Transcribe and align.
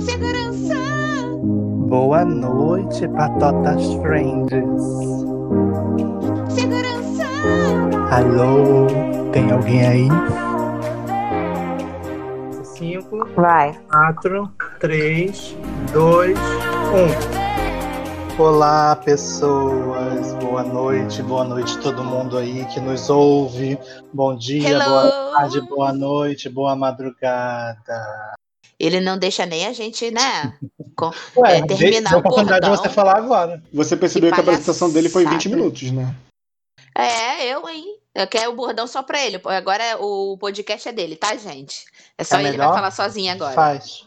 Segurança! 0.00 0.74
Boa 1.88 2.24
noite, 2.24 3.08
patotas 3.08 3.82
friends. 4.02 4.50
Segurança! 6.48 7.24
Alô, 8.10 8.86
tem 9.32 9.50
alguém 9.50 9.86
aí? 9.86 10.08
5, 12.62 13.26
Vai. 13.34 13.72
4, 13.90 14.50
3, 14.80 15.56
2, 15.92 16.38
1. 18.38 18.42
Olá, 18.42 18.96
pessoas. 18.96 20.34
Boa 20.34 20.62
noite, 20.62 21.22
boa 21.22 21.44
noite 21.44 21.78
todo 21.78 22.04
mundo 22.04 22.36
aí 22.36 22.66
que 22.66 22.78
nos 22.80 23.08
ouve. 23.08 23.78
Bom 24.12 24.36
dia, 24.36 24.68
Hello. 24.68 24.84
boa 24.84 25.32
tarde, 25.32 25.60
boa 25.62 25.92
noite, 25.92 26.48
boa 26.50 26.76
madrugada. 26.76 28.35
Ele 28.78 29.00
não 29.00 29.16
deixa 29.18 29.46
nem 29.46 29.66
a 29.66 29.72
gente, 29.72 30.10
né? 30.10 30.56
com- 30.96 31.10
Ué, 31.38 31.58
É, 31.58 31.66
terminar 31.66 32.10
dei 32.10 32.12
a 32.12 32.16
o 32.16 32.18
oportunidade 32.20 32.64
de 32.64 32.70
você 32.76 32.88
falar 32.90 33.16
agora. 33.16 33.62
Você 33.72 33.96
percebeu 33.96 34.30
que, 34.32 34.38
a 34.38 34.42
apresentação 34.42 34.90
dele 34.90 35.08
foi 35.08 35.22
20 35.24 35.30
palhaçada. 35.30 35.56
minutos, 35.56 35.90
né? 35.90 36.14
É, 36.94 37.46
eu, 37.46 37.66
hein? 37.68 37.98
Eu 38.14 38.26
quero 38.26 38.50
o 38.50 38.54
bordão 38.54 38.86
só 38.86 39.02
pra 39.02 39.20
ele. 39.24 39.40
Agora 39.44 39.82
é- 39.84 39.96
o 39.96 40.36
podcast 40.38 40.88
é 40.88 40.92
dele, 40.92 41.16
tá, 41.16 41.34
gente? 41.36 41.84
É 42.16 42.24
só 42.24 42.36
É 42.36 42.40
ele 42.40 42.50
melhor? 42.52 42.68
vai 42.68 42.76
falar 42.76 42.90
sozinho 42.90 43.32
agora. 43.32 43.52
Faz. 43.54 44.04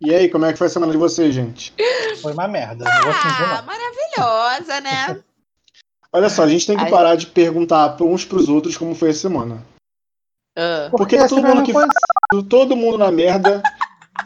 E 0.00 0.12
aí, 0.12 0.28
como 0.28 0.44
é 0.44 0.52
que 0.52 0.58
foi 0.58 0.66
a 0.66 0.70
semana 0.70 0.90
de 0.90 0.98
vocês, 0.98 1.32
gente? 1.32 1.72
Foi 2.20 2.32
uma 2.32 2.48
merda. 2.48 2.84
Não 2.84 3.02
vou 3.04 3.12
fingir, 3.12 3.42
Ah, 3.42 3.56
não. 3.58 3.66
maravilhosa, 3.66 4.80
né? 4.80 5.22
Olha 6.12 6.28
só, 6.28 6.42
a 6.42 6.48
gente 6.48 6.66
tem 6.66 6.76
que 6.76 6.82
Ai. 6.84 6.90
parar 6.90 7.14
de 7.14 7.26
perguntar 7.26 7.96
uns 8.02 8.24
pros 8.24 8.48
outros 8.48 8.76
como 8.76 8.94
foi 8.96 9.10
a 9.10 9.14
semana. 9.14 9.64
Ah, 10.56 10.88
Porque 10.90 11.16
a 11.16 11.28
todo 11.28 11.42
mundo 11.42 11.62
que 11.62 11.72
foi- 11.72 11.86
todo 12.48 12.76
mundo 12.76 12.98
na 12.98 13.10
merda 13.10 13.62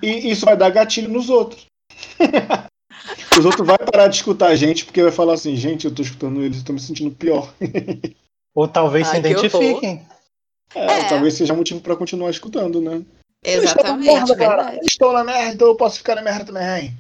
e 0.03 0.31
isso 0.31 0.45
vai 0.45 0.57
dar 0.57 0.71
gatilho 0.71 1.09
nos 1.09 1.29
outros. 1.31 1.67
Os 3.39 3.45
outros 3.45 3.67
vai 3.67 3.77
parar 3.79 4.09
de 4.09 4.17
escutar 4.17 4.49
a 4.49 4.57
gente 4.57 4.85
porque 4.85 5.03
vai 5.03 5.13
falar 5.13 5.35
assim, 5.35 5.55
gente, 5.57 5.85
eu 5.85 5.95
tô 5.95 6.03
escutando 6.03 6.43
eles, 6.43 6.59
eu 6.59 6.65
tô 6.65 6.73
me 6.73 6.81
sentindo 6.81 7.15
pior. 7.15 7.53
Ou 8.55 8.67
talvez 8.67 9.07
se 9.07 9.15
Ai, 9.17 9.21
horror. 9.21 9.31
identifiquem. 9.45 10.07
É, 10.75 10.87
É. 11.01 11.09
talvez 11.09 11.35
seja 11.35 11.55
motivo 11.55 11.81
pra 11.81 11.95
continuar 11.95 12.31
escutando, 12.31 12.81
né? 12.81 13.03
exatamente, 13.45 14.09
Estou 14.09 14.17
na 14.17 14.27
merda, 14.27 14.37
cara. 14.37 14.63
verdade. 14.65 14.87
Estou 14.87 15.13
na 15.13 15.25
merda, 15.25 15.65
eu 15.65 15.77
posso 15.77 15.99
ficar 15.99 16.15
na 16.17 16.23
merda 16.23 16.45
também. 16.47 16.97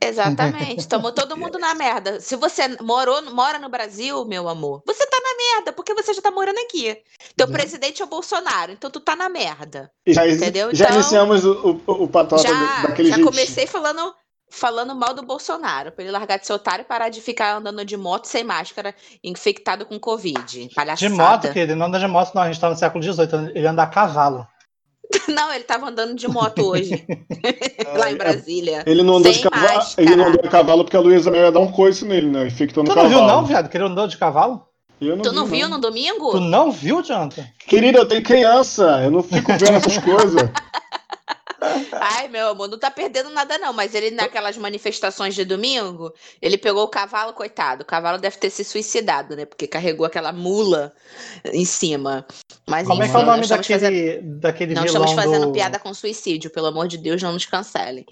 Exatamente. 0.00 0.86
Tomou 0.86 1.12
todo 1.12 1.36
mundo 1.36 1.58
na 1.58 1.74
merda. 1.74 2.20
Se 2.20 2.36
você 2.36 2.68
morou, 2.80 3.22
mora 3.32 3.58
no 3.58 3.68
Brasil, 3.68 4.24
meu 4.24 4.48
amor, 4.48 4.82
você 4.86 5.06
tá 5.06 5.16
na 5.20 5.56
merda, 5.56 5.72
porque 5.72 5.94
você 5.94 6.12
já 6.14 6.20
tá 6.22 6.30
morando 6.30 6.58
aqui. 6.58 6.96
Teu 7.36 7.46
Uhum. 7.46 7.52
presidente 7.52 8.02
é 8.02 8.04
o 8.04 8.08
Bolsonaro, 8.08 8.72
então 8.72 8.90
tu 8.90 9.00
tá 9.00 9.16
na 9.16 9.28
merda. 9.28 9.90
Já, 10.06 10.26
Entendeu? 10.28 10.74
já 10.74 10.86
Então, 10.86 10.96
iniciamos 10.98 11.44
o, 11.44 11.80
o, 11.86 11.92
o 12.04 12.08
patota 12.08 12.42
já 12.42 12.82
daquele 12.82 13.08
já 13.08 13.16
jeito. 13.16 13.28
comecei 13.30 13.66
falando, 13.66 14.14
falando 14.50 14.94
mal 14.94 15.14
do 15.14 15.22
Bolsonaro, 15.22 15.92
pra 15.92 16.02
ele 16.04 16.12
largar 16.12 16.38
de 16.38 16.46
ser 16.46 16.52
otário 16.52 16.82
e 16.82 16.86
parar 16.86 17.08
de 17.08 17.20
ficar 17.20 17.56
andando 17.56 17.84
de 17.84 17.96
moto 17.96 18.26
sem 18.26 18.44
máscara, 18.44 18.94
infectado 19.24 19.86
com 19.86 19.98
Covid. 19.98 20.70
Palhaçada. 20.74 21.08
De 21.08 21.16
moto, 21.16 21.52
que 21.52 21.58
ele 21.58 21.74
não 21.74 21.86
anda 21.86 21.98
de 21.98 22.06
moto, 22.06 22.34
não. 22.34 22.42
A 22.42 22.46
gente 22.46 22.60
tá 22.60 22.68
no 22.68 22.76
século 22.76 23.02
XVIII. 23.02 23.52
Ele 23.54 23.66
anda 23.66 23.82
a 23.82 23.86
cavalo. 23.86 24.46
Não, 25.28 25.52
ele 25.52 25.64
tava 25.64 25.88
andando 25.88 26.14
de 26.14 26.28
moto 26.28 26.62
hoje, 26.66 27.06
lá 27.96 28.10
em 28.10 28.16
Brasília. 28.16 28.82
Ele 28.86 29.02
não 29.02 29.16
andou 29.16 29.32
Sem 29.32 29.42
de 29.42 29.48
cavalo. 29.50 29.74
máscara. 29.78 30.06
Ele 30.08 30.16
não 30.16 30.26
andou 30.28 30.40
a 30.44 30.48
cavalo 30.48 30.84
porque 30.84 30.96
a 30.96 31.00
Luísa 31.00 31.30
ia 31.36 31.50
dar 31.52 31.60
um 31.60 31.70
coice 31.72 32.04
nele, 32.04 32.28
né? 32.28 32.46
Infectando 32.46 32.90
Tu 32.90 32.94
não 32.94 33.02
cavalo. 33.02 33.08
viu, 33.14 33.22
não, 33.26 33.44
viado? 33.46 33.68
Que 33.68 33.76
ele 33.76 33.84
andou 33.84 34.06
de 34.06 34.16
cavalo? 34.16 34.62
Eu 35.00 35.16
não 35.16 35.22
Tu 35.22 35.30
vi, 35.30 35.36
não 35.36 35.46
viu 35.46 35.68
no 35.68 35.78
domingo? 35.78 36.30
Tu 36.32 36.40
não 36.40 36.72
viu, 36.72 37.02
Jonathan? 37.02 37.44
Querida, 37.66 37.98
eu 38.00 38.06
tenho 38.06 38.22
criança. 38.22 39.00
Eu 39.04 39.10
não 39.12 39.22
fico 39.22 39.52
vendo 39.52 39.76
essas 39.76 39.96
coisas. 40.02 40.50
Ai, 42.00 42.28
meu 42.28 42.48
amor, 42.48 42.68
não 42.68 42.78
tá 42.78 42.90
perdendo 42.90 43.30
nada 43.30 43.58
não, 43.58 43.72
mas 43.72 43.94
ele 43.94 44.10
naquelas 44.10 44.56
manifestações 44.56 45.34
de 45.34 45.44
domingo, 45.44 46.12
ele 46.40 46.56
pegou 46.56 46.84
o 46.84 46.88
cavalo, 46.88 47.32
coitado. 47.32 47.82
O 47.82 47.86
cavalo 47.86 48.18
deve 48.18 48.36
ter 48.38 48.50
se 48.50 48.64
suicidado, 48.64 49.36
né? 49.36 49.44
Porque 49.44 49.66
carregou 49.66 50.06
aquela 50.06 50.32
mula 50.32 50.92
em 51.52 51.64
cima. 51.64 52.26
Mas 52.68 52.86
Como 52.86 53.02
é 53.02 53.06
enfim, 53.06 53.14
que 53.14 53.20
é 53.20 53.22
o 53.22 53.26
nome 53.26 53.46
daquele, 53.46 53.78
fazendo, 53.80 54.40
daquele 54.40 54.74
não 54.74 54.82
vilão 54.82 55.04
estamos 55.04 55.24
fazendo 55.24 55.46
do... 55.46 55.52
piada 55.52 55.78
com 55.78 55.92
suicídio, 55.94 56.50
pelo 56.50 56.66
amor 56.66 56.88
de 56.88 56.98
Deus, 56.98 57.22
não 57.22 57.32
nos 57.32 57.46
cancelem. 57.46 58.04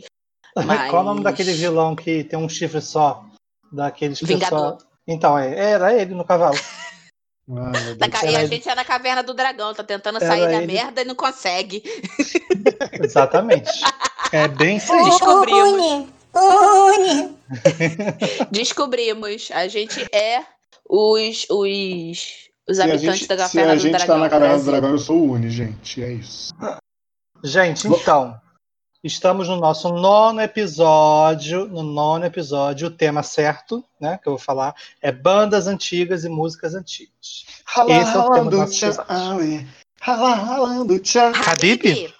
Qual 0.91 1.03
o 1.03 1.05
nome 1.05 1.22
Mas- 1.22 1.25
daquele 1.33 1.53
vilão 1.53 1.94
que 1.94 2.25
tem 2.25 2.39
um 2.39 2.49
chifre 2.49 2.81
só? 2.81 3.25
Daqueles 3.72 4.21
Vingador. 4.21 4.77
pessoal- 4.77 4.91
Então, 5.06 5.39
é, 5.39 5.72
era 5.72 5.93
ele 5.94 6.15
no 6.15 6.25
cavalo. 6.25 6.56
Ca- 8.11 8.27
E 8.27 8.34
Era 8.34 8.43
a 8.43 8.47
gente 8.47 8.69
é 8.69 8.75
na 8.75 8.84
caverna 8.84 9.23
do 9.23 9.33
dragão, 9.33 9.73
tá 9.73 9.84
tentando 9.84 10.17
Era 10.17 10.27
sair 10.27 10.47
da 10.47 10.55
ele. 10.62 10.73
merda 10.73 11.03
e 11.03 11.05
não 11.05 11.15
consegue. 11.15 11.83
Exatamente. 13.03 13.71
É 14.33 14.49
bem 14.49 14.77
isso. 14.79 14.93
Descobrimos. 15.05 16.09
Descobrimos. 18.51 19.49
A 19.53 19.69
gente 19.69 20.07
é 20.12 20.43
os, 20.89 21.47
os, 21.51 22.49
os 22.69 22.77
Se 22.77 22.83
a 22.83 22.84
habitantes 22.84 23.21
gente, 23.21 23.29
da 23.29 23.49
se 23.49 23.57
caverna 23.57 23.73
a 23.73 23.77
do 23.77 23.81
gente 23.81 23.93
dragão. 23.93 24.17
tá 24.17 24.21
na 24.23 24.28
caverna 24.28 24.59
do 24.59 24.65
dragão, 24.65 24.91
eu 24.91 24.99
sou 24.99 25.17
o 25.17 25.33
Uni, 25.33 25.51
gente. 25.51 26.03
É 26.03 26.13
isso. 26.13 26.53
Gente, 27.45 27.87
então, 27.87 28.34
estamos 29.03 29.49
no 29.49 29.57
nosso 29.57 29.89
nono 29.91 30.41
episódio. 30.41 31.67
No 31.67 31.83
nono 31.83 32.25
episódio, 32.25 32.89
o 32.89 32.91
tema 32.91 33.23
certo, 33.23 33.84
né, 34.01 34.19
que 34.23 34.29
eu 34.29 34.33
vou 34.33 34.41
falar, 34.41 34.75
é 35.01 35.12
bandas 35.12 35.67
antigas 35.67 36.25
e 36.25 36.29
músicas 36.29 36.75
antigas. 36.75 37.47
Rala, 37.65 37.93
Esse 37.93 38.17
é 38.17 38.19
o 38.19 38.31
tema 38.31 38.51
do 38.51 38.57
ralando 38.57 38.57
nosso. 38.57 39.01
Ah. 39.09 39.37
Rala, 40.01 40.34
ralando 40.34 40.99
tchau. 40.99 41.33
Habib? 41.34 42.15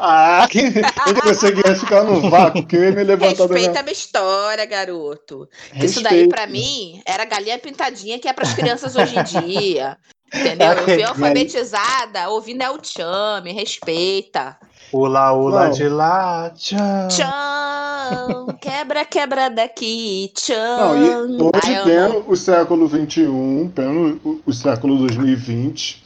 Ah, 0.00 0.46
que... 0.48 0.60
eu 0.60 1.14
que 1.14 1.22
pensei 1.22 1.52
que 1.52 1.68
ia 1.68 1.74
ficar 1.74 2.04
no 2.04 2.30
vácuo, 2.30 2.64
que 2.64 2.76
eu 2.76 2.84
ia 2.84 2.92
me 2.92 3.02
levantar 3.02 3.48
Respeita 3.48 3.80
a 3.80 3.82
minha 3.82 3.92
história, 3.92 4.64
garoto. 4.64 5.48
Que 5.72 5.86
Isso 5.86 6.00
daí, 6.00 6.28
pra 6.28 6.46
mim, 6.46 7.02
era 7.04 7.24
galinha 7.24 7.58
pintadinha 7.58 8.18
que 8.18 8.28
é 8.28 8.32
pras 8.32 8.54
crianças 8.54 8.94
hoje 8.94 9.18
em 9.18 9.24
dia. 9.24 9.98
Entendeu? 10.32 10.72
Eu 10.72 10.84
fui 10.84 11.02
alfabetizada 11.02 12.28
ouvindo 12.28 12.62
El 12.62 12.78
Chan, 12.82 13.40
me 13.42 13.52
respeita. 13.52 14.58
Ula, 14.92 15.32
ula 15.32 15.64
Não. 15.66 15.70
de 15.70 15.88
lá. 15.88 16.50
Tchan. 16.50 17.08
Tchan, 17.08 18.46
quebra, 18.60 19.04
quebra 19.04 19.50
daqui, 19.50 19.86
Não, 19.88 20.24
e 20.24 20.28
tchan. 20.28 20.86
hoje 21.44 21.60
Ai, 21.66 21.78
eu 21.78 21.84
tendo 21.84 22.30
o 22.30 22.36
século 22.36 22.88
XXI, 22.88 23.70
tendo 23.74 24.20
o, 24.24 24.40
o 24.46 24.52
século 24.52 24.98
2020, 24.98 26.04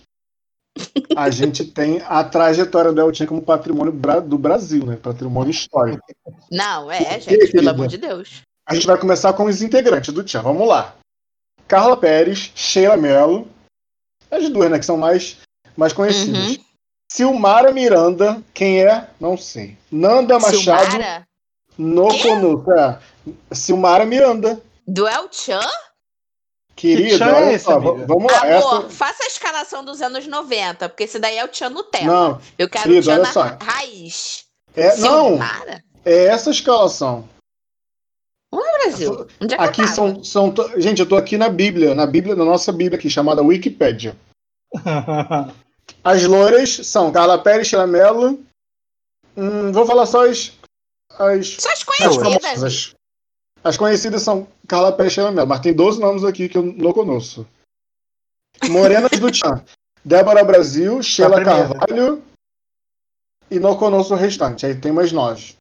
a 1.15 1.31
gente 1.31 1.65
tem 1.65 2.03
a 2.09 2.25
trajetória 2.25 2.93
da 2.93 3.03
Eltinha 3.03 3.29
como 3.29 3.43
patrimônio 3.43 3.93
do 4.27 4.39
Brasil, 4.39 4.85
né? 4.87 4.97
Patrimônio 4.97 5.51
histórico. 5.51 6.03
Não, 6.51 6.91
é, 6.91 7.21
gente, 7.21 7.37
pelo 7.37 7.51
querida? 7.51 7.71
amor 7.71 7.87
de 7.87 7.99
Deus. 7.99 8.43
A 8.67 8.75
gente 8.75 8.87
vai 8.87 8.97
começar 8.99 9.33
com 9.35 9.45
os 9.45 9.61
integrantes 9.61 10.13
do 10.15 10.25
Tchan. 10.25 10.43
Vamos 10.43 10.67
lá. 10.67 10.95
Carla 11.69 11.97
Pérez, 11.97 12.51
Sheila 12.55 12.97
Mello, 12.97 13.47
as 14.31 14.49
duas, 14.49 14.71
né? 14.71 14.79
Que 14.79 14.85
são 14.85 14.97
mais, 14.97 15.39
mais 15.77 15.93
conhecidas. 15.93 16.57
Uhum. 16.57 16.72
Silmara 17.15 17.73
Miranda, 17.73 18.43
quem 18.55 18.83
é? 18.83 19.07
Não 19.21 19.37
sei. 19.37 19.77
Nanda 19.91 20.39
Machado, 20.39 20.91
Silmara? 20.91 21.29
no. 21.77 22.09
É. 22.73 22.99
Silmara 23.55 24.07
Miranda. 24.07 24.63
Do 24.89 25.07
El 25.07 25.29
Chan? 25.31 25.61
Querida, 26.75 27.25
é 27.27 27.59
v- 27.59 28.07
vamos 28.07 28.33
lá. 28.33 28.39
Amor, 28.41 28.87
Essa... 28.87 28.89
faça 28.91 29.25
a 29.25 29.27
escalação 29.27 29.85
dos 29.85 30.01
anos 30.01 30.27
90, 30.27 30.89
porque 30.89 31.03
esse 31.05 31.19
daí 31.19 31.37
é 31.37 31.45
o 31.45 31.49
Tchan 31.49 31.69
Nutella. 31.69 32.07
Não, 32.07 32.41
Eu 32.59 32.67
quero 32.71 32.85
querida, 32.85 33.01
o 33.01 33.03
Tchan 33.03 33.13
olha 33.13 33.23
na 33.25 33.33
só. 33.33 33.43
ra- 33.43 33.59
raiz. 33.61 34.45
é, 34.75 34.97
não, 34.97 35.39
é 36.07 36.25
essa 36.29 36.51
escalação. 36.51 37.29
No 38.51 38.63
Brasil. 38.83 39.27
Onde 39.39 39.55
é 39.55 39.59
que 39.59 39.63
Aqui 39.65 39.87
são, 39.89 40.25
são. 40.25 40.53
Gente, 40.79 41.01
eu 41.01 41.07
tô 41.09 41.17
aqui 41.17 41.37
na 41.37 41.51
Bíblia, 41.51 41.95
na 41.95 42.07
Bíblia, 42.07 42.35
na 42.35 42.45
nossa 42.45 42.73
Bíblia 42.73 42.99
aqui, 42.99 43.11
chamada 43.11 43.43
Wikipédia. 43.43 44.17
As 46.05 46.25
loiras 46.25 46.71
são 46.87 47.13
Carla 47.13 47.39
Pérez, 47.43 47.69
Sheila 47.69 47.87
Mello. 47.87 48.41
Hum, 49.37 49.73
vou 49.73 49.87
falar 49.87 50.07
só 50.07 50.27
as. 50.29 50.53
As, 51.19 51.49
Só 51.61 51.69
as 51.71 51.79
as 51.79 51.85
conhecidas. 51.85 52.17
famosas. 52.43 52.95
As 53.65 53.77
conhecidas 53.77 54.23
são 54.23 54.47
Carla 54.67 54.93
Pérez 54.93 55.13
e 55.13 55.15
Sheila 55.17 55.31
Mello, 55.31 55.47
mas 55.49 55.61
tem 55.61 55.73
12 55.73 56.01
nomes 56.01 56.25
aqui 56.25 56.49
que 56.49 56.59
eu 56.59 56.63
não 56.63 56.93
conheço. 56.93 57.47
Morenas 58.69 59.11
do 59.19 59.31
Tchan. 59.31 59.63
Débora 60.05 60.43
Brasil, 60.45 61.03
Sheila. 61.03 61.45
Carvalho. 61.45 62.23
E 63.51 63.59
não 63.61 63.77
conosco 63.77 64.15
o 64.15 64.17
restante. 64.17 64.65
Aí 64.67 64.75
tem 64.75 64.91
mais 64.93 65.13
nove. 65.13 65.55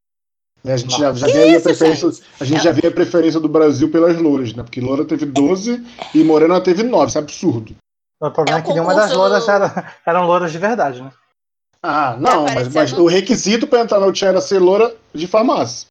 Né, 0.63 0.73
A 0.73 0.77
gente 0.77 0.97
já, 0.97 1.13
já 1.13 1.27
aí 1.27 1.37
a 1.37 1.47
isso, 1.57 1.63
preferência. 1.63 2.09
gente? 2.11 2.23
A 2.39 2.45
gente 2.45 2.59
É. 2.59 2.63
já 2.63 2.71
vê 2.71 2.87
a 2.87 2.91
preferência 2.91 3.39
do 3.39 3.49
Brasil 3.49 3.91
pelas 3.91 4.17
louras, 4.17 4.53
né? 4.53 4.63
Porque 4.63 4.79
Loura 4.79 5.03
teve 5.05 5.25
12 5.25 5.83
e 6.15 6.23
Morena 6.23 6.61
teve 6.61 6.83
9. 6.83 7.07
Isso 7.09 7.17
é 7.17 7.21
absurdo. 7.21 7.75
O 8.21 8.29
problema 8.31 8.59
É 8.59 8.61
é 8.61 8.63
o 8.63 8.65
que 8.65 8.73
nenhuma 8.73 8.93
das 8.95 9.11
louras 9.13 9.47
era, 9.47 9.93
eram 10.05 10.25
louras 10.27 10.51
de 10.51 10.57
verdade, 10.57 11.01
né? 11.01 11.11
Ah, 11.83 12.15
não, 12.19 12.45
Tá 12.45 12.53
mas, 12.53 12.67
mas 12.73 12.93
o 12.93 13.07
requisito 13.07 13.65
para 13.65 13.79
entrar 13.81 13.99
no 13.99 14.11
Tchan 14.13 14.27
era 14.27 14.41
ser 14.41 14.59
loura 14.59 14.95
de 15.13 15.25
farmácia. 15.27 15.87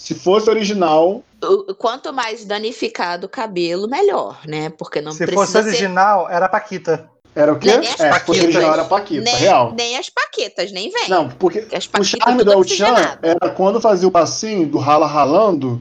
Se 0.00 0.14
fosse 0.14 0.48
original, 0.48 1.24
O- 1.42 1.74
Quanto 1.74 2.12
mais 2.12 2.44
danificado 2.44 3.26
o 3.26 3.28
cabelo, 3.28 3.88
melhor, 3.88 4.38
né? 4.46 4.70
Porque 4.70 5.00
não 5.00 5.10
Se 5.10 5.18
precisa 5.26 5.40
fosse 5.40 5.52
ser... 5.52 5.68
original, 5.68 6.30
era 6.30 6.46
a 6.46 6.48
Paquita. 6.48 7.10
Era 7.34 7.52
o 7.52 7.58
quê? 7.58 7.76
Nem 7.76 7.88
É, 7.90 8.08
Paquitas. 8.10 8.42
original 8.44 8.72
era 8.72 8.84
Paquita, 8.84 9.22
nem, 9.22 9.34
real. 9.36 9.72
nem 9.76 9.96
as 9.98 10.08
paquetas, 10.08 10.70
nem 10.72 10.90
vem. 10.90 11.08
Não, 11.08 11.28
porque 11.28 11.62
Porque 11.62 12.00
o 12.00 12.04
charme 12.04 12.42
do 12.44 12.52
El 12.52 12.64
Chan 12.64 12.86
oxigenado. 12.92 13.18
era 13.22 13.50
quando 13.50 13.80
fazia 13.80 14.06
o 14.08 14.10
passinho 14.12 14.66
do 14.68 14.78
rala 14.78 15.06
ralando, 15.06 15.80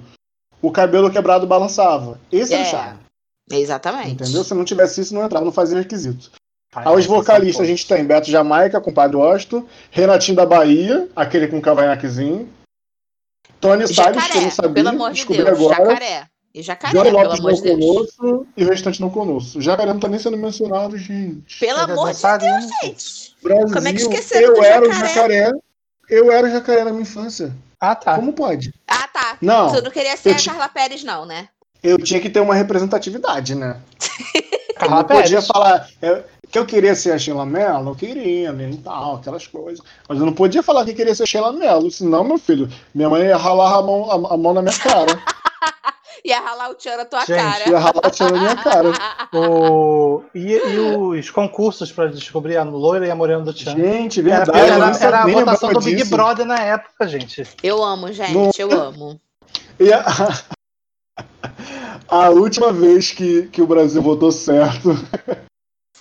o 0.61 0.71
cabelo 0.71 1.09
quebrado 1.11 1.45
balançava. 1.47 2.19
Esse 2.31 2.53
era 2.53 2.63
o 2.63 2.65
É. 2.65 2.69
charme. 2.69 2.99
Exatamente. 3.49 4.11
Entendeu? 4.11 4.43
Se 4.43 4.53
não 4.53 4.65
tivesse 4.65 5.01
isso, 5.01 5.13
não 5.13 5.23
entrava, 5.25 5.45
não 5.45 5.51
fazia 5.51 5.77
requisito. 5.77 6.31
Ai, 6.75 6.83
Aí 6.85 6.89
os 6.89 6.93
vocês 6.95 7.05
são 7.07 7.15
vocalistas 7.15 7.61
a 7.63 7.65
gente 7.67 7.87
tem 7.87 8.03
Beto 8.05 8.29
Jamaica 8.29 8.81
com 8.81 8.93
Padre 8.93 9.17
Osto, 9.17 9.67
Renatinho 9.89 10.35
da 10.35 10.45
Bahia, 10.45 11.07
aquele 11.15 11.47
com 11.47 11.61
cavanhaquezinho, 11.61 12.49
Tony 13.59 13.87
Salles, 13.87 13.95
que 14.27 14.37
eu 14.37 14.41
não 14.41 14.49
Jacaré, 14.49 14.49
sabia, 14.51 14.73
pelo 14.73 14.89
amor 14.89 15.09
de 15.09 15.15
descobri 15.15 15.43
Deus. 15.43 15.57
agora. 15.59 15.75
Jacaré. 15.93 16.27
E 16.53 16.61
jacaré, 16.63 16.93
Johnny 16.93 17.09
pelo 17.11 17.23
Lopes 17.23 17.39
amor 17.39 17.53
de 17.53 17.57
não 17.57 17.77
Deus. 17.77 17.85
conosco 18.15 18.47
e 18.57 18.63
o 18.63 18.69
restante 18.69 19.01
não 19.01 19.09
conosco. 19.09 19.61
Jacaré 19.61 19.93
não 19.93 19.99
tá 19.99 20.07
nem 20.07 20.19
sendo 20.19 20.37
mencionado, 20.37 20.97
gente. 20.97 21.59
Pelo 21.59 21.79
é 21.79 21.83
amor 21.83 22.11
de. 22.13 22.21
Deus, 22.21 22.65
gente. 22.83 23.35
Brasil, 23.43 23.73
Como 23.73 23.87
é 23.87 23.93
que 23.93 24.01
esqueceram 24.01 24.47
eu 24.47 24.53
do 24.55 24.63
era 24.63 24.87
o 24.87 24.91
jacaré? 24.91 25.13
jacaré. 25.13 25.51
Eu 26.09 26.31
era 26.31 26.47
o 26.47 26.49
jacaré 26.51 26.83
na 26.83 26.91
minha 26.91 27.03
infância. 27.03 27.53
Ah, 27.79 27.95
tá. 27.95 28.15
Como 28.15 28.33
pode? 28.33 28.73
Ah, 28.87 29.07
tá. 29.07 29.37
Não, 29.41 29.71
Tu 29.71 29.83
não 29.83 29.91
queria 29.91 30.17
ser 30.17 30.31
eu 30.31 30.35
a 30.35 30.43
Carla 30.43 30.69
Pérez, 30.69 31.03
não, 31.03 31.25
né? 31.25 31.47
Eu 31.91 31.97
tinha 31.97 32.19
que 32.19 32.29
ter 32.29 32.39
uma 32.39 32.55
representatividade, 32.55 33.55
né? 33.55 33.77
Eu 34.79 34.81
Carla 34.89 34.95
não 34.97 35.03
podia 35.05 35.41
falar 35.41 35.87
é, 36.03 36.23
que 36.51 36.59
eu 36.59 36.63
queria 36.63 36.93
ser 36.93 37.11
a 37.11 37.17
Sheila 37.17 37.43
Mello, 37.47 37.89
eu 37.89 37.95
queria, 37.95 38.51
né, 38.51 38.69
e 38.69 38.77
tal, 38.77 39.15
aquelas 39.15 39.47
coisas. 39.47 39.83
Mas 40.07 40.19
eu 40.19 40.25
não 40.27 40.33
podia 40.33 40.61
falar 40.61 40.85
que 40.85 40.93
queria 40.93 41.15
ser 41.15 41.23
a 41.23 41.25
Sheila 41.25 41.51
Mello, 41.51 41.89
senão, 41.89 42.23
meu 42.23 42.37
filho, 42.37 42.69
minha 42.93 43.09
mãe 43.09 43.23
ia 43.23 43.37
ralar 43.37 43.75
a 43.75 43.81
mão, 43.81 44.11
a, 44.11 44.35
a 44.35 44.37
mão 44.37 44.53
na 44.53 44.61
minha 44.61 44.77
cara. 44.77 45.07
Ia 46.25 46.41
ralar 46.41 46.69
o 46.71 46.75
tchan 46.75 46.97
na 46.97 47.05
tua 47.05 47.19
Gente, 47.25 47.37
cara. 47.37 47.69
ia 47.69 47.79
ralar 47.79 48.01
o 48.05 48.09
tchan 48.11 48.29
na 48.29 48.39
minha 48.39 48.55
cara. 48.57 48.91
O... 49.33 50.23
E, 50.35 50.53
e 50.53 50.79
os 50.79 51.29
concursos 51.29 51.91
pra 51.91 52.07
descobrir 52.07 52.57
a 52.57 52.63
loira 52.63 53.07
e 53.07 53.11
a 53.11 53.15
morena 53.15 53.41
do 53.43 53.53
Tchan? 53.53 53.75
Gente, 53.75 54.19
Era, 54.19 54.45
verdade. 54.45 54.57
era- 54.59 54.75
eu 54.77 54.83
era 54.83 54.93
sabia, 54.93 55.35
a 55.35 55.39
votação 55.39 55.73
do 55.73 55.79
Big. 55.81 56.03
Brother 56.05 56.45
na 56.45 56.59
época, 56.59 57.07
gente. 57.07 57.43
Eu 57.63 57.83
amo, 57.83 58.11
gente, 58.11 58.33
Não. 58.33 58.51
eu 58.57 58.71
amo. 58.71 59.19
E 59.79 59.93
a, 59.93 60.03
a 62.07 62.29
última 62.29 62.71
vez 62.71 63.11
que, 63.11 63.47
que 63.47 63.61
o 63.61 63.67
Brasil 63.67 64.01
votou 64.01 64.31
certo 64.31 64.89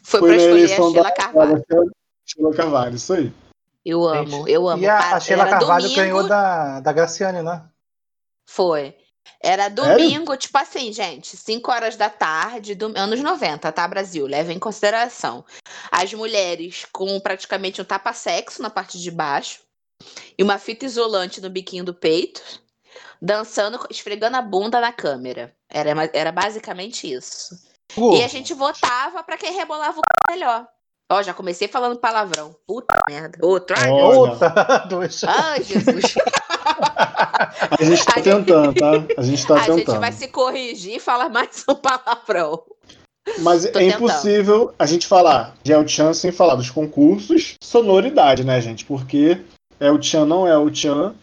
Foi, 0.06 0.20
foi 0.20 0.28
pra 0.28 0.36
escolher 0.36 0.54
a 0.54 0.58
eleição 0.58 0.90
Sheila 0.90 1.02
da 1.02 1.12
Carvalho. 1.12 1.64
da 1.68 1.82
Sheila 2.24 2.54
Carvalho, 2.54 2.94
isso 2.94 3.12
aí. 3.12 3.32
Eu 3.84 4.06
amo, 4.06 4.48
eu 4.48 4.68
amo. 4.68 4.82
E 4.82 4.86
a, 4.86 5.16
a 5.16 5.20
Sheila 5.20 5.42
era 5.42 5.58
Carvalho 5.58 5.82
domingo, 5.82 6.00
ganhou 6.00 6.28
da, 6.28 6.78
da 6.78 6.92
Graciane, 6.92 7.42
né? 7.42 7.64
Foi. 8.48 8.94
Era 9.40 9.68
domingo, 9.68 10.36
tipo 10.36 10.56
assim, 10.58 10.92
gente, 10.92 11.36
5 11.36 11.70
horas 11.70 11.96
da 11.96 12.08
tarde, 12.08 12.76
do, 12.76 12.96
anos 12.96 13.20
90, 13.20 13.70
tá, 13.72 13.88
Brasil? 13.88 14.26
Leva 14.26 14.52
em 14.52 14.58
consideração. 14.58 15.44
As 15.90 16.14
mulheres 16.14 16.86
com 16.92 17.18
praticamente 17.18 17.80
um 17.80 17.84
tapa-sexo 17.84 18.62
na 18.62 18.70
parte 18.70 19.00
de 19.00 19.10
baixo 19.10 19.60
e 20.38 20.42
uma 20.42 20.58
fita 20.58 20.84
isolante 20.84 21.40
no 21.40 21.50
biquinho 21.50 21.84
do 21.84 21.92
peito, 21.92 22.42
dançando, 23.20 23.78
esfregando 23.90 24.36
a 24.36 24.42
bunda 24.42 24.80
na 24.80 24.92
câmera. 24.92 25.52
Era, 25.68 26.10
era 26.12 26.32
basicamente 26.32 27.10
isso. 27.12 27.54
E 27.96 28.22
a 28.22 28.28
gente 28.28 28.52
votava 28.54 29.22
pra 29.22 29.36
quem 29.36 29.52
rebolava 29.54 29.92
o 29.98 30.02
c... 30.02 30.32
melhor. 30.34 30.66
Ó, 31.10 31.22
já 31.22 31.32
comecei 31.32 31.68
falando 31.68 31.98
palavrão. 32.00 32.54
Puta 32.66 32.94
merda. 33.08 33.38
Outro. 33.40 33.76
Ai, 33.78 33.90
outra, 33.90 34.48
dois. 34.90 35.22
ai 35.24 35.62
Jesus. 35.62 36.14
A 37.78 37.84
gente 37.84 38.04
tá 38.04 38.12
A 38.16 38.20
gente- 38.20 38.24
tentando, 38.24 38.74
tá? 38.74 38.90
A 39.16 39.22
gente 39.22 39.46
tá 39.46 39.54
a 39.54 39.58
gente 39.60 39.76
tentando. 39.76 40.00
vai 40.00 40.12
se 40.12 40.28
corrigir 40.28 40.96
e 40.96 41.00
falar 41.00 41.28
mais 41.28 41.64
um 41.68 41.74
palavrão. 41.74 42.62
Mas 43.38 43.62
Tô 43.62 43.68
é 43.68 43.72
tentando. 43.72 44.04
impossível 44.04 44.74
a 44.78 44.86
gente 44.86 45.06
falar 45.06 45.54
de 45.62 45.72
El 45.72 45.86
Chan 45.86 46.12
sem 46.14 46.32
falar 46.32 46.54
dos 46.56 46.70
concursos, 46.70 47.54
sonoridade, 47.62 48.44
né, 48.44 48.60
gente? 48.60 48.84
Porque 48.84 49.40
El 49.80 50.00
Chan 50.02 50.24
não 50.26 50.46
é 50.46 50.52
El 50.52 50.72
Chan 50.74 51.14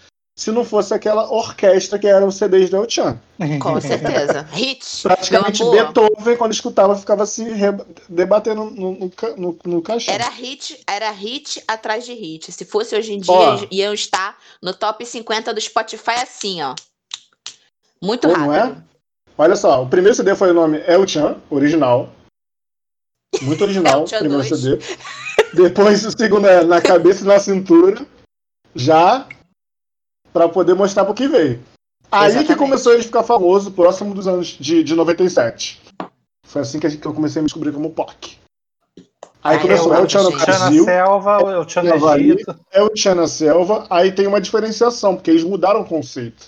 se 0.43 0.51
não 0.51 0.65
fosse 0.65 0.93
aquela 0.93 1.31
orquestra 1.31 1.97
que 1.97 2.05
eram 2.05 2.27
os 2.27 2.35
CDs 2.35 2.69
do 2.69 2.75
El 2.75 2.89
Chan. 2.89 3.17
Com 3.61 3.79
certeza. 3.79 4.45
Hit. 4.51 4.85
Praticamente. 5.01 5.63
Beethoven, 5.63 6.35
quando 6.35 6.51
escutava, 6.51 6.97
ficava 6.97 7.25
se 7.25 7.45
debatendo 8.09 8.65
no, 8.65 8.91
no, 8.91 9.11
no, 9.37 9.59
no 9.63 9.81
caixão. 9.81 10.13
Era 10.13 10.27
hit, 10.27 10.83
era 10.85 11.09
hit 11.11 11.63
atrás 11.65 12.05
de 12.05 12.13
hit. 12.13 12.51
Se 12.51 12.65
fosse 12.65 12.93
hoje 12.93 13.13
em 13.13 13.21
dia, 13.21 13.33
Ó. 13.33 13.65
iam 13.71 13.93
estar 13.93 14.37
no 14.61 14.73
top 14.73 15.05
50 15.05 15.53
do 15.53 15.61
Spotify 15.61 16.19
assim, 16.21 16.61
ó. 16.61 16.75
Muito 18.01 18.27
Pô, 18.27 18.37
não 18.37 18.49
rápido. 18.49 18.79
é? 18.79 18.83
Olha 19.37 19.55
só, 19.55 19.81
o 19.81 19.87
primeiro 19.87 20.13
CD 20.13 20.35
foi 20.35 20.51
o 20.51 20.53
nome 20.53 20.83
El 20.85 21.07
Chan, 21.07 21.37
original. 21.49 22.09
Muito 23.41 23.63
original, 23.63 24.03
primeiro 24.03 24.43
2. 24.45 24.59
CD. 24.59 24.79
Depois 25.53 26.05
o 26.05 26.11
segundo 26.11 26.47
é 26.47 26.65
Na 26.65 26.81
Cabeça 26.81 27.23
e 27.23 27.27
na 27.27 27.39
Cintura, 27.39 28.05
já 28.75 29.25
pra 30.33 30.49
poder 30.49 30.73
mostrar 30.73 31.05
pro 31.05 31.13
que 31.13 31.27
veio. 31.27 31.61
Aí 32.11 32.43
que 32.43 32.55
começou 32.55 32.91
ele 32.91 33.01
a 33.01 33.05
ficar 33.05 33.23
famoso, 33.23 33.71
próximo 33.71 34.13
dos 34.13 34.27
anos 34.27 34.47
de, 34.59 34.83
de 34.83 34.95
97. 34.95 35.81
Foi 36.45 36.61
assim 36.61 36.79
que 36.79 36.85
a 36.85 36.89
gente- 36.89 36.99
que 37.01 37.07
eu 37.07 37.13
comecei 37.13 37.39
a 37.39 37.43
me 37.43 37.47
descobrir 37.47 37.71
como 37.71 37.89
POC. 37.91 38.37
Aí 39.43 39.59
começou 39.59 39.91
El 39.93 39.99
amo, 39.99 40.09
Chan 40.09 40.23
no 40.23 40.31
gente. 40.31 40.41
O 40.41 40.45
Tchan 40.45 40.51
na 40.51 40.57
Brasil, 40.59 40.85
selva, 40.85 41.59
o 41.59 41.65
Tchan 41.65 41.83
no 41.83 41.89
Na 41.89 41.97
Bahia. 41.97 42.33
Egito. 42.33 42.55
El 42.71 42.89
Chan 42.95 43.15
na 43.15 43.27
selva, 43.27 43.85
aí 43.89 44.11
tem 44.11 44.27
uma 44.27 44.39
diferenciação, 44.39 45.15
porque 45.15 45.31
eles 45.31 45.43
mudaram 45.43 45.81
o 45.81 45.85
conceito. 45.85 46.47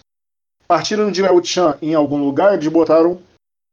Partiram 0.68 1.12
de 1.12 1.24
El 1.24 1.44
Chan 1.44 1.78
em 1.82 1.94
algum 1.94 2.18
lugar, 2.24 2.54
eles 2.54 2.68
botaram 2.68 3.20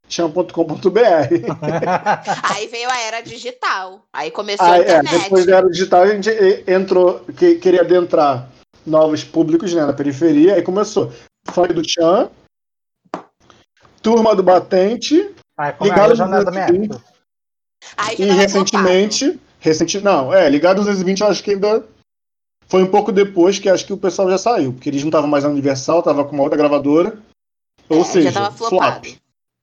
chan.com.br. 0.09 1.01
Aí 2.55 2.67
veio 2.67 2.91
a 2.91 3.01
era 3.01 3.21
digital. 3.23 4.03
Aí 4.13 4.31
começou 4.31 4.67
Aí, 4.67 4.73
a 4.73 4.77
é, 4.79 4.83
internet. 4.99 5.23
depois 5.23 5.47
da 5.47 5.57
era 5.57 5.71
digital, 5.71 6.03
a 6.03 6.07
gente 6.09 6.31
entrou, 6.67 7.21
que, 7.37 7.55
queria 7.55 7.81
adentrar 7.81 8.49
novos 8.87 9.23
públicos 9.25 9.73
né, 9.73 9.85
na 9.87 9.93
periferia, 9.93 10.55
aí 10.55 10.63
começou 10.63 11.13
funk 11.51 11.73
do 11.73 11.83
Chan, 11.89 12.31
Turma 14.03 14.35
do 14.35 14.43
Batente, 14.43 15.31
Ai, 15.57 15.73
como 15.77 15.91
é, 15.91 15.95
Ligado 15.95 16.11
eu 16.11 16.17
já 16.17 16.27
não 16.27 16.35
era 16.35 16.45
da 16.45 16.51
minha 16.51 16.69
no- 16.69 16.85
época. 16.85 17.05
Aí 17.97 18.17
já 18.17 18.25
e 18.25 18.29
tava 18.29 18.41
recentemente, 18.41 19.41
recenti, 19.61 20.01
não, 20.01 20.33
é, 20.33 20.49
Ligado 20.49 20.77
220 20.79 21.21
eu 21.21 21.27
acho 21.29 21.43
que 21.43 21.53
ainda 21.53 21.85
foi 22.69 22.83
um 22.83 22.91
pouco 22.91 23.13
depois 23.13 23.59
que 23.59 23.69
acho 23.69 23.85
que 23.87 23.93
o 23.93 23.97
pessoal 23.99 24.31
já 24.31 24.39
saiu, 24.39 24.73
porque 24.73 24.89
eles 24.89 25.03
não 25.03 25.09
estavam 25.09 25.29
mais 25.29 25.45
na 25.45 25.51
Universal, 25.51 26.03
tava 26.03 26.25
com 26.25 26.33
uma 26.33 26.43
outra 26.43 26.57
gravadora, 26.59 27.19
ou 27.89 28.01
É, 28.01 28.05
seja, 28.05 28.31
já 28.33 28.51
flop. 28.51 29.05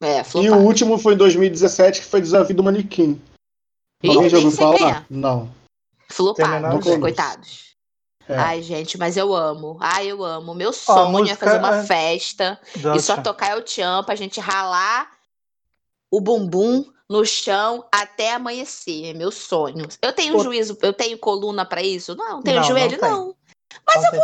É, 0.01 0.21
E 0.41 0.49
o 0.49 0.57
último 0.59 0.97
foi 0.97 1.13
em 1.13 1.17
2017, 1.17 1.99
que 2.01 2.05
foi 2.07 2.21
Desafio 2.21 2.55
do 2.55 2.63
Manequim. 2.63 3.19
Ih, 4.01 4.09
Alguém 4.09 4.29
já 4.29 4.37
ouviu 4.37 4.51
falar? 4.51 5.01
é. 5.01 5.05
Não. 5.09 5.51
Flopado, 6.07 6.79
coitados. 7.01 7.68
É. 8.29 8.37
Ai, 8.37 8.61
gente, 8.61 8.95
mas 8.97 9.17
eu 9.17 9.33
amo. 9.33 9.75
Ai, 9.81 10.07
eu 10.07 10.23
amo. 10.23 10.53
Meu 10.53 10.71
sonho 10.71 11.27
é 11.27 11.35
fazer 11.35 11.57
uma 11.57 11.77
é- 11.77 11.83
festa 11.83 12.59
Do 12.75 12.95
e 12.95 13.01
só 13.01 13.17
tocar 13.17 13.57
o 13.57 13.61
tchan 13.63 14.03
pra 14.03 14.13
gente 14.15 14.39
ralar 14.39 15.09
o 16.11 16.21
bumbum 16.21 16.85
no 17.09 17.25
chão 17.25 17.83
até 17.91 18.33
amanhecer. 18.35 19.07
É 19.07 19.13
meu 19.13 19.31
sonho. 19.31 19.87
Eu 20.01 20.13
tenho 20.13 20.33
Pô. 20.33 20.43
juízo, 20.43 20.77
eu 20.81 20.93
tenho 20.93 21.17
coluna 21.17 21.65
pra 21.65 21.81
isso? 21.81 22.15
Não, 22.15 22.41
tenho 22.43 22.57
Não, 22.57 22.63
joelho, 22.67 22.99
não 23.01 23.09
não. 23.09 23.25
Não 23.95 24.01
tem 24.01 24.19
também. 24.19 24.21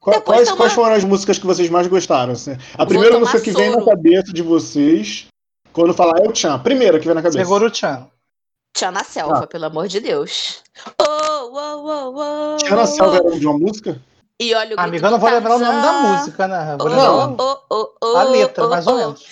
Qua- 0.00 0.14
Depois 0.14 0.24
Quais, 0.24 0.48
toma- 0.48 0.56
quais 0.56 0.72
foram 0.72 0.94
as 0.96 1.04
músicas 1.04 1.38
que 1.38 1.46
vocês 1.46 1.68
mais 1.70 1.86
gostaram? 1.86 2.32
assim? 2.32 2.56
A 2.74 2.84
primeira 2.86 3.14
tomar 3.14 3.26
música 3.30 3.40
que 3.40 3.52
vem 3.52 3.68
na 3.68 3.74
soro. 3.74 3.86
cabeça 3.86 4.32
de 4.32 4.42
vocês, 4.42 5.26
quando 5.72 5.92
falar 5.94 6.18
é 6.24 6.28
o 6.28 6.32
Tchan. 6.32 6.54
A 6.54 6.58
primeira 6.58 6.98
que 6.98 7.04
vem 7.06 7.14
na 7.14 7.22
cabeça. 7.22 7.38
Segura 7.38 7.66
o 7.66 7.70
Tchan. 7.70 8.08
Tchan 8.72 8.90
na 8.92 9.04
selva, 9.04 9.46
pelo 9.46 9.66
amor 9.66 9.88
de 9.88 10.00
Deus. 10.00 10.62
Oh, 11.00 11.09
oh, 11.52 11.84
oh, 11.86 12.14
oh, 12.16 12.56
Tchan 12.58 12.76
na 12.76 12.86
selva 12.86 13.16
era 13.16 13.24
o 13.24 13.28
nome 13.30 13.40
de 13.40 13.46
uma 13.46 13.58
música? 13.58 14.00
E 14.40 14.54
olha 14.54 14.74
o 14.76 14.80
Amiga, 14.80 15.06
eu 15.06 15.10
não 15.10 15.18
vou 15.18 15.30
lembrar 15.30 15.56
o 15.56 15.58
nome 15.58 15.82
da 15.82 15.92
música, 15.92 16.48
né? 16.48 16.72
Eu 16.74 16.78
vou 16.78 16.88
Oh, 16.88 17.36
oh, 17.38 17.58
oh, 17.70 17.88
oh, 18.02 18.16
a 18.16 18.22
letra, 18.24 18.64
oh, 18.64 18.70
mais 18.70 18.86
ou 18.86 18.96
menos. 18.96 19.24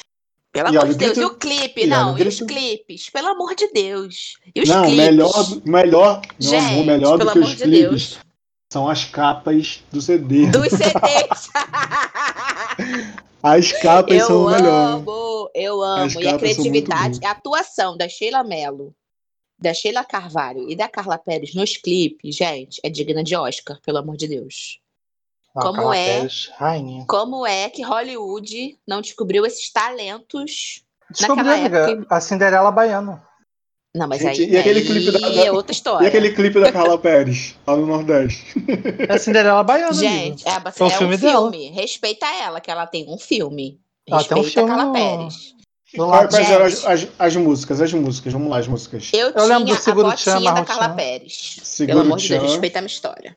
Pelo 0.53 0.69
E 0.73 0.77
amor 0.77 0.89
de 0.89 0.95
Deus. 0.97 1.13
grito- 1.13 1.21
E 1.21 1.25
o 1.25 1.35
clipe? 1.39 1.83
e 1.85 1.87
não, 1.87 2.19
e 2.19 2.23
os 2.29 2.41
clipes? 2.41 3.11
Pelo 3.11 3.29
amor 3.29 3.55
de 3.55 3.69
Deus. 3.73 4.35
E 4.55 4.61
os 4.63 4.69
Não, 4.69 4.83
clipes? 4.83 4.97
melhor, 4.99 5.33
melhor, 5.65 6.23
Gente, 6.39 6.73
amor, 6.73 6.85
melhor 6.85 7.13
do 7.13 7.19
pelo 7.19 7.33
que 7.33 7.39
amor 7.39 7.49
os 7.51 7.57
de 7.57 7.63
clipes 7.65 7.81
Deus. 8.11 8.19
são 8.73 8.89
as 8.89 9.05
capas 9.05 9.83
do 9.93 10.01
CD. 10.01 10.47
Dos 10.47 10.69
CDs. 10.69 11.51
As 13.43 13.71
capas 13.73 14.25
são 14.25 14.37
eu 14.37 14.43
o 14.47 14.51
melhor. 14.51 14.97
amo, 14.97 15.51
eu 15.55 15.81
amo. 15.83 16.21
E 16.21 16.27
a 16.27 16.31
são 16.31 16.39
criatividade, 16.39 17.21
boas. 17.21 17.25
a 17.25 17.31
atuação 17.31 17.97
da 17.97 18.09
Sheila 18.09 18.43
Mello, 18.43 18.93
da 19.59 19.75
Sheila 19.75 20.05
Carvalho 20.05 20.69
e 20.71 20.77
da 20.77 20.89
Carla 20.89 21.19
Pérez 21.19 21.55
nos 21.55 21.77
clipes, 21.77 22.37
gente, 22.37 22.81
é 22.85 22.89
digna 22.89 23.25
de 23.25 23.35
Oscar, 23.35 23.79
pelo 23.85 23.99
amor 23.99 24.17
de 24.17 24.29
Deus. 24.29 24.81
Ah, 25.57 25.63
Como 25.63 25.77
Carla 25.77 25.97
é? 25.97 26.15
Pérez, 26.19 26.51
rainha. 26.57 27.05
Como 27.09 27.47
é 27.47 27.69
que 27.69 27.83
Hollywood 27.83 28.79
não 28.87 29.01
descobriu 29.01 29.45
esses 29.45 29.71
talentos? 29.73 30.85
Descobri, 31.11 31.45
Naquela 31.45 31.57
amiga, 31.67 31.91
época- 31.91 32.15
a 32.15 32.21
Cinderela 32.21 32.71
Baiana. 32.71 33.27
Não, 33.95 34.07
mas 34.07 34.21
Gente, 34.21 34.43
aí, 34.43 34.51
e 34.51 34.57
aquele 34.59 34.81
aí 34.81 34.85
clipe 34.87 35.11
da- 35.19 35.45
é 35.47 35.51
outra 35.51 35.73
história. 35.73 36.05
E 36.05 36.09
aquele 36.09 36.31
clipe 36.33 36.61
da 36.61 36.71
Carla 36.71 36.99
Pérez, 36.99 37.57
lá 37.67 37.75
no 37.75 37.87
Nordeste. 37.87 38.45
É 39.09 39.15
a 39.15 39.19
Cinderela 39.19 39.65
Baiana, 39.65 39.93
Gente, 39.95 40.47
amiga. 40.47 40.69
é, 40.79 40.87
é 40.87 40.91
filme 40.91 41.17
um 41.17 41.19
dela. 41.19 41.51
filme. 41.51 41.71
Respeita 41.71 42.27
ela, 42.27 42.61
que 42.61 42.71
ela 42.71 42.87
tem 42.87 43.07
um 43.09 43.19
filme. 43.19 43.81
Ela 44.07 44.23
tem 44.23 44.37
um 44.39 44.43
Respeita 44.43 44.61
a 44.61 44.67
filme 44.67 44.69
Carla 44.69 44.85
no- 44.85 44.93
Pérez. 44.93 45.55
Do 45.95 46.07
Quais, 46.07 46.51
eram 46.51 46.67
as, 46.67 46.85
as, 46.85 47.09
as 47.19 47.37
músicas? 47.37 47.81
As 47.81 47.93
músicas, 47.93 48.33
vamos 48.33 48.51
lá, 48.51 48.59
as 48.59 48.69
músicas. 48.69 49.11
Eu, 49.13 49.31
Eu 49.31 49.47
lembro 49.47 49.65
tinha 49.65 49.77
do 49.77 49.83
Seguro 49.83 50.09
a 50.09 50.15
Tchan, 50.15 50.43
da 50.43 50.63
Carla. 50.65 50.91
Pérez. 50.91 51.61
Seguro 51.63 51.99
Pelo 51.99 52.07
amor 52.07 52.19
de 52.19 52.29
Deus, 52.29 52.43
respeita 52.43 52.79
a 52.79 52.83
minha 52.83 52.89
história. 52.89 53.37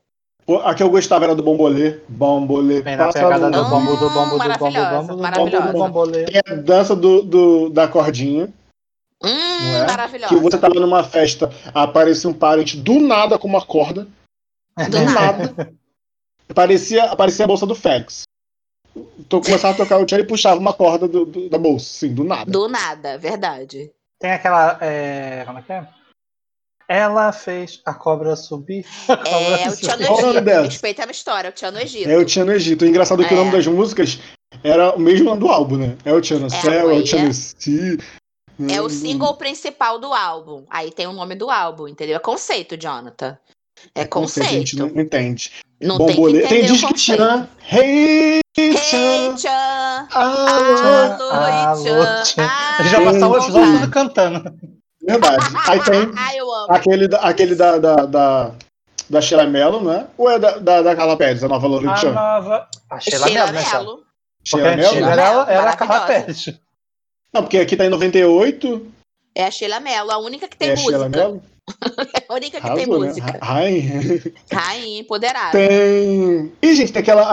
A 0.65 0.75
que 0.75 0.83
eu 0.83 0.89
gostava 0.89 1.25
era 1.25 1.35
do 1.35 1.43
Bombolê. 1.43 1.99
Bombolê. 2.09 2.81
Bem 2.81 2.97
na 2.97 3.13
pegada 3.13 3.49
do 3.49 3.63
bambu, 3.69 3.95
do 3.95 4.09
bambu, 4.09 4.37
do 4.37 4.49
bambu, 4.49 5.15
do 5.15 5.21
maravilhosa, 5.21 5.61
bambu, 5.61 5.71
do 5.71 5.79
bambolê. 5.79 6.25
Tem 6.25 6.41
a 6.45 6.55
dança 6.55 6.93
do, 6.93 7.21
do- 7.21 7.69
da 7.69 7.87
cordinha. 7.87 8.49
Hum, 9.23 9.29
é? 9.29 9.85
maravilhosa. 9.85 10.33
Que 10.33 10.41
você 10.41 10.57
tava 10.57 10.73
numa 10.73 11.03
festa, 11.03 11.49
aparecia 11.73 12.29
um 12.29 12.33
parente 12.33 12.75
do 12.75 12.99
nada 12.99 13.37
com 13.37 13.47
uma 13.47 13.61
corda. 13.61 14.07
Do 14.75 14.99
nada. 14.99 15.73
Parecia, 16.53 17.05
aparecia 17.05 17.45
a 17.45 17.47
bolsa 17.47 17.65
do 17.65 17.75
Félix. 17.75 18.23
Então 19.19 19.39
começava 19.41 19.73
a 19.73 19.77
tocar 19.77 19.97
o 19.99 20.05
tchan 20.05 20.19
e 20.19 20.23
puxava 20.25 20.59
uma 20.59 20.73
corda 20.73 21.07
do- 21.07 21.25
do- 21.25 21.49
da 21.49 21.57
bolsa, 21.57 21.85
assim, 21.89 22.13
do 22.13 22.23
nada. 22.23 22.49
Do 22.51 22.67
nada, 22.67 23.17
verdade. 23.17 23.89
Tem 24.19 24.31
aquela. 24.31 24.77
é, 24.81 25.43
Como 25.45 25.59
é 25.59 25.61
que 25.61 25.71
é? 25.73 25.87
Ela 26.87 27.31
fez 27.31 27.81
a 27.85 27.93
cobra 27.93 28.35
subir. 28.35 28.85
A 29.07 29.15
cobra 29.15 29.29
É, 29.61 29.67
o 29.69 29.71
subir. 29.71 29.87
No 29.99 30.07
o 30.07 30.09
nome 30.09 30.23
Egito. 30.31 30.41
dessa? 30.41 30.61
Respeita 30.63 31.03
a 31.03 31.05
minha 31.05 31.11
história, 31.13 31.49
o 31.49 31.53
Tchan 31.53 31.71
no 31.71 31.79
Egito. 31.79 32.09
É 32.09 32.17
o 32.17 32.25
Tchan 32.25 32.43
no 32.45 32.51
Egito. 32.51 32.83
O 32.83 32.87
engraçado 32.87 33.21
é 33.23 33.27
que 33.27 33.33
o 33.33 33.37
É. 33.37 33.39
nome 33.39 33.51
das 33.51 33.65
músicas 33.65 34.19
era 34.61 34.93
o 34.93 34.99
mesmo 34.99 35.23
nome 35.25 35.39
do 35.39 35.47
álbum, 35.47 35.77
né? 35.77 35.95
É 36.03 36.11
o 36.11 36.19
Tchan 36.19 36.39
no 36.39 36.47
É, 36.47 36.49
céu, 36.49 36.89
é 36.91 36.93
o 36.95 37.01
é. 37.01 37.23
no 37.23 37.33
si. 37.33 37.97
É 38.69 38.81
o 38.81 38.89
single 38.89 39.35
principal 39.37 39.97
do 39.99 40.13
álbum. 40.13 40.65
Aí 40.69 40.91
tem 40.91 41.07
o 41.07 41.13
nome 41.13 41.33
do 41.33 41.49
álbum, 41.49 41.87
entendeu? 41.87 42.17
É 42.17 42.19
conceito, 42.19 42.75
Jonathan. 42.77 43.37
É 43.95 44.05
Conceito, 44.05 44.49
a 44.49 44.51
gente 44.51 44.75
não 44.75 44.87
entende. 44.89 45.51
Não 45.81 45.97
Bombolê. 45.97 46.33
tem 46.33 46.41
que 46.43 46.47
Tem 46.49 46.57
entender 46.59 46.73
disco 46.73 46.91
o 46.91 46.93
que 46.93 46.99
tinha. 47.01 47.49
Hey, 47.71 48.40
Hey! 48.57 49.33
Ah, 49.47 50.07
Alô, 50.11 51.31
Alô, 51.31 51.75
Tchan! 51.83 52.23
Tchan. 52.23 52.43
Ah, 52.43 52.77
A 52.79 52.83
gente 52.83 52.91
já 52.91 53.01
passou 53.01 53.31
o 53.31 53.37
episódio 53.37 53.79
todo 53.79 53.89
cantando. 53.91 54.55
verdade. 55.01 55.45
Aí 55.67 55.79
tem 55.83 56.11
Ah, 56.17 56.35
eu 56.35 56.53
amo. 56.53 56.67
aquele, 56.73 57.07
da- 57.07 57.19
aquele 57.21 57.55
da, 57.55 57.77
da, 57.77 57.95
da, 58.05 58.51
da 59.09 59.21
Sheila 59.21 59.45
Mello, 59.47 59.81
né? 59.81 60.07
Ou 60.17 60.29
é 60.29 60.37
da, 60.37 60.57
da, 60.57 60.81
da 60.81 60.95
Carla 60.95 61.15
Pérez, 61.15 61.41
a 61.43 61.47
nova 61.47 61.65
Loura 61.65 61.91
A 61.91 61.93
de 61.93 62.01
Tchan? 62.01 62.11
nova. 62.11 62.67
A 62.89 62.99
Sheila, 62.99 63.27
Sheila 63.27 63.39
Mello, 63.45 63.53
né, 63.53 63.63
Sheila? 63.63 63.79
Mello. 63.83 64.03
Porque 64.51 64.55
a 64.55 64.57
Sheila 64.59 64.69
antiga 64.69 64.99
Mello? 64.99 65.11
era, 65.11 65.21
ela- 65.23 65.51
era 65.51 65.69
a 65.69 65.75
Carla 65.77 65.93
Maravilhosa. 65.99 66.25
Pérez. 66.25 66.59
Não, 67.33 67.41
porque 67.43 67.57
aqui 67.57 67.77
tá 67.77 67.85
em 67.85 67.89
98, 67.89 68.91
É 69.33 69.45
a 69.45 69.51
Sheila 69.51 69.79
Mello, 69.79 70.11
a 70.11 70.17
única 70.17 70.49
que 70.49 70.57
tem 70.57 70.71
é 70.71 70.73
a 70.73 70.75
Sheila 70.75 71.07
música. 71.07 71.17
Mello. 71.29 71.41
É 72.13 72.25
a 72.27 72.33
única 72.33 72.57
que 72.59 72.63
tem 72.67 72.71
Arrasou, 72.83 72.99
né? 72.99 73.07
música. 73.07 73.39
Rainha. 73.41 74.01
Rainha, 74.51 74.99
empoderada. 74.99 75.51
Tem. 75.57 76.51
Ih, 76.61 76.75
gente, 76.75 76.91
tem 76.91 77.01
aquela 77.01 77.31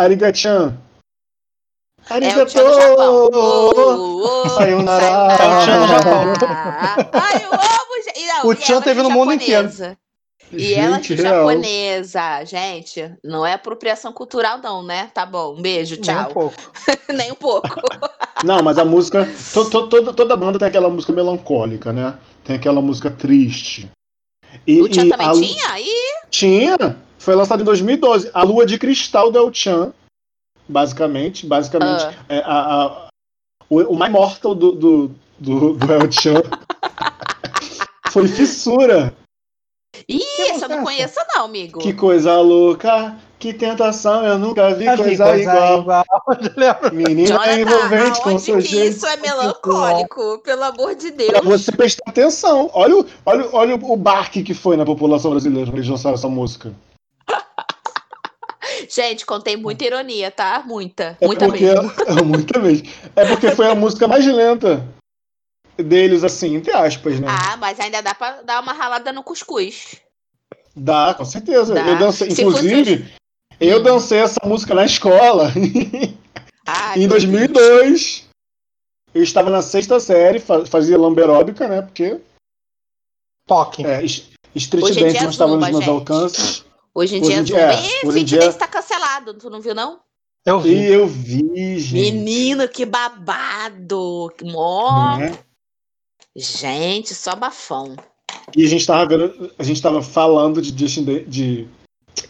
Ariga-chan. 2.10 2.40
É 2.40 2.42
o 2.42 2.46
Tchan 2.46 2.64
do 2.64 2.80
Japão. 2.80 3.14
Ô, 3.14 3.36
ô, 3.36 4.44
ô, 4.44 4.48
Sayonara. 4.50 5.00
sayonara. 5.00 5.42
É 5.42 5.46
o 5.46 5.60
Tchan 5.60 5.80
do 5.80 5.86
Japão. 5.88 7.10
Ai, 7.12 7.44
eu 7.44 7.52
amo, 7.52 8.04
gente. 8.04 8.20
E 8.20 8.26
não, 8.26 8.46
O 8.46 8.52
e 8.52 8.56
Tchan 8.56 8.72
ela 8.74 8.82
teve 8.82 9.02
de 9.02 9.08
no 9.08 9.10
mundo 9.14 9.32
inteiro. 9.32 9.68
japonesa. 9.68 9.98
E 10.50 10.72
ela 10.74 10.96
Gente, 10.96 11.14
de 11.14 11.22
real. 11.22 11.34
japonesa. 11.34 12.44
Gente, 12.46 13.12
não 13.22 13.44
é 13.44 13.52
apropriação 13.52 14.12
cultural, 14.12 14.58
não, 14.62 14.82
né? 14.82 15.10
Tá 15.12 15.26
bom. 15.26 15.54
Um 15.54 15.60
beijo, 15.60 15.96
Nem 15.96 16.00
um 16.00 16.02
tchau. 16.04 16.30
pouco. 16.32 16.56
Nem 17.14 17.32
um 17.32 17.34
pouco. 17.34 17.68
Não, 18.42 18.62
mas 18.62 18.78
a 18.78 18.84
música. 18.84 19.28
to- 19.52 19.68
to- 19.68 19.88
toda, 19.88 20.12
toda 20.14 20.36
banda 20.36 20.58
tem 20.58 20.68
aquela 20.68 20.88
música 20.88 21.12
melancólica, 21.12 21.92
né? 21.92 22.14
Tem 22.44 22.56
aquela 22.56 22.80
música 22.80 23.10
triste. 23.10 23.90
E, 24.66 24.80
O 24.80 24.88
Tchan 24.88 25.04
e 25.04 25.08
também 25.10 25.26
a 25.28 25.32
tinha? 25.34 25.80
Ih, 25.80 26.28
Tinha. 26.30 26.96
Foi 27.18 27.34
lançado 27.34 27.60
em 27.60 27.64
2012. 27.64 28.30
A 28.32 28.42
Lua 28.42 28.64
de 28.64 28.78
Cristal 28.78 29.30
do 29.30 29.36
El 29.38 29.52
Chan. 29.52 29.92
Basicamente. 30.68 31.46
Basicamente. 31.46 32.04
ah, 32.04 32.12
é 32.28 32.38
a, 32.40 32.84
a- 32.84 33.08
o, 33.70 33.80
o 33.80 33.96
mais 33.96 34.12
mortal 34.12 34.54
do, 34.54 34.72
do, 34.72 35.10
do, 35.38 35.74
do 35.74 35.92
El 35.92 36.10
Chan. 36.12 36.42
Foi 38.10 38.26
fissura. 38.26 39.14
Ih, 40.08 40.22
essa 40.50 40.66
eu 40.66 40.68
não 40.70 40.84
conheço, 40.84 41.16
não, 41.34 41.44
amigo. 41.44 41.78
Que 41.80 41.92
coisa 41.92 42.40
louca. 42.40 43.16
Que 43.38 43.52
tentação. 43.52 44.24
Eu 44.24 44.36
nunca 44.38 44.74
vi 44.74 44.88
vi 44.96 45.16
coisa, 45.16 45.36
igual. 45.38 45.84
Lembra? 46.56 46.90
Menina 46.90 47.28
Jonathan, 47.28 47.60
envolvente 47.60 48.20
com 48.22 48.38
seu 48.38 48.56
que 48.56 48.62
jeito. 48.62 48.96
isso 48.96 49.06
é 49.06 49.16
melancólico? 49.18 50.38
Pelo 50.42 50.64
amor 50.64 50.94
de 50.96 51.10
Deus. 51.12 51.30
Pra 51.30 51.40
você 51.42 51.70
prestar 51.70 52.02
atenção. 52.08 52.68
Olha, 52.72 52.96
o- 52.96 53.06
olha, 53.24 53.48
olha 53.52 53.74
o 53.76 53.96
barque 53.96 54.42
que 54.42 54.54
foi 54.54 54.76
na 54.76 54.84
população 54.84 55.30
brasileira 55.30 55.66
quando 55.70 55.76
eles 55.78 55.88
lançaram 55.88 56.14
essa 56.16 56.28
música. 56.28 56.72
Gente, 58.98 59.24
contei 59.24 59.56
muita 59.56 59.84
ironia, 59.84 60.28
tá? 60.28 60.60
Muita. 60.66 61.16
É 61.20 61.26
Muita 61.26 61.46
porque, 61.46 61.64
mesmo. 61.66 61.92
é, 62.04 62.20
muita 62.20 62.58
mesmo. 62.58 62.88
É 63.14 63.24
porque 63.28 63.52
foi 63.52 63.70
a 63.70 63.74
música 63.76 64.08
mais 64.08 64.26
lenta 64.26 64.84
deles, 65.76 66.24
assim, 66.24 66.56
entre 66.56 66.72
aspas, 66.72 67.20
né? 67.20 67.28
Ah, 67.30 67.56
mas 67.58 67.78
ainda 67.78 68.02
dá 68.02 68.12
pra 68.12 68.42
dar 68.42 68.60
uma 68.60 68.72
ralada 68.72 69.12
no 69.12 69.22
cuscuz. 69.22 69.94
Dá, 70.74 71.14
com 71.14 71.24
certeza. 71.24 71.74
Dá. 71.74 71.86
Eu 71.86 71.96
dancei, 71.96 72.32
Se 72.32 72.42
inclusive, 72.42 73.08
eu 73.60 73.80
dancei 73.80 74.18
essa 74.18 74.40
música 74.44 74.74
na 74.74 74.84
escola 74.84 75.52
Ai, 76.66 76.96
em 76.98 77.00
meu 77.02 77.10
2002. 77.10 78.26
Eu 79.14 79.22
estava 79.22 79.48
na 79.48 79.62
sexta 79.62 80.00
série, 80.00 80.40
fa- 80.40 80.66
fazia 80.66 80.98
lamberóbica, 80.98 81.68
né? 81.68 81.82
Porque 81.82 82.20
Toque. 83.46 83.86
é, 83.86 84.02
Street 84.56 84.84
Hoje 84.84 84.98
em 84.98 85.04
Dance 85.04 85.18
é 85.18 85.22
não 85.22 85.30
estava 85.30 85.56
nos 85.56 85.68
meus 85.70 85.84
gente. 85.84 85.88
alcances. 85.88 86.67
Hoje 86.98 87.14
em 87.16 87.20
Hoje 87.22 87.28
dia, 87.28 87.42
dia- 87.44 87.58
é, 87.58 88.06
hoje 88.06 88.18
em 88.18 88.24
dia- 88.24 88.40
Dance 88.40 88.58
tá 88.58 88.66
cancelado, 88.66 89.32
tu 89.34 89.48
não 89.48 89.60
viu, 89.60 89.72
não? 89.72 90.00
Eu 90.44 90.58
vi. 90.58 90.84
eu 90.86 91.06
vi, 91.06 91.78
gente. 91.78 91.92
Menino, 92.12 92.66
que 92.66 92.84
babado. 92.84 94.32
Que 94.36 94.44
Mó. 94.44 95.16
né? 95.16 95.38
Gente, 96.34 97.14
só 97.14 97.36
bafão. 97.36 97.94
E 98.56 98.64
a 98.64 98.68
gente 98.68 98.84
tava 98.84 99.06
vendo, 99.06 99.52
a 99.56 99.62
gente 99.62 99.80
tava 99.80 100.02
falando 100.02 100.60
de 100.60 100.76
Justin 100.76 101.04
de 101.28 101.68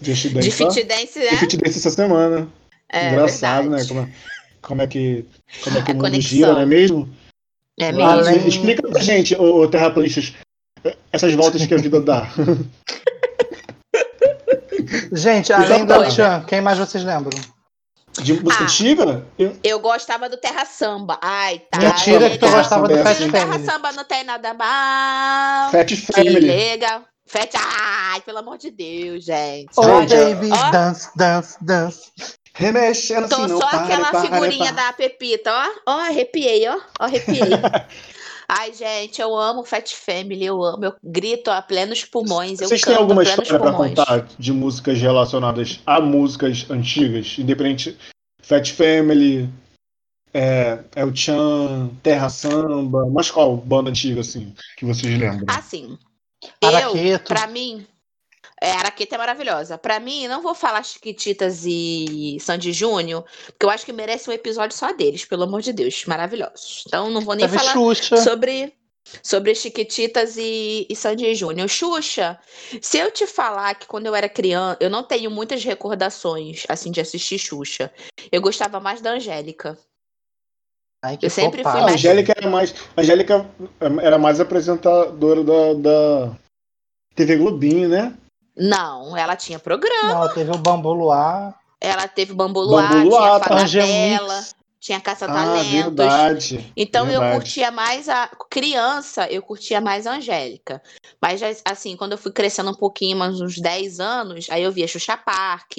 Justin 0.02 0.28
Dance, 0.34 0.48
De 0.50 0.64
ó. 0.64 0.70
Fit 0.70 0.84
Dance, 0.84 1.18
De 1.18 1.25
né? 1.25 1.37
Fit 1.38 1.56
Dance 1.56 1.78
essa 1.78 1.90
semana. 1.90 2.46
É 2.92 3.08
Engraçado, 3.12 3.70
verdade. 3.70 3.82
né? 3.84 3.88
Como, 3.88 4.00
é- 4.00 4.12
como 4.60 4.82
é 4.82 4.87
que, 4.87 5.25
como 5.64 5.78
é 5.78 5.82
que 5.82 5.90
A 5.90 5.94
o 5.94 5.96
mundo 5.96 6.04
conexão. 6.04 6.28
gira, 6.30 6.52
não 6.52 6.60
é 6.60 6.66
mesmo? 6.66 7.08
É 7.80 7.90
Mas, 7.92 7.96
mesmo. 7.96 8.10
Além- 8.37 8.48
Explica 8.48 8.87
pra 8.87 9.00
gente, 9.00 9.34
ô, 9.34 9.62
ô 9.62 9.68
terraplanistas, 9.68 10.34
essas 11.10 11.32
voltas 11.32 11.64
que 11.64 11.72
a 11.72 11.78
vida 11.78 12.00
dá. 12.02 12.28
Gente, 15.12 15.52
além 15.52 15.85
do. 15.85 16.04
Tchan, 16.09 16.45
quem 16.47 16.61
mais 16.61 16.78
vocês 16.78 17.04
lembram? 17.04 17.38
De 18.21 18.33
música 18.33 18.62
Ah. 18.62 18.66
antiga? 18.66 19.26
Eu- 19.38 19.57
Eu 19.62 19.78
gostava 19.80 20.28
do 20.28 20.37
Terra 20.37 20.64
Samba. 20.64 21.18
Ai, 21.23 21.62
tá. 21.71 21.78
Mentira 21.78 22.28
que 22.30 22.38
tu 22.38 22.49
gostava 22.50 22.88
do 22.88 22.95
Terra 22.95 23.04
Fast 23.04 23.25
No 23.25 23.33
Terra 23.33 23.47
Family. 23.52 23.64
Samba 23.71 23.92
não 23.92 24.04
tem 24.04 24.25
nada 24.25 24.54
mal. 24.54 25.71
Fat 25.71 25.87
Que 25.87 25.97
Family. 25.97 26.40
legal. 26.40 27.02
Fete. 27.26 27.57
Ai, 27.57 28.21
pelo 28.23 28.38
amor 28.38 28.57
de 28.59 28.71
Deus, 28.71 29.23
gente. 29.25 29.68
Oh, 29.76 29.83
Gente, 30.00 30.16
baby, 30.16 30.50
ó. 30.50 30.71
dance, 30.71 31.11
dance, 31.14 31.57
dance. 31.62 32.11
Remexendo 32.54 33.28
Tô 33.28 33.37
assim, 33.37 33.47
não 33.52 33.61
só 33.61 33.68
para, 33.68 33.85
aquela 33.85 34.11
para, 34.11 34.21
figurinha 34.23 34.73
para. 34.73 34.87
da 34.87 34.92
Pepita, 34.95 35.52
ó. 35.52 35.92
Ó, 35.92 36.00
arrepiei, 36.00 36.66
ó. 36.66 36.76
Ó, 36.99 37.04
arrepiei. 37.04 37.38
Ai, 38.50 38.73
gente, 38.73 39.21
eu 39.21 39.37
amo 39.37 39.62
Fat 39.62 39.93
Family, 39.95 40.45
eu 40.45 40.62
amo. 40.64 40.87
Eu 40.87 40.95
grito 41.05 41.50
a 41.50 41.61
plenos 41.61 42.02
pulmões. 42.05 42.61
Eu 42.61 42.69
Vocês 42.69 42.81
têm 42.81 42.95
alguma 42.95 43.23
história 43.23 43.59
pra 43.59 43.71
pulmões. 43.73 43.95
contar 43.95 44.26
de 44.38 44.52
músicas 44.52 44.99
relacionadas 44.99 45.81
a 45.85 46.00
músicas 46.00 46.64
antigas? 46.71 47.37
Independente. 47.38 47.97
Fat 48.40 48.73
Family, 48.73 49.50
é, 50.33 50.78
El 50.97 51.14
Chan, 51.14 51.90
Terra 52.02 52.31
Samba. 52.31 53.07
Mas 53.12 53.31
qual 53.31 53.55
banda 53.57 53.90
antiga, 53.90 54.23
assim, 54.23 54.55
que 54.78 54.87
vocês 54.87 55.12
lembram? 55.19 55.45
Assim, 55.49 55.99
eu, 56.62 56.69
Araqueto. 56.69 57.28
pra 57.35 57.47
mim, 57.47 57.87
é, 58.61 58.73
Araqueta 58.73 59.15
é 59.15 59.19
maravilhosa. 59.19 59.79
Pra 59.79 60.00
mim, 60.00 60.27
não 60.29 60.43
vou 60.43 60.55
falar 60.55 60.83
Chiquititas 60.83 61.65
e 61.67 62.38
Sandy 62.41 62.73
Júnior, 62.73 63.25
porque 63.47 63.65
eu 63.67 63.71
acho 63.71 63.85
que 63.85 63.93
merece 63.93 64.29
um 64.29 64.33
episódio 64.33 64.77
só 64.77 64.93
deles, 64.93 65.25
pelo 65.25 65.45
amor 65.45 65.62
de 65.62 65.73
Deus, 65.73 66.05
maravilhosos. 66.07 66.85
Então, 66.87 67.11
não 67.11 67.21
vou 67.21 67.35
nem 67.35 67.47
Teve 67.47 67.59
falar 67.59 67.73
Xuxa. 67.73 68.17
sobre 68.19 68.73
sobre 69.23 69.55
Chiquititas 69.55 70.37
e, 70.37 70.87
e 70.91 70.95
Sandy 70.95 71.35
Júnior. 71.35 71.67
Xuxa, 71.69 72.38
se 72.83 72.99
eu 72.99 73.11
te 73.11 73.27
falar 73.27 73.75
que 73.75 73.87
quando 73.87 74.07
eu 74.07 74.15
era 74.15 74.29
criança, 74.29 74.77
eu 74.81 74.91
não 74.91 75.03
tenho 75.03 75.31
muitas 75.31 75.65
recordações 75.65 76.65
assim 76.69 76.91
de 76.91 77.00
assistir 77.00 77.38
Xuxa. 77.38 77.91
Eu 78.31 78.43
gostava 78.43 78.79
mais 78.81 79.00
da 79.00 79.12
Angélica. 79.12 79.79
Ai, 81.03 81.17
que 81.17 81.25
eu 81.27 81.31
sempre 81.31 81.62
fui 81.62 81.65
fofada. 81.65 81.79
A 81.79 81.83
mais- 81.85 81.95
Angélica 81.95 82.35
era 82.37 82.50
mais, 82.50 82.75
a 82.97 83.00
Angélica 83.00 83.50
era 84.03 84.19
mais 84.19 84.41
apresentadora 84.41 85.43
da, 85.45 85.75
da 85.75 86.37
TV 87.15 87.37
Globinho, 87.37 87.88
né? 87.88 88.15
Não, 88.59 89.17
ela 89.17 89.37
tinha 89.37 89.59
programa. 89.59 90.27
Não, 90.27 90.35
teve 90.35 90.50
o 90.50 90.59
Bambu 90.59 90.93
Luar. 90.93 91.55
Ela 91.81 92.09
teve 92.09 92.33
Bambu 92.33 92.61
Luar, 92.61 92.88
Bambu 92.88 93.09
Luar, 93.09 93.41
tinha 93.41 93.55
a 93.57 93.62
Angel 93.62 93.87
Tinha 94.80 94.99
Ah, 94.99 95.00
caça-talentos. 95.00 95.70
verdade. 95.70 96.73
Então 96.76 97.06
eu 97.06 97.20
verdade. 97.20 97.35
curtia 97.35 97.70
mais 97.70 98.08
a 98.08 98.28
criança, 98.49 99.26
eu 99.28 99.42
curtia 99.42 99.80
mais 99.80 100.06
a 100.06 100.14
Angélica. 100.14 100.80
Mas 101.20 101.40
assim, 101.64 101.97
quando 101.97 102.12
eu 102.12 102.18
fui 102.18 102.30
crescendo 102.30 102.70
um 102.70 102.75
pouquinho, 102.75 103.16
mais 103.16 103.40
uns 103.40 103.61
10 103.61 103.99
anos, 103.99 104.47
aí 104.50 104.62
eu 104.62 104.70
via 104.70 104.87
Xuxa 104.87 105.16
Park, 105.16 105.73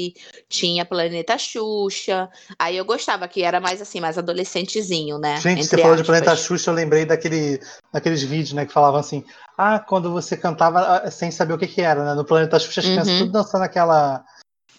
tinha 0.50 0.84
Planeta 0.84 1.38
Xuxa. 1.38 2.30
Aí 2.58 2.76
eu 2.76 2.84
gostava 2.84 3.28
que 3.28 3.42
era 3.42 3.62
mais 3.62 3.82
assim, 3.82 4.02
mais 4.02 4.18
adolescentezinho, 4.18 5.18
né? 5.18 5.38
Gente, 5.38 5.64
você 5.66 5.76
Entre 5.76 5.82
falou 5.82 5.96
de. 5.96 6.04
Planeta 6.04 6.36
Xuxa, 6.36 6.72
eu 6.72 6.76
lembrei 6.76 7.06
daquele, 7.06 7.62
daqueles 7.94 8.22
vídeos, 8.22 8.52
né, 8.54 8.66
que 8.66 8.74
falavam 8.74 9.00
assim, 9.00 9.24
ah, 9.58 9.80
quando 9.80 10.12
você 10.12 10.36
cantava 10.36 10.80
ah, 10.82 11.12
sem 11.12 11.32
saber 11.32 11.54
o 11.54 11.58
que 11.58 11.68
que 11.68 11.82
era, 11.82 12.04
né? 12.04 12.14
No 12.16 12.26
Planeta 12.26 12.60
Xuxa, 12.60 12.82
as 12.82 12.86
crianças 12.88 13.14
Uhum. 13.14 13.20
tudo 13.20 13.32
dançando 13.32 13.64
aquela, 13.64 14.26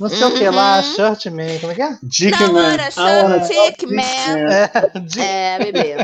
não 0.01 0.09
sei 0.09 0.25
o 0.25 0.35
que 0.35 0.49
lá, 0.49 0.79
Uhum. 0.79 0.83
Shirt 0.83 1.27
Man, 1.27 1.59
como 1.61 1.73
é 1.73 1.75
que 1.75 1.83
é? 1.83 1.99
Dick 2.03 2.41
Não, 2.43 2.53
Man. 2.55 2.73
era 2.73 2.89
Ah. 2.97 3.11
É, 3.11 3.23
É, 5.23 5.59
bebê. 5.59 5.97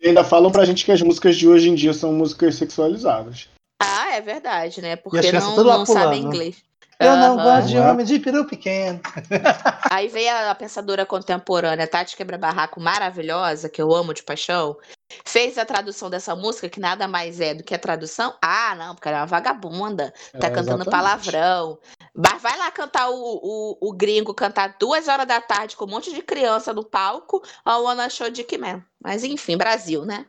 E 0.00 0.08
ainda 0.08 0.22
falam 0.22 0.50
pra 0.50 0.64
gente 0.64 0.84
que 0.84 0.92
as 0.92 1.00
músicas 1.00 1.36
de 1.36 1.48
hoje 1.48 1.68
em 1.70 1.74
dia 1.74 1.94
são 1.94 2.12
músicas 2.12 2.56
sexualizadas. 2.56 3.48
Ah, 3.80 4.14
é 4.14 4.20
verdade, 4.20 4.80
né? 4.80 4.96
Porque 4.96 5.32
não, 5.32 5.56
não 5.56 5.86
sabem 5.86 6.22
inglês. 6.22 6.56
Eu 7.02 7.16
não 7.16 7.34
Aham. 7.38 7.42
gosto 7.42 7.68
de 7.68 7.78
Aham. 7.78 7.92
homem 7.92 8.06
de 8.06 8.18
peru 8.18 8.46
pequeno. 8.46 9.00
Aí 9.90 10.08
veio 10.08 10.30
a 10.48 10.54
pensadora 10.54 11.04
contemporânea 11.04 11.86
Tati 11.86 12.16
Quebra-Barraco 12.16 12.80
maravilhosa, 12.80 13.68
que 13.68 13.82
eu 13.82 13.92
amo 13.94 14.14
de 14.14 14.22
paixão, 14.22 14.78
fez 15.24 15.58
a 15.58 15.64
tradução 15.66 16.08
dessa 16.08 16.34
música, 16.34 16.68
que 16.68 16.80
nada 16.80 17.06
mais 17.08 17.40
é 17.40 17.52
do 17.52 17.62
que 17.62 17.74
a 17.74 17.78
tradução. 17.78 18.34
Ah, 18.40 18.74
não, 18.76 18.94
porque 18.94 19.08
ela 19.08 19.18
é 19.18 19.20
uma 19.20 19.26
vagabunda, 19.26 20.12
tá 20.32 20.46
É, 20.46 20.50
cantando 20.50 20.82
exatamente. 20.82 20.90
palavrão. 20.90 21.78
Mas 22.14 22.40
vai 22.40 22.56
lá 22.56 22.70
cantar 22.70 23.10
o, 23.10 23.14
o, 23.16 23.78
o 23.88 23.92
gringo, 23.92 24.32
cantar 24.32 24.76
duas 24.78 25.08
horas 25.08 25.26
da 25.26 25.40
tarde 25.40 25.76
com 25.76 25.84
um 25.84 25.88
monte 25.88 26.12
de 26.14 26.22
criança 26.22 26.72
no 26.72 26.84
palco, 26.84 27.42
a 27.64 27.78
Wanna 27.78 28.08
Show 28.08 28.30
Dick 28.30 28.56
Man. 28.56 28.82
Mas 29.02 29.24
enfim, 29.24 29.56
Brasil, 29.56 30.04
né? 30.04 30.26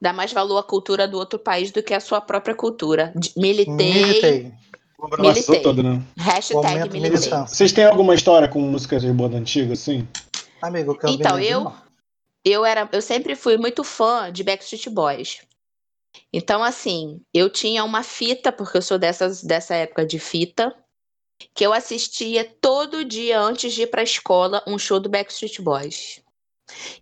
Dá 0.00 0.12
mais 0.12 0.32
valor 0.32 0.58
à 0.58 0.62
cultura 0.62 1.06
do 1.06 1.18
outro 1.18 1.38
país 1.38 1.70
do 1.70 1.82
que 1.82 1.94
à 1.94 2.00
sua 2.00 2.20
própria 2.20 2.54
cultura. 2.54 3.12
De- 3.14 3.32
Militei, 3.36 3.92
Militei. 3.92 4.52
Militei. 5.18 5.62
toda, 5.62 5.82
né? 5.82 6.02
hashtag 6.16 6.90
militei. 6.90 7.30
Vocês 7.46 7.72
têm 7.72 7.84
alguma 7.84 8.14
história 8.14 8.48
com 8.48 8.60
músicas 8.60 9.02
de 9.02 9.12
banda 9.12 9.36
antiga, 9.36 9.72
assim? 9.74 10.06
Amigo, 10.60 10.98
eu 11.00 11.10
Então, 11.10 11.38
eu- 11.38 11.64
não. 11.64 11.82
eu 12.44 12.64
era, 12.64 12.88
eu 12.90 13.00
sempre 13.00 13.36
fui 13.36 13.56
muito 13.56 13.84
fã 13.84 14.32
de 14.32 14.42
Backstreet 14.42 14.88
Boys. 14.90 15.38
Então, 16.32 16.64
assim, 16.64 17.20
eu 17.32 17.48
tinha 17.48 17.84
uma 17.84 18.02
fita, 18.02 18.50
porque 18.50 18.76
eu 18.78 18.82
sou 18.82 18.98
dessas, 18.98 19.42
dessa 19.44 19.74
época 19.76 20.04
de 20.04 20.18
fita, 20.18 20.74
que 21.54 21.64
eu 21.64 21.72
assistia 21.72 22.44
todo 22.60 23.04
dia 23.04 23.40
antes 23.40 23.72
de 23.72 23.82
ir 23.82 23.86
pra 23.86 24.02
escola 24.02 24.64
um 24.66 24.76
show 24.78 24.98
do 24.98 25.08
Backstreet 25.08 25.60
Boys. 25.62 26.20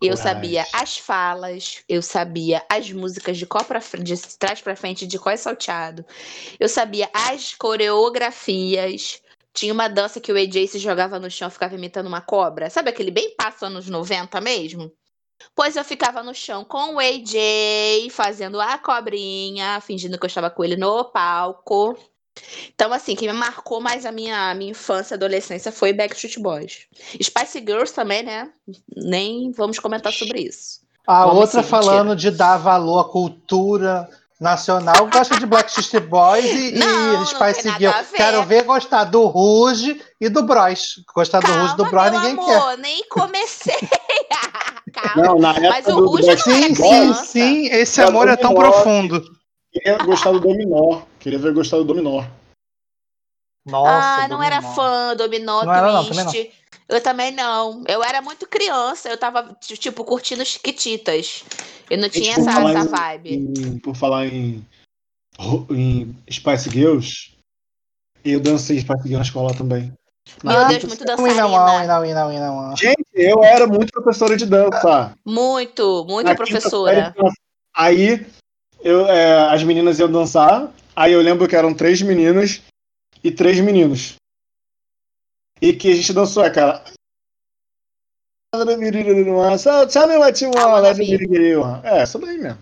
E 0.01 0.07
eu 0.07 0.17
Coragem. 0.17 0.17
sabia 0.17 0.67
as 0.73 0.99
falas, 0.99 1.83
eu 1.89 2.03
sabia 2.03 2.65
as 2.71 2.91
músicas 2.93 3.37
de, 3.37 3.47
pra, 3.47 3.81
de 3.99 4.17
trás 4.39 4.61
pra 4.61 4.77
frente, 4.77 5.07
de 5.07 5.19
có 5.19 5.37
salteado. 5.37 6.05
Eu 6.59 6.69
sabia 6.69 7.09
as 7.13 7.55
coreografias. 7.55 9.21
Tinha 9.53 9.73
uma 9.73 9.89
dança 9.89 10.21
que 10.21 10.31
o 10.33 10.37
AJ 10.37 10.69
se 10.69 10.79
jogava 10.79 11.19
no 11.19 11.31
chão, 11.31 11.51
ficava 11.51 11.75
imitando 11.75 12.07
uma 12.07 12.21
cobra. 12.21 12.69
Sabe 12.69 12.91
aquele 12.91 13.11
bem 13.11 13.35
passo 13.37 13.65
anos 13.65 13.89
90 13.89 14.41
mesmo? 14.41 14.93
Pois 15.55 15.77
eu 15.77 15.85
ficava 15.85 16.23
no 16.23 16.35
chão 16.35 16.65
com 16.65 16.95
o 16.95 16.99
AJ, 17.01 18.11
fazendo 18.11 18.61
a 18.61 18.79
cobrinha, 18.79 19.81
fingindo 19.81 20.19
que 20.19 20.25
eu 20.25 20.29
estava 20.29 20.51
com 20.51 20.65
ele 20.65 20.77
no 20.77 21.05
palco. 21.07 21.97
Então, 22.75 22.93
assim, 22.93 23.15
quem 23.17 23.29
me 23.29 23.35
marcou 23.35 23.81
mais 23.81 24.05
a 24.05 24.13
minha, 24.13 24.51
a 24.51 24.55
minha 24.55 24.71
infância 24.71 25.15
e 25.15 25.17
adolescência 25.17 25.73
foi 25.73 25.93
Backstreet 25.93 26.39
Boys. 26.39 26.87
Spice 27.23 27.59
Girls 27.61 27.93
também, 27.95 28.23
né? 28.23 28.51
Nem 28.95 29.51
vamos 29.53 29.79
comentar 29.79 30.13
sobre 30.13 30.41
isso. 30.41 30.81
A 31.07 31.25
Vamos 31.25 31.41
outra 31.43 31.63
sim, 31.63 31.69
falando 31.69 32.17
de 32.17 32.31
dar 32.31 32.57
valor 32.57 33.01
à 33.01 33.05
cultura 33.05 34.09
nacional, 34.41 35.07
gosta 35.07 35.39
de 35.39 35.47
Black 35.47 35.73
Boys 36.01 36.45
e, 36.45 36.75
e 36.75 36.79
Não, 36.79 37.13
não 37.15 37.27
Spice 37.27 37.63
tem 37.63 37.73
nada 37.73 37.79
Girl. 37.79 37.95
a 37.95 38.03
ver. 38.03 38.17
Quero 38.17 38.43
ver 38.45 38.65
gostar 38.65 39.05
do 39.05 39.25
Ruge 39.27 40.03
e 40.21 40.29
do 40.29 40.43
Bros. 40.43 41.01
Gostar 41.15 41.41
do 41.41 41.47
Ruge 41.47 41.73
e 41.73 41.77
do 41.77 41.85
Calma, 41.85 42.11
Bros 42.11 42.23
ninguém 42.23 42.45
quer. 42.45 42.57
amor, 42.57 42.79
nem 42.79 43.09
comecei. 43.09 43.89
Calma. 44.93 45.23
Não, 45.29 45.39
na 45.39 45.51
época 45.51 45.69
Mas 45.71 45.87
o 45.87 46.05
Ruge 46.07 46.23
do 46.23 46.27
não 46.27 46.27
Backstreet 46.27 46.65
era 46.65 46.75
Sim, 46.75 47.15
sim, 47.15 47.25
sim. 47.25 47.67
Esse 47.69 48.03
amor 48.03 48.29
é 48.29 48.37
tão 48.37 48.53
profundo. 48.55 49.23
Queria 49.81 49.99
gostar 49.99 50.33
do 50.33 50.41
Dominó. 50.41 51.03
Queria 51.21 51.39
ver 51.39 51.53
gostar 51.53 51.77
do 51.79 51.85
Dominó. 51.85 52.25
Nossa, 53.67 54.25
ah, 54.25 54.29
não 54.29 54.43
era 54.43 54.57
Dominó. 54.61 54.75
fã, 54.75 55.17
dominó, 55.17 55.65
Não 55.65 55.73
era 55.75 55.93
não, 55.93 56.05
também 56.09 56.25
twist. 56.25 56.53
Eu 56.89 57.01
também 57.03 57.33
não. 57.33 57.83
Eu 57.89 58.03
era 58.03 58.23
muito 58.23 58.47
criança, 58.47 59.09
eu 59.09 59.19
tava, 59.19 59.57
tipo, 59.61 60.05
curtindo 60.05 60.45
Chiquititas. 60.45 61.45
Eu 61.91 61.99
não 61.99 62.09
tinha 62.09 62.35
por 62.37 62.49
essa, 62.49 62.61
essa 62.61 62.79
em- 62.85 62.89
vibe. 62.89 63.35
Em- 63.35 63.79
por 63.81 63.97
falar 63.97 64.27
em, 64.27 64.65
em 65.71 66.17
Spice 66.31 66.71
Girls, 66.71 67.33
eu 68.25 68.39
dancei 68.39 68.79
Spice 68.79 69.03
Girls 69.03 69.17
na 69.17 69.23
escola 69.23 69.53
também. 69.57 69.93
Meu 70.45 70.57
Ah, 70.59 70.65
Deus, 70.65 70.85
muito 70.85 71.05
Não, 71.05 71.17
não, 71.17 71.25
dançarina. 71.25 71.87
não, 71.87 71.87
não, 72.15 72.33
não, 72.33 72.69
não. 72.71 72.77
Gente, 72.77 73.05
eu 73.15 73.43
era 73.43 73.67
muito 73.67 73.91
professora 73.93 74.37
de 74.37 74.47
dança. 74.47 75.13
Muito, 75.25 76.05
muito 76.09 76.27
Na 76.27 76.35
professora. 76.37 77.13
série. 77.13 77.35
Aí 77.75 78.27
eu, 78.81 79.07
é, 79.07 79.53
as 79.53 79.63
meninas 79.63 79.99
iam 79.99 80.11
dançar. 80.11 80.73
Aí 80.95 81.13
eu 81.13 81.21
lembro 81.21 81.49
que 81.49 81.57
eram 81.57 81.75
três 81.75 82.01
meninas 82.03 82.63
e 83.23 83.31
três 83.31 83.61
meninos. 83.61 84.15
E 85.61 85.73
que 85.73 85.93
a 85.93 85.95
gente 85.95 86.13
dançou 86.13 86.43
aquela. 86.43 86.85
So 89.59 89.87
tell 89.87 90.09
me 90.09 90.17
what 90.17 90.43
you 90.43 90.51
want. 90.51 91.85
É, 91.85 91.99
essa 92.03 92.19
daí 92.19 92.39
mesmo. 92.39 92.59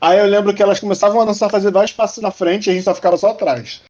Aí 0.00 0.18
eu 0.18 0.26
lembro 0.26 0.54
que 0.54 0.62
elas 0.62 0.80
começavam 0.80 1.20
a 1.20 1.24
dançar, 1.24 1.50
fazer 1.50 1.70
vários 1.70 1.92
passos 1.92 2.22
na 2.22 2.30
frente 2.30 2.66
e 2.66 2.70
a 2.70 2.74
gente 2.74 2.84
só 2.84 2.94
ficava 2.94 3.16
só 3.16 3.30
atrás. 3.30 3.82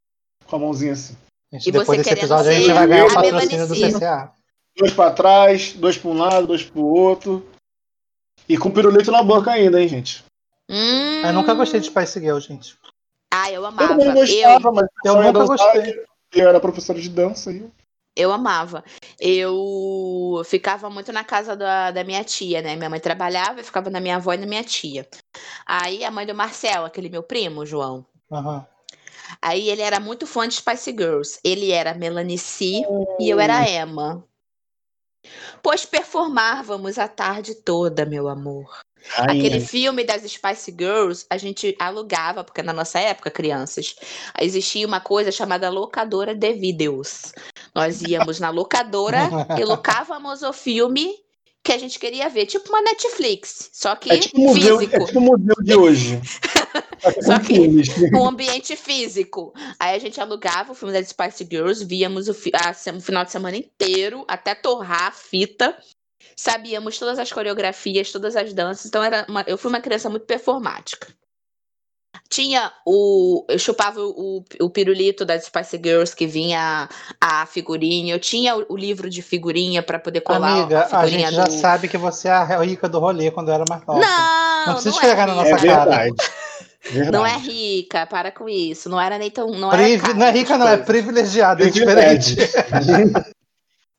Com 0.46 0.57
a 0.57 0.59
mãozinha 0.59 0.92
assim. 0.92 1.16
Gente, 1.52 1.68
E 1.68 1.72
você 1.72 1.78
depois 1.78 1.98
desse 1.98 2.11
episódio 2.11 2.50
a 2.50 2.54
gente 2.54 2.72
vai 2.72 2.87
ganhar 2.87 3.04
o 3.04 3.11
a 3.11 3.14
patrocínio 3.14 3.66
do 3.66 3.74
CCA. 3.74 4.33
Dois 4.76 4.92
pra 4.92 5.11
trás, 5.11 5.72
dois 5.72 5.98
pra 5.98 6.11
um 6.11 6.18
lado, 6.18 6.46
dois 6.46 6.62
pro 6.62 6.85
outro. 6.85 7.46
E 8.48 8.57
com 8.57 8.70
pirulito 8.70 9.11
na 9.11 9.22
boca 9.22 9.50
ainda, 9.50 9.81
hein, 9.81 9.88
gente? 9.88 10.24
Hum. 10.68 11.22
Eu 11.24 11.33
nunca 11.33 11.54
gostei 11.54 11.81
de 11.81 11.87
Spice 11.87 12.20
Girl, 12.20 12.38
gente. 12.38 12.78
Ah, 13.33 13.50
eu 13.50 13.62
Eu 13.62 13.66
amava. 13.66 14.02
Eu, 14.02 14.14
gostava, 14.14 14.72
mas 14.72 14.87
Eu 15.04 15.12
só 15.12 15.22
ia 15.22 15.33
nunca 15.33 15.46
gostei. 15.46 16.07
e 16.35 16.40
Eu 16.40 16.48
era 16.48 16.61
professora 16.61 17.00
de 17.00 17.09
dança 17.09 17.50
e 17.50 17.70
eu 18.18 18.33
amava. 18.33 18.83
Eu 19.20 20.42
ficava 20.44 20.90
muito 20.90 21.12
na 21.12 21.22
casa 21.22 21.54
da, 21.57 21.92
da 21.92 22.02
minha 22.02 22.24
tia, 22.24 22.61
né? 22.61 22.74
Minha 22.74 22.90
mãe 22.90 22.98
trabalhava, 22.98 23.61
eu 23.61 23.64
ficava 23.64 23.88
na 23.88 24.00
minha 24.00 24.16
avó 24.16 24.33
e 24.33 24.37
na 24.37 24.46
minha 24.46 24.64
tia. 24.64 25.09
Aí 25.64 26.04
a 26.04 26.11
mãe 26.11 26.26
do 26.26 26.35
Marcelo, 26.35 26.85
aquele 26.85 27.09
meu 27.09 27.22
primo, 27.22 27.64
João. 27.64 28.04
Aham. 28.31 28.66
Aí 29.40 29.70
ele 29.70 29.83
era 29.83 30.00
muito 30.00 30.26
fã 30.26 30.48
de 30.48 30.54
Spice 30.54 30.90
Girls. 30.90 31.38
Ele 31.44 31.70
era 31.70 31.94
Melanie 31.94 32.38
C 32.38 32.83
e 33.20 33.31
eu 33.31 33.38
era 33.38 33.68
Emma. 33.70 34.24
Pois 35.62 35.87
performávamos 35.87 36.98
a 36.98 37.07
tarde 37.07 37.54
toda, 37.54 38.04
meu 38.04 38.26
amor. 38.26 38.81
Aquele 39.16 39.61
filme 39.61 40.04
das 40.04 40.22
Spice 40.22 40.70
Girls, 40.78 41.24
a 41.30 41.37
gente 41.37 41.74
alugava, 41.78 42.44
porque 42.44 42.62
na 42.62 42.72
nossa 42.72 42.98
época, 42.98 43.30
crianças, 43.30 43.96
existia 44.40 44.87
uma 44.87 45.00
coisa 45.00 45.30
chamada 45.32 45.68
locadora 45.70 46.34
de 46.34 46.52
vídeos. 46.52 47.32
Nós 47.74 48.02
íamos 48.02 48.38
na 48.40 48.50
locadora 48.50 49.28
e 49.58 49.64
locávamos 49.64 50.42
o 50.42 50.52
filme 50.52 51.14
que 51.62 51.72
a 51.72 51.78
gente 51.78 51.98
queria 51.98 52.28
ver, 52.30 52.46
tipo 52.46 52.68
uma 52.70 52.80
Netflix, 52.80 53.70
só 53.74 53.94
que 53.94 54.11
É 54.11 54.18
tipo 54.18 54.40
museu, 54.40 54.76
é 54.76 54.78
físico. 54.78 55.04
tipo 55.06 55.18
o 55.18 55.22
museu 55.22 55.54
de 55.62 55.74
hoje. 55.74 56.20
Só 57.22 57.38
que- 57.38 57.61
um 58.16 58.26
ambiente 58.26 58.74
físico. 58.74 59.52
Aí 59.78 59.94
a 59.94 59.98
gente 60.00 60.20
alugava 60.20 60.72
o 60.72 60.74
filme 60.74 60.92
das 60.92 61.08
Spice 61.08 61.46
Girls, 61.48 61.84
víamos 61.84 62.28
o, 62.28 62.34
fi- 62.34 62.50
a 62.54 62.70
o 62.96 63.00
final 63.00 63.24
de 63.24 63.30
semana 63.30 63.56
inteiro, 63.56 64.24
até 64.26 64.54
torrar 64.54 65.04
a 65.04 65.12
fita. 65.12 65.76
Sabíamos 66.40 66.96
todas 67.01 67.18
as 67.18 67.33
coreografias, 67.33 68.12
todas 68.12 68.37
as 68.37 68.53
danças. 68.55 68.87
Então 68.87 69.03
era 69.03 69.27
uma- 69.29 69.42
eu 69.48 69.59
fui 69.59 69.68
uma 69.68 69.81
criança 69.81 70.09
muito 70.09 70.24
performática. 70.24 71.09
Tinha 72.31 72.72
o. 72.87 73.44
Eu 73.48 73.59
chupava 73.59 74.01
o, 74.01 74.44
o 74.61 74.70
pirulito 74.70 75.24
das 75.24 75.44
Spice 75.46 75.81
Girls 75.83 76.14
que 76.14 76.29
vinha 76.29 76.88
a 77.20 77.44
figurinha. 77.46 78.14
Eu 78.14 78.20
tinha 78.20 78.57
o, 78.57 78.64
o 78.68 78.77
livro 78.77 79.11
de 79.11 79.20
figurinha 79.20 79.83
para 79.83 79.98
poder 79.98 80.20
colar 80.20 80.61
Amiga, 80.61 80.87
a 80.92 81.01
a 81.01 81.07
gente 81.09 81.35
já 81.35 81.44
do. 81.44 81.53
sabe 81.53 81.88
que 81.88 81.98
você 81.98 82.29
é 82.29 82.31
a 82.33 82.62
rica 82.62 82.88
do 82.88 83.01
rolê 83.01 83.33
quando 83.33 83.48
eu 83.48 83.55
era 83.55 83.64
mais 83.68 83.85
nova. 83.85 83.98
Não, 84.01 84.66
Não 84.66 84.72
precisa 84.74 84.94
esfregar 84.94 85.29
é 85.29 85.33
na 85.33 85.33
É 85.33 85.51
nossa 85.51 85.57
rica. 85.57 85.74
cara. 85.77 85.90
verdade. 85.90 86.14
verdade. 86.92 87.11
Não 87.11 87.27
é 87.27 87.37
rica, 87.37 88.07
para 88.07 88.31
com 88.31 88.48
isso. 88.48 88.88
Não 88.88 89.01
era 89.01 89.18
nem 89.18 89.31
tão. 89.31 89.48
Não, 89.51 89.70
Privi- 89.70 90.14
Não 90.14 90.27
é 90.27 90.31
rica, 90.31 90.57
não, 90.57 90.68
é 90.68 90.77
privilegiada, 90.77 91.64
é 91.66 91.70
diferente. 91.70 92.37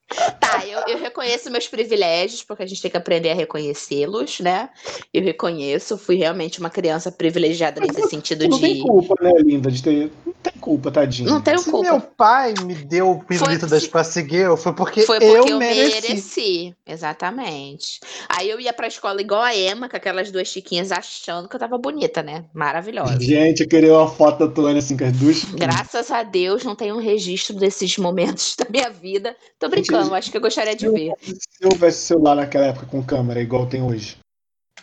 Tá, 0.39 0.65
eu, 0.65 0.79
eu 0.87 0.97
reconheço 0.97 1.51
meus 1.51 1.67
privilégios, 1.67 2.43
porque 2.43 2.63
a 2.63 2.65
gente 2.65 2.81
tem 2.81 2.89
que 2.89 2.97
aprender 2.97 3.29
a 3.29 3.35
reconhecê-los, 3.35 4.39
né? 4.39 4.69
Eu 5.13 5.23
reconheço, 5.23 5.97
fui 5.97 6.15
realmente 6.15 6.59
uma 6.59 6.69
criança 6.69 7.11
privilegiada 7.11 7.79
nesse 7.81 8.09
sentido 8.09 8.47
Não 8.47 8.59
tem 8.59 8.75
de. 8.75 8.81
culpa, 8.81 9.15
né, 9.21 9.31
linda, 9.39 9.69
de 9.71 9.83
ter. 9.83 10.11
Tem 10.59 10.73
culpa, 10.73 10.91
tadinho. 10.91 11.29
Não 11.29 11.41
tenho 11.41 11.59
Se 11.59 11.71
culpa. 11.71 11.89
meu 11.89 12.01
pai 12.01 12.53
me 12.65 12.75
deu 12.75 13.11
o 13.11 13.23
pirulito 13.23 13.61
Foi- 13.67 13.69
da 13.69 13.79
Spice 13.79 14.27
Girl, 14.29 14.55
foi 14.55 14.73
porque, 14.73 15.01
Foi 15.03 15.19
porque 15.19 15.37
eu, 15.37 15.47
eu, 15.47 15.57
mereci. 15.57 16.01
mereci. 16.01 16.75
Exatamente. 16.85 17.99
Aí 18.27 18.49
eu 18.49 18.59
ia 18.59 18.73
pra 18.73 18.87
escola 18.87 19.21
igual 19.21 19.41
a 19.41 19.55
Emma, 19.55 19.87
com 19.89 19.95
aquelas 19.95 20.31
duas 20.31 20.47
chiquinhas 20.47 20.91
achando 20.91 21.47
que 21.47 21.55
eu 21.55 21.59
tava 21.59 21.77
bonita, 21.77 22.21
né? 22.21 22.45
Maravilhosa. 22.53 23.19
Gente, 23.19 23.61
eu 23.63 23.67
queria 23.69 23.93
uma 23.93 24.07
foto 24.09 24.45
da 24.47 24.53
Tuane 24.53 24.79
assim 24.79 24.97
com 24.97 25.05
as 25.05 25.13
duas. 25.13 25.43
Graças 25.45 26.11
a 26.11 26.23
Deus 26.23 26.63
não 26.63 26.75
tem 26.75 26.91
um 26.91 26.99
registro 26.99 27.55
desses 27.55 27.97
momentos 27.97 28.55
da 28.59 28.65
minha 28.69 28.89
vida. 28.89 29.35
Tô 29.57 29.69
brincando, 29.69 30.13
acho 30.13 30.29
que 30.29 30.37
eu 30.37 30.41
gostaria 30.41 30.75
de 30.75 30.89
ver. 30.89 31.13
Se 31.21 31.37
eu 31.61 31.69
tivesse 31.69 31.99
celular 32.05 32.35
naquela 32.35 32.65
época 32.67 32.85
com 32.85 33.01
câmera, 33.03 33.41
igual 33.41 33.65
tem 33.65 33.81
hoje. 33.81 34.17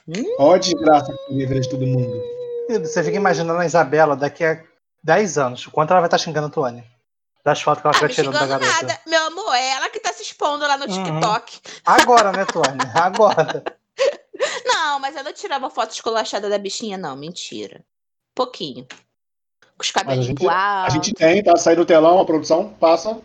Hum? 0.08 0.24
Ó, 0.38 0.54
a 0.54 0.58
desgraça 0.58 1.12
que 1.26 1.42
eu 1.42 1.48
ver 1.48 1.60
de 1.60 1.68
todo 1.68 1.86
mundo. 1.86 2.22
Você 2.68 3.02
fica 3.04 3.16
imaginando 3.16 3.60
a 3.60 3.66
Isabela 3.66 4.16
daqui 4.16 4.44
a 4.44 4.60
10 5.06 5.38
anos, 5.38 5.66
o 5.66 5.70
quanto 5.70 5.92
ela 5.92 6.00
vai 6.00 6.08
estar 6.08 6.18
xingando 6.18 6.48
a 6.48 6.50
Tuane. 6.50 6.84
Das 7.44 7.62
fotos 7.62 7.80
que 7.80 7.86
ela 7.86 7.96
vai 7.96 8.08
me 8.08 8.14
tirando 8.14 8.32
da 8.32 8.40
xingando 8.40 8.60
garota. 8.60 8.82
nada. 8.88 9.00
Meu 9.06 9.26
amor, 9.28 9.54
é 9.54 9.68
ela 9.70 9.88
que 9.88 10.00
tá 10.00 10.12
se 10.12 10.22
expondo 10.22 10.66
lá 10.66 10.76
no 10.76 10.86
Uhum. 10.86 11.04
TikTok. 11.04 11.60
Agora, 11.86 12.32
né, 12.32 12.44
Tuane? 12.44 12.78
Agora. 12.92 13.64
Não, 14.66 14.98
mas 14.98 15.16
eu 15.16 15.24
não 15.24 15.32
tirava 15.32 15.70
foto 15.70 15.92
esculachada 15.92 16.50
da 16.50 16.58
bichinha, 16.58 16.98
não. 16.98 17.16
Mentira. 17.16 17.82
Pouquinho. 18.34 18.86
Com 19.60 19.82
os 19.82 19.90
cabelos 19.90 20.26
gente- 20.26 20.38
pro 20.40 20.50
A 20.50 20.88
gente 20.90 21.14
tem, 21.14 21.42
tá? 21.42 21.56
Sai 21.56 21.74
do 21.74 21.86
telão, 21.86 22.20
a 22.20 22.24
produção, 22.26 22.68
passa. 22.74 23.18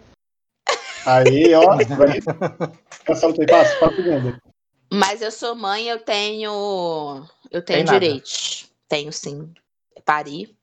Aí, 1.05 1.53
ó, 1.53 1.75
vai. 1.95 2.19
Essa 3.07 3.27
luta 3.27 3.41
aí, 3.41 3.47
passa, 3.47 3.75
passa 3.77 3.95
segundo. 3.95 4.37
Mas 4.93 5.21
eu 5.21 5.31
sou 5.31 5.53
mãe, 5.55 5.87
eu 5.87 5.99
tenho. 5.99 7.25
Eu 7.49 7.61
tenho 7.65 7.83
direitos. 7.85 8.67
Tenho 8.87 9.11
sim. 9.11 9.53
Pari. 10.05 10.55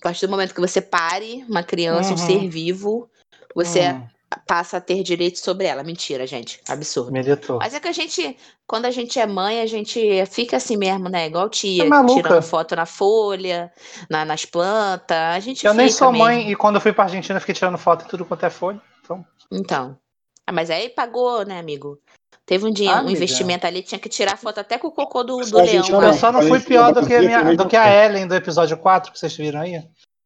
A 0.00 0.02
partir 0.02 0.26
do 0.26 0.30
momento 0.30 0.54
que 0.54 0.60
você 0.60 0.80
pare 0.80 1.44
uma 1.48 1.62
criança, 1.62 2.10
um 2.14 2.16
Uhum. 2.16 2.16
ser 2.16 2.48
vivo, 2.48 3.10
você 3.54 3.90
Hum, 3.90 4.06
passa 4.46 4.76
a 4.76 4.80
ter 4.80 5.02
direitos 5.02 5.40
sobre 5.40 5.66
ela. 5.66 5.82
Mentira, 5.82 6.26
gente. 6.26 6.60
Absurdo. 6.68 7.10
militou. 7.12 7.58
Mas 7.58 7.74
é 7.74 7.80
que 7.80 7.88
a 7.88 7.92
gente, 7.92 8.36
quando 8.66 8.84
a 8.84 8.90
gente 8.92 9.18
é 9.18 9.26
mãe, 9.26 9.60
a 9.60 9.66
gente 9.66 10.24
fica 10.26 10.56
assim 10.58 10.76
mesmo, 10.76 11.08
né? 11.08 11.26
Igual 11.26 11.48
tia, 11.48 11.84
É 11.84 12.06
tirando 12.14 12.42
foto 12.42 12.76
na 12.76 12.86
folha, 12.86 13.72
na- 14.08 14.24
nas 14.24 14.44
plantas. 14.44 15.16
A 15.16 15.40
gente 15.40 15.66
Eu 15.66 15.74
nem 15.74 15.90
sou 15.90 16.12
mesmo. 16.12 16.24
mãe 16.24 16.50
e 16.50 16.54
quando 16.56 16.76
eu 16.76 16.80
fui 16.80 16.92
pra 16.92 17.04
Argentina 17.04 17.36
eu 17.36 17.40
fiquei 17.40 17.54
tirando 17.54 17.76
foto 17.78 18.04
em 18.04 18.08
tudo 18.08 18.24
quanto 18.24 18.46
é 18.46 18.50
folha. 18.50 18.80
Então, 19.02 19.26
Então. 19.50 19.98
Ah, 20.46 20.52
mas 20.52 20.70
aí 20.70 20.88
pagou, 20.88 21.44
né, 21.44 21.58
amigo? 21.58 22.00
Teve 22.48 22.64
um 22.66 22.70
dinheiro, 22.72 23.00
Ah, 23.00 23.02
um 23.02 23.10
investimento 23.10 23.66
ali, 23.66 23.82
tinha 23.82 23.98
que 23.98 24.08
tirar 24.08 24.38
foto 24.38 24.58
até 24.58 24.78
com 24.78 24.88
o 24.88 24.90
cocô 24.90 25.22
do, 25.22 25.36
do 25.36 25.56
leão. 25.58 25.84
não 25.90 26.02
eu 26.02 26.14
só 26.14 26.32
não 26.32 26.40
fui 26.40 26.58
pior 26.60 26.94
do 26.94 27.06
que, 27.06 27.14
a 27.14 27.20
minha- 27.20 27.54
do 27.54 27.68
que 27.68 27.76
a 27.76 28.06
Ellen 28.06 28.26
do 28.26 28.34
episódio 28.34 28.74
4, 28.78 29.12
que 29.12 29.18
vocês 29.18 29.36
viram 29.36 29.60
aí. 29.60 29.82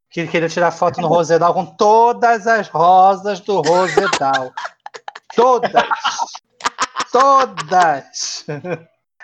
Que 0.08 0.28
queria 0.28 0.48
tirar 0.48 0.70
foto 0.70 1.00
no 1.00 1.08
Rosedal 1.08 1.52
com 1.52 1.66
todas 1.66 2.46
as 2.46 2.68
rosas 2.68 3.40
do 3.40 3.60
Rosedal. 3.60 4.52
Todas! 5.34 5.72
Todas! 7.10 8.44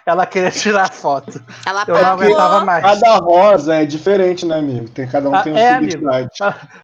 Ela 0.04 0.26
queria 0.26 0.50
tirar 0.50 0.90
foto. 0.90 1.40
Ela 1.66 1.84
Eu 1.86 1.94
não 2.02 2.04
aguentava 2.12 2.64
mais. 2.64 2.82
Cada 2.82 3.16
rosa 3.18 3.74
é 3.76 3.84
diferente, 3.84 4.44
né, 4.46 4.58
amigo? 4.58 4.88
Tem, 4.88 5.06
cada 5.06 5.28
um 5.28 5.34
Ah, 5.34 5.42
tem 5.42 5.52
uma 5.52 5.60
é, 5.60 5.68
sua 5.74 5.82
identidade. 5.82 6.28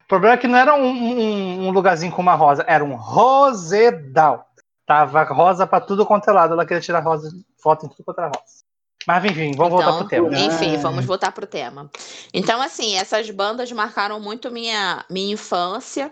O 0.04 0.06
problema 0.08 0.34
é 0.34 0.36
que 0.36 0.46
não 0.46 0.58
era 0.58 0.74
um, 0.74 0.84
um- 0.86 1.66
um 1.66 1.70
lugarzinho 1.70 2.12
com 2.12 2.22
uma 2.22 2.34
rosa, 2.34 2.64
era 2.68 2.84
um 2.84 2.94
Rosedal. 2.94 4.46
Tava 4.86 5.22
rosa 5.24 5.66
pra 5.66 5.80
tudo 5.80 6.04
quanto 6.04 6.28
é 6.28 6.32
lado. 6.32 6.52
Ela 6.52 6.66
queria 6.66 6.80
tirar 6.80 7.00
rosa, 7.00 7.30
foto 7.56 7.86
em 7.86 7.88
tudo 7.88 8.04
quanto 8.04 8.18
era 8.18 8.28
rosa. 8.28 8.64
Mas 9.06 9.24
enfim, 9.24 9.52
vamos 9.52 9.72
voltar 9.72 9.88
Então, 9.88 9.98
pro 9.98 10.08
tema. 10.08 10.38
Enfim, 10.38 10.76
vamos 10.78 11.04
voltar 11.04 11.32
pro 11.32 11.46
tema. 11.46 11.90
Então, 12.32 12.60
assim, 12.60 12.94
essas 12.94 13.30
bandas 13.30 13.70
marcaram 13.72 14.18
muito 14.18 14.50
minha, 14.50 15.04
minha 15.10 15.34
infância. 15.34 16.10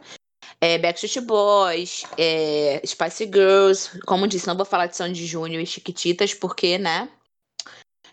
É, 0.61 0.79
Backstreet 0.79 1.25
Boys, 1.25 2.05
é, 2.19 2.81
Spice 2.85 3.25
Girls, 3.25 4.01
como 4.07 4.29
disse, 4.29 4.47
não 4.47 4.57
vou 4.57 4.67
falar 4.67 4.87
de 4.87 4.97
Sandy 4.97 5.27
Júnior 5.27 5.63
e 5.63 5.67
Chiquititas, 5.67 6.35
porque, 6.35 6.79
né, 6.79 7.09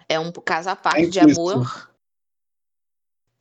é 0.08 0.20
um 0.20 0.32
caso 0.32 0.70
à 0.70 0.76
parte 0.76 1.08
de 1.08 1.20
isso. 1.20 1.40
amor. 1.40 1.90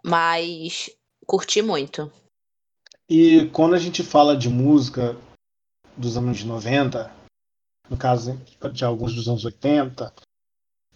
Mas 0.04 0.90
curti 1.26 1.62
muito. 1.62 2.10
E 3.08 3.46
quando 3.52 3.74
a 3.74 3.78
gente 3.78 4.02
fala 4.02 4.36
de 4.36 4.48
música 4.48 5.16
dos 5.98 6.16
anos 6.16 6.42
90, 6.44 7.10
no 7.90 7.96
caso 7.96 8.40
de 8.72 8.84
alguns 8.84 9.14
dos 9.14 9.28
anos 9.28 9.44
80, 9.44 10.12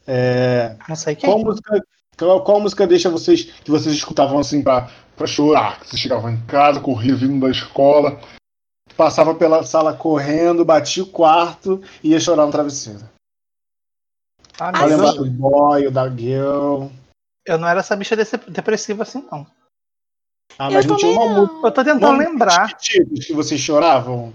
é, 0.06 0.76
Não 0.88 0.96
sei 0.96 1.14
quem. 1.16 1.28
qual 1.28 1.38
música, 1.38 1.84
qual, 2.16 2.42
qual 2.44 2.60
música 2.60 2.86
deixa 2.86 3.10
vocês 3.10 3.42
que 3.44 3.70
vocês 3.70 3.94
escutavam 3.94 4.38
assim 4.38 4.62
pra, 4.62 4.90
pra 5.16 5.26
chorar? 5.26 5.80
Que 5.80 5.88
vocês 5.88 6.00
chegavam 6.00 6.30
em 6.30 6.40
casa, 6.46 6.80
corria 6.80 7.14
vindo 7.14 7.40
da 7.44 7.50
escola, 7.50 8.20
passava 8.96 9.34
pela 9.34 9.64
sala 9.64 9.94
correndo, 9.96 10.64
batia 10.64 11.02
o 11.02 11.06
quarto 11.10 11.82
e 12.02 12.10
ia 12.10 12.20
chorar 12.20 12.46
no 12.46 12.52
travesseiro. 12.52 13.08
Ah, 14.58 14.70
Pra 14.70 14.84
lembrar 14.84 15.12
do 15.12 15.30
boy, 15.30 15.90
da 15.90 16.08
girl. 16.08 16.88
eu 17.46 17.58
não 17.58 17.66
era 17.66 17.80
essa 17.80 17.96
bicha 17.96 18.14
desse- 18.14 18.36
depressiva 18.36 19.02
assim, 19.02 19.26
não. 19.32 19.46
Ah, 20.58 20.68
Eu 20.68 20.72
mas 20.74 20.84
não 20.86 20.96
tinha 20.96 21.12
uma 21.18 21.40
música. 21.40 21.66
Eu 21.66 21.72
tô 21.72 21.82
tentando 21.84 22.18
lembrar. 22.18 22.76
que 22.76 23.32
vocês 23.32 23.58
choravam? 23.60 24.32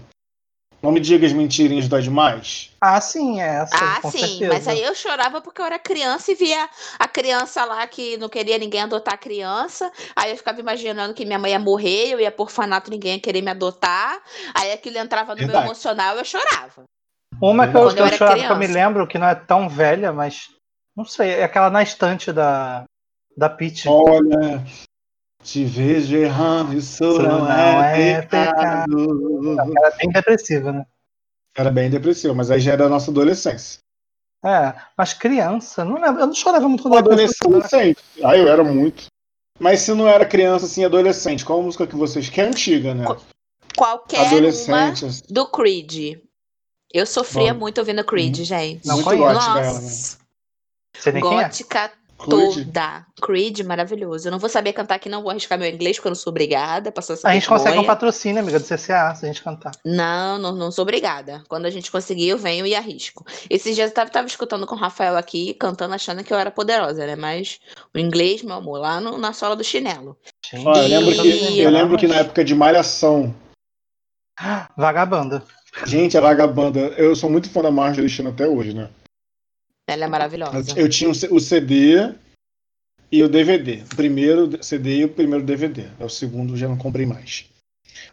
Não 0.80 0.92
me 0.92 1.00
diga 1.00 1.26
as 1.26 1.32
mentirinhas 1.32 1.88
dói 1.88 2.02
demais. 2.02 2.70
Ah, 2.80 3.00
sim, 3.00 3.40
é 3.40 3.46
essa. 3.62 3.76
Ah, 3.76 4.00
com 4.00 4.10
sim, 4.12 4.18
certeza. 4.18 4.52
mas 4.52 4.68
aí 4.68 4.82
eu 4.82 4.94
chorava 4.94 5.40
porque 5.40 5.60
eu 5.60 5.66
era 5.66 5.78
criança 5.78 6.30
e 6.30 6.36
via 6.36 6.68
a 6.98 7.08
criança 7.08 7.64
lá 7.64 7.84
que 7.86 8.16
não 8.16 8.28
queria 8.28 8.56
ninguém 8.58 8.82
adotar 8.82 9.14
a 9.14 9.18
criança. 9.18 9.90
Aí 10.14 10.30
eu 10.30 10.36
ficava 10.36 10.60
imaginando 10.60 11.14
que 11.14 11.24
minha 11.24 11.38
mãe 11.38 11.50
ia 11.50 11.58
morrer, 11.58 12.12
eu 12.12 12.20
ia 12.20 12.30
por 12.30 12.50
fanato, 12.50 12.90
ninguém 12.90 13.14
ia 13.14 13.20
querer 13.20 13.42
me 13.42 13.50
adotar. 13.50 14.22
Aí 14.54 14.70
aquilo 14.70 14.98
entrava 14.98 15.32
no 15.32 15.38
meu 15.38 15.46
Verdade. 15.48 15.66
emocional 15.66 16.16
eu 16.16 16.24
chorava. 16.24 16.84
Uma 17.42 17.66
que 17.66 17.76
eu, 17.76 17.80
eu 17.90 18.06
eu 18.06 18.12
chorava 18.12 18.46
que 18.46 18.52
eu 18.52 18.56
me 18.56 18.66
lembro, 18.68 19.06
que 19.06 19.18
não 19.18 19.28
é 19.28 19.34
tão 19.34 19.68
velha, 19.68 20.12
mas. 20.12 20.48
Não 20.96 21.04
sei, 21.04 21.30
é 21.30 21.44
aquela 21.44 21.70
na 21.70 21.82
estante 21.82 22.32
da, 22.32 22.84
da 23.36 23.48
Peach. 23.48 23.88
Olha, 23.88 24.64
te 25.42 25.64
vejo 25.64 26.16
errando, 26.16 26.76
isso 26.76 27.04
não, 27.04 27.40
não 27.40 27.52
é, 27.52 28.10
é 28.10 28.22
pecado. 28.22 29.46
Ela 29.76 29.88
é 29.88 29.96
bem 29.96 30.10
depressiva, 30.10 30.72
né? 30.72 30.86
Era 31.56 31.70
bem 31.70 31.90
depressivo, 31.90 32.34
mas 32.34 32.50
aí 32.50 32.60
já 32.60 32.72
era 32.72 32.86
a 32.86 32.88
nossa 32.88 33.10
adolescência. 33.10 33.80
É, 34.44 34.74
mas 34.96 35.14
criança, 35.14 35.84
não 35.84 36.00
lembro, 36.00 36.20
eu 36.20 36.26
não 36.28 36.34
chorava 36.34 36.68
muito 36.68 36.82
quando 36.82 36.96
era 36.98 37.08
criança. 37.08 37.34
adolescente. 37.44 37.98
Ah, 38.22 38.36
eu 38.36 38.46
era 38.48 38.62
muito. 38.62 39.06
Mas 39.58 39.80
se 39.80 39.92
não 39.92 40.06
era 40.06 40.24
criança, 40.24 40.66
assim, 40.66 40.84
adolescente, 40.84 41.44
qual 41.44 41.58
a 41.58 41.62
música 41.62 41.86
que 41.86 41.96
vocês. 41.96 42.28
Que 42.28 42.40
é 42.40 42.44
antiga, 42.44 42.94
né? 42.94 43.04
Qualquer 43.76 44.20
uma 44.20 44.26
Adolescente. 44.28 45.04
assim. 45.06 45.22
do 45.28 45.46
Creed. 45.48 46.20
Eu 46.92 47.06
sofria 47.06 47.52
Bom. 47.52 47.60
muito 47.60 47.78
ouvindo 47.78 48.04
Creed, 48.04 48.36
gente. 48.36 48.86
Não 48.86 48.94
muito 48.96 49.06
conheço. 49.06 49.24
ela, 49.24 49.54
né? 49.54 49.66
Nossa, 49.66 50.18
Sei 50.96 51.12
nem 51.12 51.22
quem 51.22 51.38
é. 51.38 51.42
gótica 51.42 51.92
Creed. 52.18 52.66
toda. 52.66 53.06
Creed, 53.22 53.60
maravilhoso. 53.60 54.26
Eu 54.28 54.32
não 54.32 54.38
vou 54.38 54.50
saber 54.50 54.72
cantar 54.72 54.96
aqui, 54.96 55.08
não 55.08 55.22
vou 55.22 55.30
arriscar 55.30 55.58
meu 55.58 55.68
inglês, 55.68 55.96
porque 55.96 56.08
eu 56.08 56.10
não 56.10 56.16
sou 56.16 56.30
obrigada 56.30 56.92
essa 56.96 57.28
A 57.28 57.32
gente 57.32 57.48
consegue 57.48 57.78
um 57.78 57.84
patrocínio, 57.84 58.40
amiga, 58.42 58.58
do 58.58 58.64
CCA, 58.64 59.14
se 59.14 59.24
a 59.24 59.28
gente 59.28 59.42
cantar. 59.42 59.70
Não, 59.84 60.36
não, 60.38 60.52
não 60.54 60.70
sou 60.72 60.82
obrigada. 60.82 61.42
Quando 61.48 61.66
a 61.66 61.70
gente 61.70 61.90
conseguir, 61.90 62.28
eu 62.28 62.36
venho 62.38 62.66
e 62.66 62.74
arrisco. 62.74 63.24
Esses 63.48 63.74
dias 63.74 63.90
eu 63.90 63.94
tava, 63.94 64.10
tava 64.10 64.26
escutando 64.26 64.66
com 64.66 64.74
o 64.74 64.78
Rafael 64.78 65.16
aqui, 65.16 65.54
cantando, 65.54 65.94
achando 65.94 66.24
que 66.24 66.32
eu 66.32 66.38
era 66.38 66.50
poderosa, 66.50 67.06
né? 67.06 67.14
Mas 67.16 67.60
o 67.94 67.98
inglês, 67.98 68.42
meu 68.42 68.56
amor, 68.56 68.78
lá 68.80 69.00
no- 69.00 69.16
na 69.16 69.32
sola 69.32 69.54
do 69.54 69.62
chinelo. 69.64 70.16
Ó, 70.64 70.76
eu, 70.76 70.88
lembro 70.88 71.12
que, 71.22 71.28
E- 71.28 71.60
eu 71.60 71.70
lembro 71.70 71.96
que 71.96 72.08
na 72.08 72.16
época 72.16 72.44
de 72.44 72.54
Malhação, 72.54 73.34
Vagabanda. 74.76 75.42
gente, 75.86 76.16
a 76.16 76.20
vagabanda, 76.20 76.80
eu 76.96 77.14
sou 77.16 77.28
muito 77.30 77.50
fã 77.50 77.62
da 77.62 77.70
Marjorie 77.70 78.08
Chan 78.08 78.28
até 78.28 78.46
hoje, 78.46 78.72
né? 78.74 78.88
Ela 79.88 80.04
é 80.04 80.06
maravilhosa. 80.08 80.78
Eu 80.78 80.88
tinha 80.88 81.10
o 81.10 81.40
CD 81.40 82.12
e 83.10 83.22
o 83.22 83.28
DVD. 83.28 83.82
O 83.90 83.96
primeiro 83.96 84.62
CD 84.62 84.98
e 84.98 85.04
o 85.04 85.08
primeiro 85.08 85.44
DVD. 85.44 85.88
É 85.98 86.04
o 86.04 86.10
segundo 86.10 86.56
já 86.58 86.68
não 86.68 86.76
comprei 86.76 87.06
mais. 87.06 87.46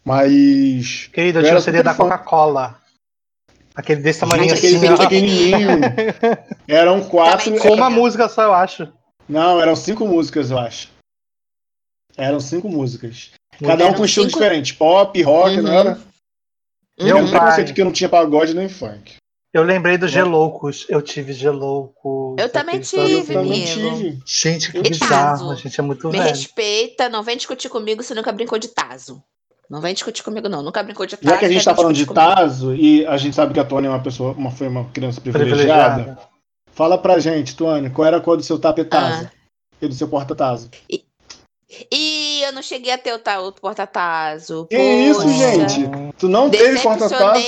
Mas. 0.03 1.07
Querida, 1.11 1.39
eu 1.39 1.43
Eu 1.43 1.47
tinha 1.49 1.57
o 1.57 1.61
CD 1.61 1.83
da. 1.83 1.93
Coca-Cola. 1.93 2.79
Aquele 3.75 4.01
desse 4.01 4.21
tamanho 4.21 4.43
aquele 4.53 4.77
assim, 4.77 4.87
ó. 4.87 4.97
pequenininho. 4.97 5.67
Eram 6.65 7.03
quatro. 7.09 7.57
Com 7.59 7.73
uma 7.73 7.89
música 7.89 8.29
só, 8.29 8.43
eu 8.43 8.53
acho. 8.53 8.87
Não, 9.27 9.59
eram 9.59 9.75
cinco 9.75 10.07
músicas, 10.07 10.49
eu 10.49 10.57
acho. 10.57 10.87
Eram 12.15 12.39
cinco 12.39 12.69
músicas. 12.69 13.31
Cada 13.59 13.85
um 13.87 13.93
com 13.93 14.03
um 14.03 14.05
estilo 14.05 14.27
cinco- 14.27 14.39
diferente. 14.39 14.73
Pop, 14.75 15.21
rock, 15.21 15.57
Uhum. 15.57 15.63
não 15.63 15.73
era? 15.73 15.99
Meu 16.97 17.17
Eu 17.17 17.17
Uhum. 17.17 17.31
pai. 17.31 17.39
preconceito 17.41 17.73
que 17.73 17.81
eu 17.81 17.85
não 17.85 17.91
tinha 17.91 18.07
pagode 18.07 18.53
nem 18.53 18.69
funk. 18.69 19.15
Eu 19.55 19.63
lembrei 19.63 19.97
do 19.97 20.05
Geloucos. 20.05 20.85
Eu 20.89 21.01
tive 21.01 21.31
Geloucos. 21.31 22.35
Eu 22.37 22.49
também 22.49 22.81
tive, 22.81 23.33
também 23.33 23.63
amigo. 23.71 23.95
tive. 23.95 24.19
Gente, 24.25 24.69
que 24.69 24.79
E 24.79 24.81
bizarro. 24.81 25.07
Tazo? 25.39 25.51
A 25.51 25.55
gente 25.55 25.79
é 25.79 25.81
muito 25.83 26.07
Me 26.09 26.17
velho. 26.17 26.29
respeita, 26.29 27.07
não 27.07 27.23
vem 27.23 27.37
discutir 27.37 27.69
comigo 27.69 28.03
se 28.03 28.13
nunca 28.13 28.33
brincou 28.33 28.59
de 28.59 28.67
taso. 28.67 29.23
Não 29.69 29.79
vem 29.79 29.93
discutir 29.93 30.23
comigo, 30.23 30.49
não. 30.49 30.61
Nunca 30.61 30.83
brincou 30.83 31.05
de 31.05 31.15
taso. 31.15 31.29
Já 31.33 31.37
que 31.39 31.45
a 31.45 31.49
gente 31.49 31.63
tá 31.63 31.73
falando 31.73 31.95
de 31.95 32.05
comigo. 32.05 32.25
Tazo 32.35 32.75
e 32.75 33.05
a 33.07 33.15
gente 33.15 33.33
sabe 33.33 33.53
que 33.53 33.59
a 33.61 33.63
Tônia 33.63 33.87
é 33.87 33.91
uma 33.91 34.03
pessoa, 34.03 34.33
uma, 34.33 34.51
foi 34.51 34.67
uma 34.67 34.85
criança 34.91 35.21
privilegiada, 35.21 35.55
Privilegiada. 36.03 36.19
fala 36.73 36.97
pra 36.97 37.17
gente, 37.19 37.55
Tônia, 37.55 37.89
qual 37.89 38.05
era 38.05 38.17
a 38.17 38.21
cor 38.21 38.35
do 38.35 38.43
seu 38.43 38.59
tapetazo 38.59 39.23
Ah. 39.25 39.31
e 39.81 39.87
do 39.87 39.95
seu 39.95 40.09
porta-tazo? 40.09 40.69
E 41.91 42.41
eu 42.43 42.51
não 42.51 42.61
cheguei 42.61 42.91
a 42.91 42.97
ter 42.97 43.13
o, 43.13 43.19
ta- 43.19 43.41
o 43.41 43.51
porta-tazo. 43.53 44.67
Que 44.69 44.77
isso, 44.77 45.27
gente? 45.29 45.89
Tu 46.19 46.27
não 46.27 46.49
teve 46.49 46.77
porta-tazo? 46.81 47.39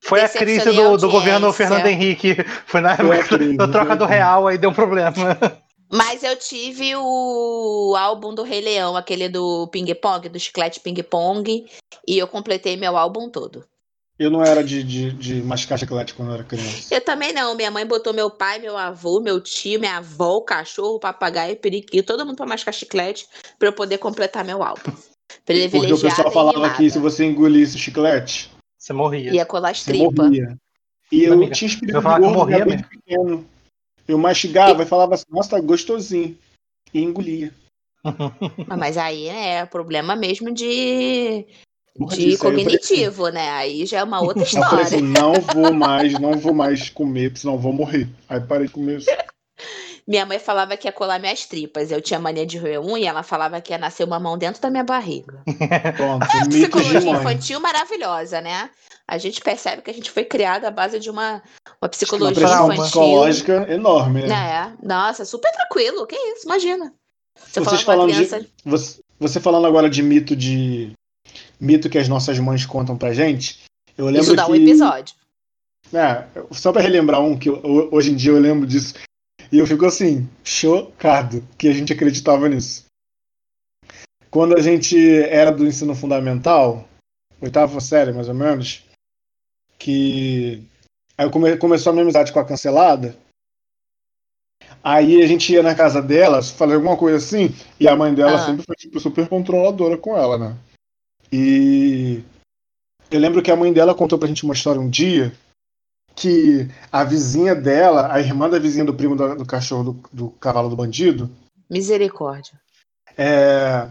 Foi 0.00 0.20
a 0.20 0.28
crise 0.28 0.58
Decepcionei 0.58 0.84
a 0.84 0.90
do, 0.90 0.96
do 0.98 1.10
governo. 1.10 1.52
Fernando 1.52 1.86
Henrique. 1.86 2.36
Foi 2.66 2.80
na 2.80 2.96
Foi 2.96 3.16
a 3.16 3.20
época 3.20 3.36
crise, 3.38 3.56
da 3.56 3.68
troca 3.68 3.96
do 3.96 4.04
crise. 4.06 4.18
real, 4.18 4.46
aí 4.46 4.58
deu 4.58 4.70
um 4.70 4.74
problema. 4.74 5.38
Mas 5.90 6.22
eu 6.22 6.36
tive 6.36 6.94
o 6.96 7.94
álbum 7.98 8.34
do 8.34 8.42
Rei 8.42 8.60
Leão, 8.60 8.96
aquele 8.96 9.28
do 9.28 9.66
Ping 9.68 9.92
Pong, 9.94 10.28
do 10.28 10.38
chiclete 10.38 10.80
Ping 10.80 11.02
Pong, 11.02 11.66
e 12.06 12.18
eu 12.18 12.26
completei 12.26 12.76
meu 12.76 12.96
álbum 12.96 13.30
todo. 13.30 13.64
Eu 14.18 14.30
não 14.30 14.42
era 14.42 14.64
de, 14.64 14.82
de, 14.82 15.12
de 15.12 15.34
mascar 15.42 15.78
chiclete 15.78 16.12
quando 16.12 16.30
eu 16.30 16.34
era 16.34 16.44
criança. 16.44 16.92
Eu 16.92 17.00
também 17.00 17.32
não. 17.32 17.54
Minha 17.54 17.70
mãe 17.70 17.86
botou 17.86 18.12
meu 18.12 18.28
pai, 18.28 18.58
meu 18.58 18.76
avô, 18.76 19.20
meu 19.20 19.40
tio, 19.40 19.78
minha 19.78 19.98
avó, 19.98 20.36
o 20.36 20.42
cachorro, 20.42 20.96
o 20.96 21.00
papagaio, 21.00 21.54
o 21.54 21.56
periquito, 21.56 22.06
todo 22.08 22.26
mundo 22.26 22.36
pra 22.36 22.44
mascar 22.44 22.72
chiclete 22.72 23.28
pra 23.58 23.68
eu 23.68 23.72
poder 23.72 23.98
completar 23.98 24.44
meu 24.44 24.62
álbum. 24.62 24.92
Porque 25.44 25.92
o 25.92 26.00
pessoal 26.00 26.32
falava 26.32 26.70
que 26.70 26.90
se 26.90 26.98
você 26.98 27.24
engolisse 27.24 27.76
o 27.76 27.78
chiclete, 27.78 28.50
Você 28.78 28.92
morria. 28.92 29.32
Ia 29.32 29.44
colar 29.44 29.70
as 29.70 29.84
tripas. 29.84 30.30
E 31.10 31.24
eu 31.24 31.32
Amiga, 31.32 31.52
tinha 31.52 31.68
espírito 31.68 31.96
eu 31.96 32.00
de 32.00 32.06
gordo 32.06 32.30
morria 32.30 32.64
pequeno. 32.66 33.46
Eu 34.06 34.18
mastigava 34.18 34.82
e 34.82 34.86
falava 34.86 35.14
assim, 35.14 35.24
nossa, 35.30 35.50
tá 35.50 35.60
gostosinho. 35.60 36.38
E 36.94 37.00
engolia. 37.00 37.52
Ah, 38.68 38.76
Mas 38.76 38.96
aí 38.96 39.26
né, 39.26 39.56
é 39.56 39.66
problema 39.66 40.14
mesmo 40.14 40.52
de, 40.52 41.46
Porra 41.98 42.16
de 42.16 42.28
assim, 42.28 42.38
cognitivo, 42.38 43.28
né? 43.28 43.50
Aí 43.50 43.84
já 43.84 43.98
é 43.98 44.04
uma 44.04 44.20
outra 44.22 44.44
Eu 44.44 44.46
falei 44.46 44.84
assim, 44.84 45.04
história. 45.04 45.20
não 45.20 45.32
vou 45.34 45.74
mais, 45.74 46.12
não 46.14 46.32
vou 46.38 46.54
mais 46.54 46.88
comer, 46.88 47.36
senão 47.36 47.58
vou 47.58 47.72
morrer. 47.72 48.08
Aí 48.28 48.40
parei 48.40 48.68
de 48.68 48.72
comer. 48.72 49.02
Minha 50.08 50.24
mãe 50.24 50.38
falava 50.38 50.74
que 50.74 50.88
ia 50.88 50.92
colar 50.92 51.18
minhas 51.18 51.44
tripas. 51.44 51.90
Eu 51.90 52.00
tinha 52.00 52.18
mania 52.18 52.46
de 52.46 52.56
roer 52.56 52.80
unha, 52.80 53.10
ela 53.10 53.22
falava 53.22 53.60
que 53.60 53.72
ia 53.74 53.78
nascer 53.78 54.04
uma 54.04 54.18
mão 54.18 54.38
dentro 54.38 54.62
da 54.62 54.70
minha 54.70 54.82
barriga. 54.84 55.42
É 55.60 56.42
de 56.44 56.48
psicologia 56.48 57.10
infantil 57.10 57.60
maravilhosa, 57.60 58.40
né? 58.40 58.70
A 59.06 59.18
gente 59.18 59.40
percebe 59.40 59.82
que 59.82 59.90
a 59.90 59.94
gente 59.94 60.10
foi 60.10 60.24
criada 60.24 60.68
à 60.68 60.70
base 60.70 60.98
de 60.98 61.10
uma, 61.10 61.34
uma 61.34 61.42
Uma 61.82 61.88
psicologia 61.90 62.46
trauma. 62.46 62.74
infantil. 62.74 62.84
psicológica 62.90 63.66
enorme, 63.72 64.22
né? 64.22 64.34
É, 64.82 64.86
nossa, 64.86 65.24
super 65.26 65.50
tranquilo. 65.52 66.06
Que 66.06 66.16
isso, 66.16 66.46
imagina. 66.46 66.92
Você 67.38 67.60
Vocês 67.60 67.80
uma 67.80 67.86
falando 67.86 68.12
de- 68.12 68.26
criança. 68.26 68.46
Você, 68.64 69.00
você 69.20 69.40
falando 69.40 69.66
agora 69.66 69.88
de 69.90 70.02
mito 70.02 70.34
de. 70.34 70.92
Mito 71.60 71.88
que 71.90 71.98
as 71.98 72.08
nossas 72.08 72.38
mães 72.38 72.64
contam 72.66 72.96
pra 72.96 73.12
gente. 73.12 73.60
Eu 73.96 74.06
lembro 74.06 74.22
Isso 74.22 74.36
dá 74.36 74.44
que. 74.46 74.52
um 74.52 74.54
episódio. 74.54 75.14
É, 75.92 76.24
só 76.50 76.72
pra 76.72 76.82
relembrar 76.82 77.20
um 77.20 77.36
que 77.38 77.48
eu- 77.48 77.88
hoje 77.92 78.10
em 78.12 78.16
dia 78.16 78.32
eu 78.32 78.38
lembro 78.40 78.66
disso. 78.66 78.94
E 79.50 79.58
eu 79.58 79.66
fico 79.66 79.86
assim, 79.86 80.28
chocado 80.44 81.42
que 81.56 81.68
a 81.68 81.72
gente 81.72 81.92
acreditava 81.92 82.48
nisso. 82.48 82.84
Quando 84.30 84.56
a 84.56 84.60
gente 84.60 84.96
era 85.24 85.50
do 85.50 85.66
ensino 85.66 85.94
fundamental, 85.94 86.86
oitava 87.40 87.80
série 87.80 88.12
mais 88.12 88.28
ou 88.28 88.34
menos, 88.34 88.84
que 89.78 90.62
aí 91.16 91.26
eu 91.26 91.30
come- 91.30 91.56
começou 91.56 91.90
a 91.90 91.92
minha 91.94 92.02
amizade 92.04 92.32
com 92.32 92.38
a 92.38 92.44
cancelada. 92.44 93.16
Aí 94.84 95.22
a 95.22 95.26
gente 95.26 95.50
ia 95.52 95.62
na 95.62 95.74
casa 95.74 96.02
dela, 96.02 96.42
fazer 96.42 96.74
alguma 96.74 96.96
coisa 96.96 97.16
assim, 97.16 97.48
e 97.80 97.88
a 97.88 97.96
mãe 97.96 98.14
dela 98.14 98.36
Ah. 98.36 98.46
sempre 98.46 98.64
foi 98.66 98.76
tipo, 98.76 99.00
super 99.00 99.26
controladora 99.28 99.96
com 99.96 100.16
ela, 100.16 100.36
né? 100.36 100.56
E 101.32 102.22
eu 103.10 103.18
lembro 103.18 103.42
que 103.42 103.50
a 103.50 103.56
mãe 103.56 103.72
dela 103.72 103.94
contou 103.94 104.18
pra 104.18 104.28
gente 104.28 104.44
uma 104.44 104.54
história 104.54 104.80
um 104.80 104.90
dia 104.90 105.32
que 106.18 106.68
a 106.90 107.04
vizinha 107.04 107.54
dela, 107.54 108.12
a 108.12 108.20
irmã 108.20 108.48
da 108.50 108.58
vizinha 108.58 108.84
do 108.84 108.94
primo 108.94 109.14
do, 109.16 109.36
do 109.36 109.46
cachorro 109.46 109.84
do, 109.84 110.00
do 110.12 110.30
cavalo 110.40 110.68
do 110.68 110.76
bandido, 110.76 111.30
Misericórdia. 111.70 112.54
é, 113.16 113.86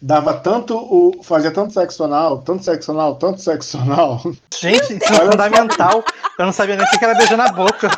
dava 0.00 0.34
tanto 0.34 0.76
o. 0.76 1.22
fazia 1.22 1.50
tanto 1.50 1.72
sexo 1.72 2.04
anal, 2.04 2.38
tanto 2.42 2.64
sexo 2.64 2.90
anal, 2.92 3.16
tanto 3.16 3.40
sexo 3.40 3.78
anal. 3.78 4.20
Gente, 4.54 4.94
isso 4.94 5.12
é 5.12 5.30
fundamental. 5.30 6.04
Eu 6.38 6.46
não 6.46 6.52
sabia 6.52 6.76
nem 6.76 6.86
o 6.86 6.90
que 6.98 7.04
era 7.04 7.14
beijar 7.14 7.36
na 7.36 7.50
boca. 7.52 7.88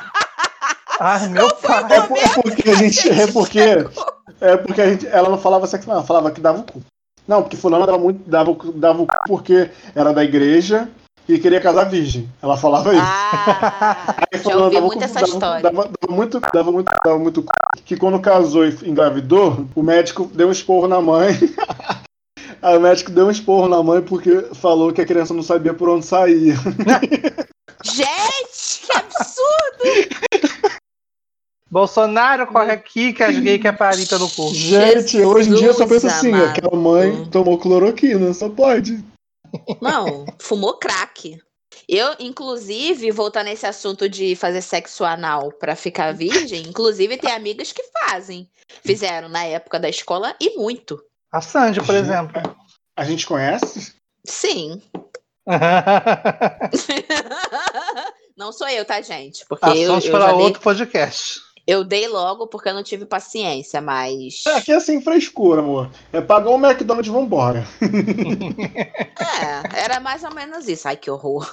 Ai, 1.01 1.29
meu 1.29 1.53
pai. 1.57 1.85
É, 1.93 2.01
por- 2.03 2.19
é 2.19 2.29
porque 2.29 2.71
a 2.71 2.75
gente. 2.75 3.09
É 3.11 3.27
porque. 3.27 3.61
É 4.41 4.57
porque 4.57 4.81
a 4.81 4.89
gente, 4.91 5.07
ela 5.07 5.29
não 5.29 5.39
falava 5.39 5.67
sexo 5.67 5.89
anal, 5.91 5.99
ela 5.99 6.07
falava 6.07 6.31
que 6.31 6.41
dava 6.41 6.61
o 6.61 6.65
cu. 6.65 6.83
Não, 7.27 7.43
porque 7.43 7.57
fulano 7.57 7.87
dava 7.87 7.99
muito. 7.99 8.29
Dava, 8.29 8.55
dava 8.75 9.03
o 9.03 9.07
cu 9.07 9.17
porque 9.27 9.71
era 9.95 10.13
da 10.13 10.23
igreja 10.23 10.89
e 11.29 11.39
queria 11.39 11.61
casar 11.61 11.85
virgem. 11.85 12.29
Ela 12.43 12.57
falava 12.57 12.93
isso. 12.93 13.03
Ah, 13.05 14.15
Aí 14.33 14.41
já 14.43 14.57
ouvi 14.57 14.81
muito 14.81 14.99
cu- 14.99 15.05
essa 15.05 15.15
dava- 15.15 15.27
história. 15.27 15.63
Dava, 15.63 15.91
dava 16.01 16.15
muito, 16.17 16.41
dava 16.53 16.73
muito, 16.73 16.89
dava 17.05 17.19
muito 17.19 17.43
cu, 17.43 17.49
que 17.85 17.97
quando 17.97 18.21
casou 18.21 18.67
e 18.67 18.77
engravidou, 18.85 19.67
o 19.75 19.83
médico 19.83 20.31
deu 20.35 20.49
um 20.49 20.53
esporro 20.53 20.87
na 20.89 21.01
mãe. 21.01 21.33
Aí 22.63 22.77
o 22.77 22.81
médico 22.81 23.11
deu 23.11 23.27
um 23.27 23.31
esporro 23.31 23.69
na 23.69 23.83
mãe 23.83 24.01
porque 24.03 24.49
falou 24.55 24.93
que 24.93 25.01
a 25.01 25.07
criança 25.07 25.35
não 25.35 25.43
sabia 25.43 25.75
por 25.75 25.89
onde 25.89 26.07
sair. 26.07 26.55
Gente, 27.85 28.81
que 28.87 28.97
absurdo! 28.97 30.75
Bolsonaro 31.71 32.47
corre 32.47 32.71
aqui 32.71 33.13
que 33.13 33.23
as 33.23 33.37
gays 33.39 33.61
querem 33.61 33.77
parir 33.77 34.07
pelo 34.07 34.31
cu. 34.31 34.55
Gente, 34.55 35.21
hoje 35.21 35.51
em 35.51 35.55
dia 35.55 35.67
eu 35.69 35.75
só 35.75 35.87
penso 35.87 36.07
assim, 36.07 36.33
amado. 36.33 36.51
aquela 36.51 36.77
mãe 36.77 37.25
tomou 37.33 37.59
cloroquina, 37.59 38.33
só 38.33 38.49
pode. 38.49 39.03
Não, 39.81 40.27
fumou 40.39 40.79
crack. 40.79 41.41
Eu, 41.89 42.15
inclusive, 42.21 43.11
voltar 43.11 43.43
nesse 43.43 43.67
assunto 43.67 44.09
de 44.09 44.37
fazer 44.37 44.63
sexo 44.63 45.05
anal 45.05 45.53
pra 45.53 45.77
ficar 45.77 46.15
virgem, 46.15 46.63
inclusive 46.63 47.17
tem 47.17 47.33
amigas 47.33 47.73
que 47.73 47.83
fazem. 48.01 48.49
Fizeram 48.85 49.29
na 49.29 49.45
época 49.45 49.79
da 49.79 49.89
escola 49.89 50.35
e 50.41 50.57
muito. 50.57 51.01
A 51.33 51.41
Sandy, 51.41 51.81
por 51.83 51.95
exemplo. 51.95 52.43
A 52.97 53.05
gente 53.05 53.27
conhece? 53.27 53.95
Sim. 54.25 54.81
Não 58.37 58.53
sou 58.53 58.69
eu, 58.69 58.85
tá, 58.85 59.01
gente? 59.01 59.47
Porque 59.47 59.65
eu, 59.67 59.93
Assuntos 59.93 60.07
eu, 60.07 60.11
para 60.11 60.27
já 60.27 60.33
dei, 60.33 60.43
outro 60.43 60.61
podcast. 60.61 61.41
Eu 61.67 61.85
dei 61.85 62.09
logo 62.09 62.47
porque 62.47 62.69
eu 62.69 62.75
não 62.75 62.83
tive 62.83 63.07
paciência, 63.07 63.81
mas. 63.81 64.43
Aqui 64.49 64.73
é 64.73 64.81
sem 64.81 65.01
frescura, 65.01 65.61
amor. 65.61 65.91
É 66.13 66.21
pagar 66.21 66.51
um 66.51 66.65
McDonald's 66.65 67.09
e 67.09 67.13
vambora. 67.13 67.67
É, 69.17 69.85
era 69.85 70.01
mais 70.01 70.25
ou 70.25 70.35
menos 70.35 70.69
isso. 70.69 70.87
Ai, 70.89 70.97
que 70.97 71.11
horror. 71.11 71.49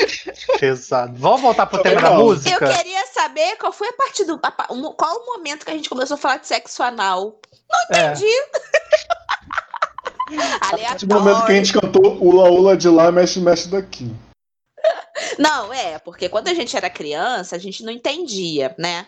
Pesado. 0.60 1.14
Vamos 1.18 1.40
voltar 1.40 1.66
pro 1.66 1.82
tema 1.82 2.00
Não. 2.00 2.10
da 2.10 2.14
Eu 2.16 2.24
música? 2.24 2.76
queria 2.76 3.06
saber 3.06 3.56
qual 3.56 3.72
foi 3.72 3.88
a 3.88 3.92
parte 3.92 4.24
do. 4.24 4.34
o- 4.34 4.92
Qual 4.94 5.16
o 5.16 5.26
momento 5.26 5.64
que 5.64 5.70
a 5.70 5.74
gente 5.74 5.88
começou 5.88 6.14
a 6.14 6.18
falar 6.18 6.36
de 6.38 6.46
sexo 6.46 6.82
anal? 6.82 7.40
É. 7.92 8.12
Entendi. 8.12 8.26
No 11.08 11.20
momento 11.20 11.46
que 11.46 11.52
a 11.52 11.54
gente 11.54 11.72
cantou 11.72 12.22
Ula 12.22 12.50
Ula 12.50 12.76
de 12.76 12.88
lá, 12.88 13.10
mexe, 13.10 13.40
mexe 13.40 13.66
daqui. 13.68 14.14
Não, 15.38 15.72
é, 15.72 15.98
porque 15.98 16.28
quando 16.28 16.48
a 16.48 16.54
gente 16.54 16.76
era 16.76 16.90
criança, 16.90 17.56
a 17.56 17.58
gente 17.58 17.82
não 17.82 17.90
entendia, 17.90 18.74
né? 18.78 19.06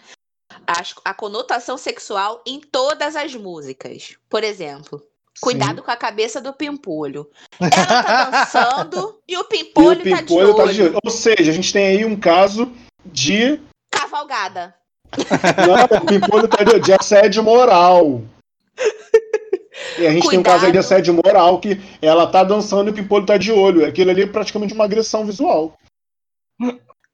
As- 0.67 0.95
a 1.05 1.15
conotação 1.15 1.77
sexual 1.79 2.43
em 2.47 2.61
todas 2.61 3.17
as 3.17 3.35
músicas. 3.35 4.17
Por 4.29 4.43
exemplo, 4.45 5.03
cuidado 5.41 5.83
com 5.83 5.91
a 5.91 5.97
cabeça 5.97 6.41
do 6.41 6.53
pimpolho. 6.53 7.29
Ela 7.61 7.71
tá 7.71 8.31
dançando 8.31 9.21
e 9.29 9.37
o 9.37 9.41
E 9.41 9.43
o 9.43 9.45
pimpolho, 9.45 9.97
tá, 9.99 10.17
de 10.17 10.23
Pimpolho 10.27 10.55
tá 10.55 10.67
de 10.67 10.83
olho. 10.83 10.91
olho. 10.93 10.99
Ou 11.05 11.11
seja, 11.11 11.51
a 11.51 11.55
gente 11.55 11.73
tem 11.73 11.87
aí 11.87 12.05
um 12.05 12.19
caso 12.19 12.71
de. 13.05 13.61
Cavalgada. 13.91 14.75
Não, 15.17 15.99
o 16.03 16.07
Pimpolho 16.07 16.47
tá 16.49 16.63
de, 16.63 16.79
de 16.81 16.93
assédio 16.93 17.43
moral. 17.43 18.23
E 19.99 20.07
a 20.07 20.11
gente 20.13 20.29
tem 20.29 20.39
um 20.39 20.43
caso 20.43 20.67
aí 20.67 20.73
de 20.73 20.79
Cuidado. 20.79 20.85
assédio 20.85 21.15
moral 21.15 21.59
que 21.61 21.81
ela 22.03 22.27
tá 22.27 22.45
dançando 22.45 22.89
e 22.89 22.93
o 22.93 22.95
Pimpolho 22.95 23.27
tá 23.27 23.37
de 23.37 23.51
olho. 23.51 23.85
Aquilo 23.87 24.11
ali 24.11 24.23
é 24.23 24.27
praticamente 24.27 24.75
uma 24.75 24.85
agressão 24.85 25.25
visual. 25.27 25.77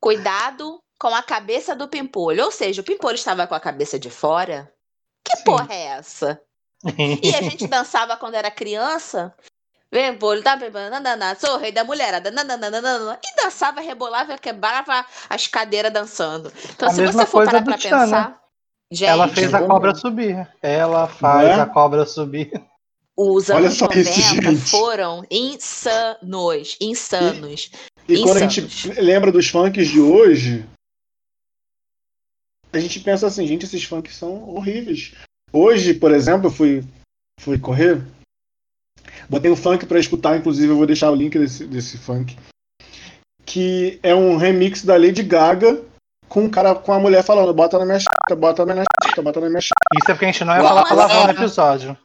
Cuidado 0.00 0.78
com 0.98 1.08
a 1.08 1.22
cabeça 1.22 1.74
do 1.74 1.88
pimpolho. 1.88 2.44
Ou 2.44 2.50
seja, 2.50 2.80
o 2.80 2.84
pimpolho 2.84 3.14
estava 3.14 3.46
com 3.46 3.54
a 3.54 3.60
cabeça 3.60 3.98
de 3.98 4.10
fora. 4.10 4.72
Que 5.24 5.36
Sim. 5.38 5.44
porra 5.44 5.68
é 5.70 5.82
essa? 5.86 6.40
E 7.22 7.34
a 7.34 7.42
gente 7.42 7.66
dançava 7.68 8.16
quando 8.16 8.34
era 8.34 8.50
criança. 8.50 9.34
Vem, 9.90 10.12
bolho, 10.14 10.42
tá 10.42 10.58
sou 11.38 11.54
o 11.54 11.58
rei 11.58 11.70
da 11.70 11.84
mulherada, 11.84 12.28
e 12.30 13.42
dançava, 13.42 13.80
rebolava, 13.80 14.36
quebrava 14.36 15.06
as 15.30 15.46
cadeiras 15.46 15.92
dançando. 15.92 16.52
Então, 16.74 16.88
A 16.88 16.92
se 16.92 17.00
mesma 17.00 17.22
você 17.22 17.26
for 17.30 17.38
coisa 17.38 17.52
parar 17.52 17.62
do 17.62 17.70
pra 17.70 17.78
Tchan, 17.78 18.00
pensar, 18.00 18.40
gente, 18.90 19.08
Ela 19.08 19.28
fez 19.28 19.54
a 19.54 19.62
cobra 19.64 19.94
subir. 19.94 20.48
Ela 20.60 21.06
faz 21.06 21.48
é? 21.48 21.60
a 21.60 21.66
cobra 21.66 22.04
subir. 22.04 22.50
os 23.16 23.48
Olha 23.48 23.66
anos 23.66 23.78
só 23.78 23.86
isso, 23.86 24.10
90 24.20 24.42
gente. 24.42 24.70
foram 24.70 25.24
insanos, 25.30 26.76
insanos. 26.80 27.70
E 28.08 28.22
quando 28.22 28.38
a 28.38 28.44
Insanos. 28.44 28.54
gente 28.54 29.00
lembra 29.00 29.32
dos 29.32 29.48
funks 29.48 29.88
de 29.88 30.00
hoje, 30.00 30.66
a 32.76 32.80
gente 32.80 33.00
pensa 33.00 33.26
assim, 33.26 33.46
gente, 33.46 33.64
esses 33.64 33.84
funks 33.84 34.14
são 34.14 34.48
horríveis. 34.54 35.12
Hoje, 35.52 35.94
por 35.94 36.12
exemplo, 36.12 36.48
eu 36.48 36.50
fui, 36.50 36.84
fui 37.40 37.58
correr, 37.58 38.02
botei 39.28 39.50
um 39.50 39.56
funk 39.56 39.86
pra 39.86 39.98
escutar, 39.98 40.36
inclusive 40.36 40.72
eu 40.72 40.76
vou 40.76 40.86
deixar 40.86 41.10
o 41.10 41.14
link 41.14 41.38
desse, 41.38 41.64
desse 41.66 41.96
funk, 41.96 42.36
que 43.44 43.98
é 44.02 44.14
um 44.14 44.36
remix 44.36 44.84
da 44.84 44.96
Lady 44.96 45.22
Gaga 45.22 45.82
com 46.28 46.44
um 46.44 46.50
cara, 46.50 46.74
com 46.74 46.92
a 46.92 46.98
mulher 46.98 47.22
falando, 47.22 47.54
bota 47.54 47.78
na 47.78 47.84
minha 47.84 48.00
chata, 48.00 48.36
bota 48.36 48.66
na 48.66 48.74
minha 48.74 48.84
chata, 49.04 49.22
bota 49.22 49.40
na 49.40 49.48
minha 49.48 49.60
chata. 49.60 49.80
Isso 49.94 50.10
é 50.10 50.14
porque 50.14 50.24
a 50.24 50.28
gente 50.28 50.44
não 50.44 50.54
ia 50.54 50.62
falar 50.62 50.84
palavrão 50.84 51.24
no 51.24 51.30
episódio. 51.30 51.96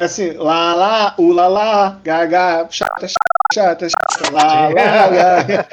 assim, 0.00 0.32
lá, 0.32 0.74
lá, 0.74 1.14
u, 1.18 1.32
lá, 1.32 1.46
lá, 1.46 2.00
gaga, 2.02 2.66
chata, 2.70 3.06
chata, 3.52 3.88
chata, 3.88 4.32
lá, 4.32 4.68
lá, 4.68 5.06
lá. 5.06 5.66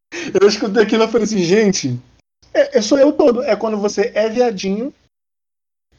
Eu 0.40 0.48
escutei 0.48 0.82
aquilo 0.82 1.04
e 1.04 1.08
falei 1.08 1.24
assim, 1.24 1.42
gente, 1.42 2.00
é, 2.56 2.78
é 2.78 2.82
sou 2.82 2.98
eu 2.98 3.12
todo. 3.12 3.42
É 3.42 3.54
quando 3.54 3.76
você 3.78 4.10
é 4.14 4.28
viadinho, 4.28 4.92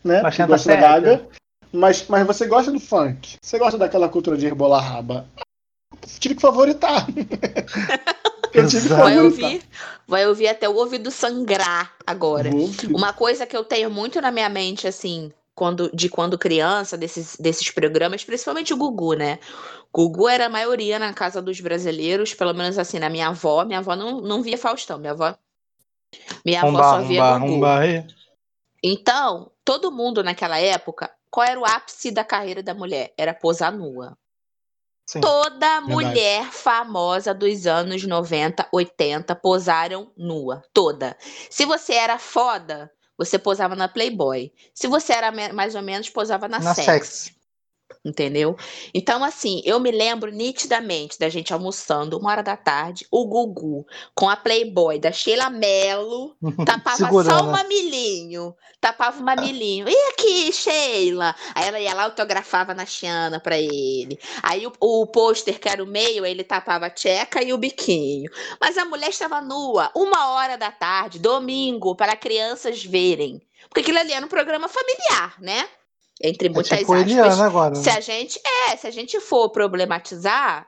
né? 0.03 0.21
Mas 0.21 0.37
gosta 0.37 0.69
da 0.69 0.75
gaga, 0.75 1.27
mas, 1.71 2.05
mas 2.07 2.25
você 2.25 2.47
gosta 2.47 2.71
do 2.71 2.79
funk. 2.79 3.37
Você 3.41 3.57
gosta 3.57 3.77
daquela 3.77 4.09
cultura 4.09 4.37
de 4.37 4.47
rebolar 4.47 4.83
raba. 4.83 5.27
Tive 6.19 6.35
que 6.35 6.41
favoritar. 6.41 7.05
Eu 8.53 8.65
tive 8.67 8.87
que 8.87 8.93
Exato. 8.93 9.03
Vai 9.03 9.15
favoritar. 9.15 9.43
ouvir, 9.43 9.63
vai 10.07 10.27
ouvir 10.27 10.47
até 10.47 10.69
o 10.69 10.75
ouvido 10.75 11.11
sangrar 11.11 11.93
agora. 12.05 12.49
Uma 12.89 13.11
coisa 13.13 13.45
que 13.45 13.55
eu 13.55 13.63
tenho 13.63 13.91
muito 13.91 14.21
na 14.21 14.31
minha 14.31 14.47
mente, 14.47 14.87
assim, 14.87 15.31
quando, 15.53 15.91
de 15.93 16.07
quando 16.07 16.37
criança, 16.37 16.97
desses, 16.97 17.35
desses 17.37 17.69
programas, 17.69 18.23
principalmente 18.23 18.73
o 18.73 18.77
Gugu, 18.77 19.13
né? 19.13 19.37
Gugu 19.93 20.29
era 20.29 20.45
a 20.45 20.49
maioria 20.49 20.97
na 20.97 21.13
casa 21.13 21.41
dos 21.41 21.59
brasileiros, 21.59 22.33
pelo 22.33 22.53
menos 22.53 22.79
assim, 22.79 22.99
na 22.99 23.09
minha 23.09 23.27
avó. 23.27 23.65
Minha 23.65 23.79
avó 23.79 23.95
não, 23.95 24.21
não 24.21 24.41
via 24.41 24.57
Faustão, 24.57 24.97
minha 24.97 25.11
avó. 25.11 25.35
Minha 26.45 26.61
avó 26.61 26.81
só 26.81 27.01
via 27.01 27.37
rumba, 27.37 27.79
aí. 27.79 28.05
Então, 28.83 29.51
todo 29.65 29.91
mundo 29.91 30.23
naquela 30.23 30.59
época, 30.59 31.11
qual 31.29 31.45
era 31.45 31.59
o 31.59 31.65
ápice 31.65 32.11
da 32.11 32.23
carreira 32.23 32.63
da 32.63 32.73
mulher? 32.73 33.13
Era 33.17 33.33
posar 33.33 33.71
nua. 33.71 34.17
Sim. 35.05 35.21
Toda 35.21 35.79
mulher 35.81 36.43
famosa 36.51 37.33
dos 37.33 37.65
anos 37.65 38.03
90, 38.03 38.67
80 38.71 39.35
posaram 39.35 40.11
nua. 40.17 40.63
Toda. 40.73 41.17
Se 41.49 41.65
você 41.65 41.93
era 41.93 42.19
foda, 42.19 42.91
você 43.17 43.39
posava 43.39 43.73
na 43.75 43.87
Playboy. 43.87 44.51
Se 44.73 44.87
você 44.87 45.13
era 45.13 45.31
mais 45.53 45.75
ou 45.75 45.81
menos, 45.81 46.09
posava 46.09 46.49
na, 46.49 46.59
Na 46.59 46.75
sex. 46.75 46.85
sex. 46.85 47.36
Entendeu? 48.07 48.55
Então, 48.93 49.21
assim, 49.21 49.61
eu 49.65 49.79
me 49.81 49.91
lembro 49.91 50.31
nitidamente 50.31 51.19
da 51.19 51.27
gente 51.27 51.51
almoçando, 51.51 52.17
uma 52.17 52.31
hora 52.31 52.41
da 52.41 52.55
tarde, 52.55 53.05
o 53.11 53.25
Gugu 53.25 53.85
com 54.15 54.29
a 54.29 54.37
Playboy 54.37 54.97
da 54.97 55.11
Sheila 55.11 55.49
Mello, 55.49 56.37
tapava 56.65 56.97
só 56.97 57.05
Segurando. 57.05 57.49
o 57.49 57.51
mamilinho. 57.51 58.55
Tapava 58.79 59.19
o 59.19 59.23
mamilinho. 59.23 59.89
E 59.89 59.95
aqui, 60.13 60.53
Sheila? 60.53 61.35
Aí 61.53 61.67
ela 61.67 61.79
ia 61.79 61.93
lá, 61.93 62.03
autografava 62.03 62.73
na 62.73 62.85
Xiana 62.85 63.41
pra 63.41 63.57
ele. 63.57 64.17
Aí 64.41 64.65
o, 64.65 64.71
o 64.79 65.07
pôster, 65.07 65.59
que 65.59 65.67
era 65.67 65.83
o 65.83 65.87
meio, 65.87 66.25
ele 66.25 66.43
tapava 66.43 66.85
a 66.85 66.89
tcheca 66.89 67.43
e 67.43 67.51
o 67.51 67.57
biquinho. 67.57 68.31
Mas 68.61 68.77
a 68.77 68.85
mulher 68.85 69.09
estava 69.09 69.41
nua, 69.41 69.91
uma 69.93 70.29
hora 70.29 70.57
da 70.57 70.71
tarde, 70.71 71.19
domingo, 71.19 71.95
para 71.95 72.15
crianças 72.15 72.83
verem. 72.85 73.41
Porque 73.67 73.81
aquilo 73.81 73.99
ali 73.99 74.13
era 74.13 74.25
um 74.25 74.29
programa 74.29 74.69
familiar, 74.69 75.35
né? 75.41 75.67
Entre 76.21 76.47
É 76.47 76.51
muitas 76.51 76.79
tipo 76.79 76.93
aspas. 76.93 77.39
Agora. 77.39 77.75
Se 77.75 77.89
né? 77.89 77.95
a 77.95 77.99
gente, 77.99 78.39
é, 78.69 78.75
se 78.75 78.87
a 78.87 78.91
gente 78.91 79.19
for 79.19 79.49
problematizar, 79.49 80.67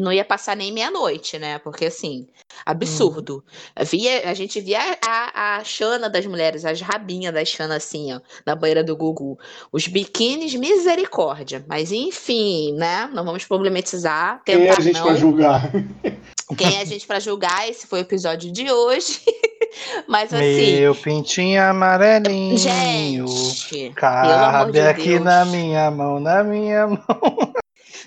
não 0.00 0.12
ia 0.12 0.24
passar 0.24 0.56
nem 0.56 0.72
meia-noite, 0.72 1.38
né? 1.38 1.58
Porque 1.58 1.86
assim, 1.86 2.26
absurdo. 2.64 3.44
Via, 3.80 4.28
a 4.28 4.34
gente 4.34 4.60
via 4.60 4.78
a, 5.04 5.56
a 5.56 5.64
Xana 5.64 6.08
das 6.08 6.26
mulheres, 6.26 6.64
as 6.64 6.80
rabinhas 6.80 7.32
da 7.32 7.44
Xana 7.44 7.76
assim, 7.76 8.12
ó, 8.12 8.20
na 8.44 8.54
banheira 8.54 8.84
do 8.84 8.96
Gugu. 8.96 9.38
Os 9.72 9.86
biquínis, 9.86 10.54
misericórdia. 10.54 11.64
Mas 11.68 11.92
enfim, 11.92 12.72
né? 12.74 13.10
Não 13.12 13.24
vamos 13.24 13.44
problematizar, 13.44 14.42
Quem 14.44 14.54
é 14.54 14.58
tentar 14.58 14.78
a 14.78 14.80
gente 14.80 14.98
não. 14.98 15.06
pra 15.06 15.14
julgar? 15.14 15.70
Quem 16.56 16.76
é 16.76 16.80
a 16.80 16.84
gente 16.84 17.06
pra 17.06 17.18
julgar? 17.18 17.68
Esse 17.68 17.86
foi 17.86 18.00
o 18.00 18.02
episódio 18.02 18.52
de 18.52 18.70
hoje. 18.70 19.20
Mas 20.06 20.32
assim, 20.32 20.80
Meu 20.80 20.94
pintinho 20.94 21.60
amarelinho. 21.62 22.56
gente, 22.56 23.92
Cabe 23.94 24.72
de 24.72 24.80
aqui 24.80 25.08
Deus. 25.10 25.24
na 25.24 25.44
minha 25.44 25.90
mão, 25.90 26.20
na 26.20 26.44
minha 26.44 26.86
mão. 26.86 27.52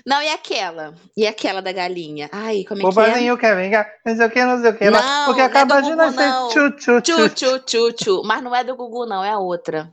Não, 0.06 0.22
e 0.22 0.28
aquela? 0.30 0.94
E 1.16 1.26
aquela 1.26 1.60
da 1.60 1.70
galinha? 1.72 2.28
Ai, 2.32 2.64
como 2.66 2.80
é 2.80 2.84
O 2.86 2.90
que 2.90 2.98
é? 2.98 3.02
balinho 3.02 3.36
quer 3.38 3.54
vingar, 3.56 3.86
não 4.04 4.16
sei 4.16 4.26
o 4.26 4.30
que, 4.30 4.44
não 4.44 4.60
sei 4.60 4.70
o 4.70 4.74
que. 4.76 4.90
Não, 4.90 5.24
porque 5.26 5.40
não 5.40 5.46
é 5.46 5.50
acaba 5.50 5.74
do 5.76 5.82
de 5.82 5.90
Gugu, 5.90 5.96
nascer. 5.96 6.48
tchu, 6.48 6.70
Tchu, 6.76 7.00
tchu. 7.02 7.28
tchu, 7.28 7.58
tchu, 7.60 7.92
tchu. 7.92 8.22
Mas 8.24 8.42
não 8.42 8.54
é 8.56 8.64
do 8.64 8.74
Gugu, 8.74 9.04
não, 9.06 9.22
é 9.22 9.30
a 9.30 9.38
outra. 9.38 9.92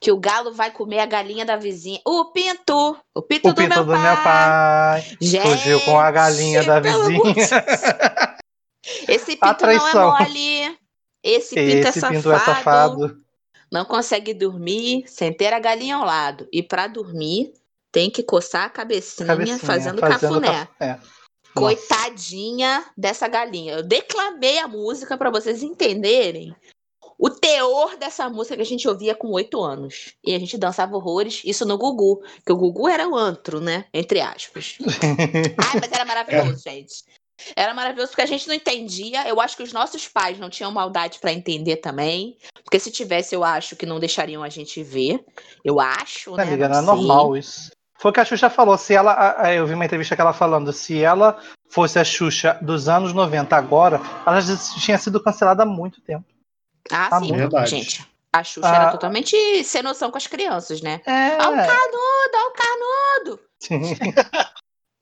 Que 0.00 0.12
o 0.12 0.18
galo 0.18 0.52
vai 0.52 0.70
comer 0.70 1.00
a 1.00 1.06
galinha 1.06 1.44
da 1.44 1.56
vizinha. 1.56 2.00
O 2.04 2.26
pinto! 2.26 2.96
O 3.14 3.22
pinto, 3.22 3.48
O 3.48 3.52
do, 3.52 3.56
pinto 3.56 3.74
meu, 3.74 3.84
do 3.84 3.92
pai. 3.92 4.02
meu 4.02 4.22
pai. 4.22 5.16
Gente, 5.20 5.42
Fugiu 5.48 5.80
com 5.80 5.98
a 5.98 6.10
galinha 6.10 6.62
da 6.64 6.80
vizinha. 6.80 7.34
Esse 9.08 9.36
pinto 9.40 9.66
não 9.66 9.70
é 9.88 9.94
mole. 9.94 10.78
Esse 11.22 11.54
pinto, 11.54 11.88
Esse 11.88 12.04
é, 12.04 12.08
pinto 12.10 12.30
é 12.32 12.38
safado. 12.38 13.00
safado. 13.00 13.26
Não 13.72 13.84
consegue 13.84 14.32
dormir 14.32 15.04
sem 15.08 15.32
ter 15.32 15.52
a 15.52 15.58
galinha 15.58 15.96
ao 15.96 16.04
lado. 16.04 16.46
E 16.52 16.62
pra 16.62 16.86
dormir, 16.86 17.52
tem 17.90 18.10
que 18.10 18.22
coçar 18.22 18.64
a 18.66 18.70
cabecinha, 18.70 19.26
Cabecinha, 19.26 19.58
fazendo, 19.58 20.00
cafuné. 20.00 20.68
cafuné. 20.78 21.00
Coitadinha 21.54 22.84
dessa 22.96 23.26
galinha. 23.26 23.74
Eu 23.74 23.82
declamei 23.82 24.58
a 24.58 24.68
música 24.68 25.16
pra 25.16 25.30
vocês 25.30 25.62
entenderem 25.62 26.54
o 27.18 27.30
teor 27.30 27.96
dessa 27.96 28.28
música 28.28 28.56
que 28.56 28.62
a 28.62 28.66
gente 28.66 28.86
ouvia 28.86 29.14
com 29.14 29.28
oito 29.28 29.62
anos. 29.62 30.14
E 30.24 30.34
a 30.34 30.38
gente 30.38 30.58
dançava 30.58 30.96
horrores, 30.96 31.42
isso 31.44 31.64
no 31.64 31.78
Gugu, 31.78 32.22
que 32.44 32.52
o 32.52 32.56
Gugu 32.56 32.88
era 32.88 33.08
o 33.08 33.16
antro, 33.16 33.60
né? 33.60 33.86
Entre 33.92 34.20
aspas. 34.20 34.76
Ai, 35.58 35.80
mas 35.80 35.92
era 35.92 36.04
maravilhoso, 36.04 36.62
gente. 36.62 37.04
Era 37.54 37.74
maravilhoso 37.74 38.10
porque 38.10 38.22
a 38.22 38.26
gente 38.26 38.48
não 38.48 38.54
entendia. 38.54 39.26
Eu 39.28 39.40
acho 39.40 39.56
que 39.56 39.62
os 39.62 39.72
nossos 39.72 40.08
pais 40.08 40.38
não 40.38 40.48
tinham 40.48 40.72
maldade 40.72 41.18
pra 41.18 41.32
entender 41.32 41.76
também. 41.76 42.36
Porque 42.64 42.78
se 42.78 42.90
tivesse, 42.90 43.34
eu 43.34 43.44
acho 43.44 43.76
que 43.76 43.86
não 43.86 44.00
deixariam 44.00 44.42
a 44.42 44.48
gente 44.48 44.82
ver. 44.82 45.24
Eu 45.64 45.78
acho, 45.78 46.30
Não, 46.30 46.38
né? 46.38 46.44
amiga, 46.44 46.68
não 46.68 46.78
é 46.78 46.82
normal 46.82 47.36
isso. 47.36 47.70
Foi 47.98 48.10
o 48.10 48.14
que 48.14 48.20
a 48.20 48.24
Xuxa 48.24 48.50
falou. 48.50 48.76
Se 48.76 48.94
ela, 48.94 49.54
eu 49.54 49.66
vi 49.66 49.74
uma 49.74 49.84
entrevista 49.84 50.14
que 50.14 50.20
ela 50.20 50.32
falando, 50.32 50.72
se 50.72 51.02
ela 51.02 51.38
fosse 51.68 51.98
a 51.98 52.04
Xuxa 52.04 52.58
dos 52.60 52.88
anos 52.88 53.12
90 53.12 53.56
agora, 53.56 54.00
ela 54.26 54.40
já 54.40 54.56
tinha 54.80 54.98
sido 54.98 55.22
cancelada 55.22 55.62
há 55.62 55.66
muito 55.66 56.00
tempo. 56.00 56.24
Ah, 56.90 57.08
Tá 57.10 57.20
sim. 57.20 57.32
Verdade. 57.34 57.70
gente. 57.70 58.06
A 58.32 58.42
Xuxa 58.44 58.68
Ah. 58.70 58.74
era 58.76 58.90
totalmente 58.92 59.64
sem 59.64 59.82
noção 59.82 60.10
com 60.10 60.18
as 60.18 60.26
crianças, 60.26 60.82
né? 60.82 61.00
É. 61.06 61.36
Ó 61.40 61.50
o 61.50 61.56
canudo, 61.56 62.34
ó 62.34 62.48
o 62.48 62.52
canudo. 62.52 63.40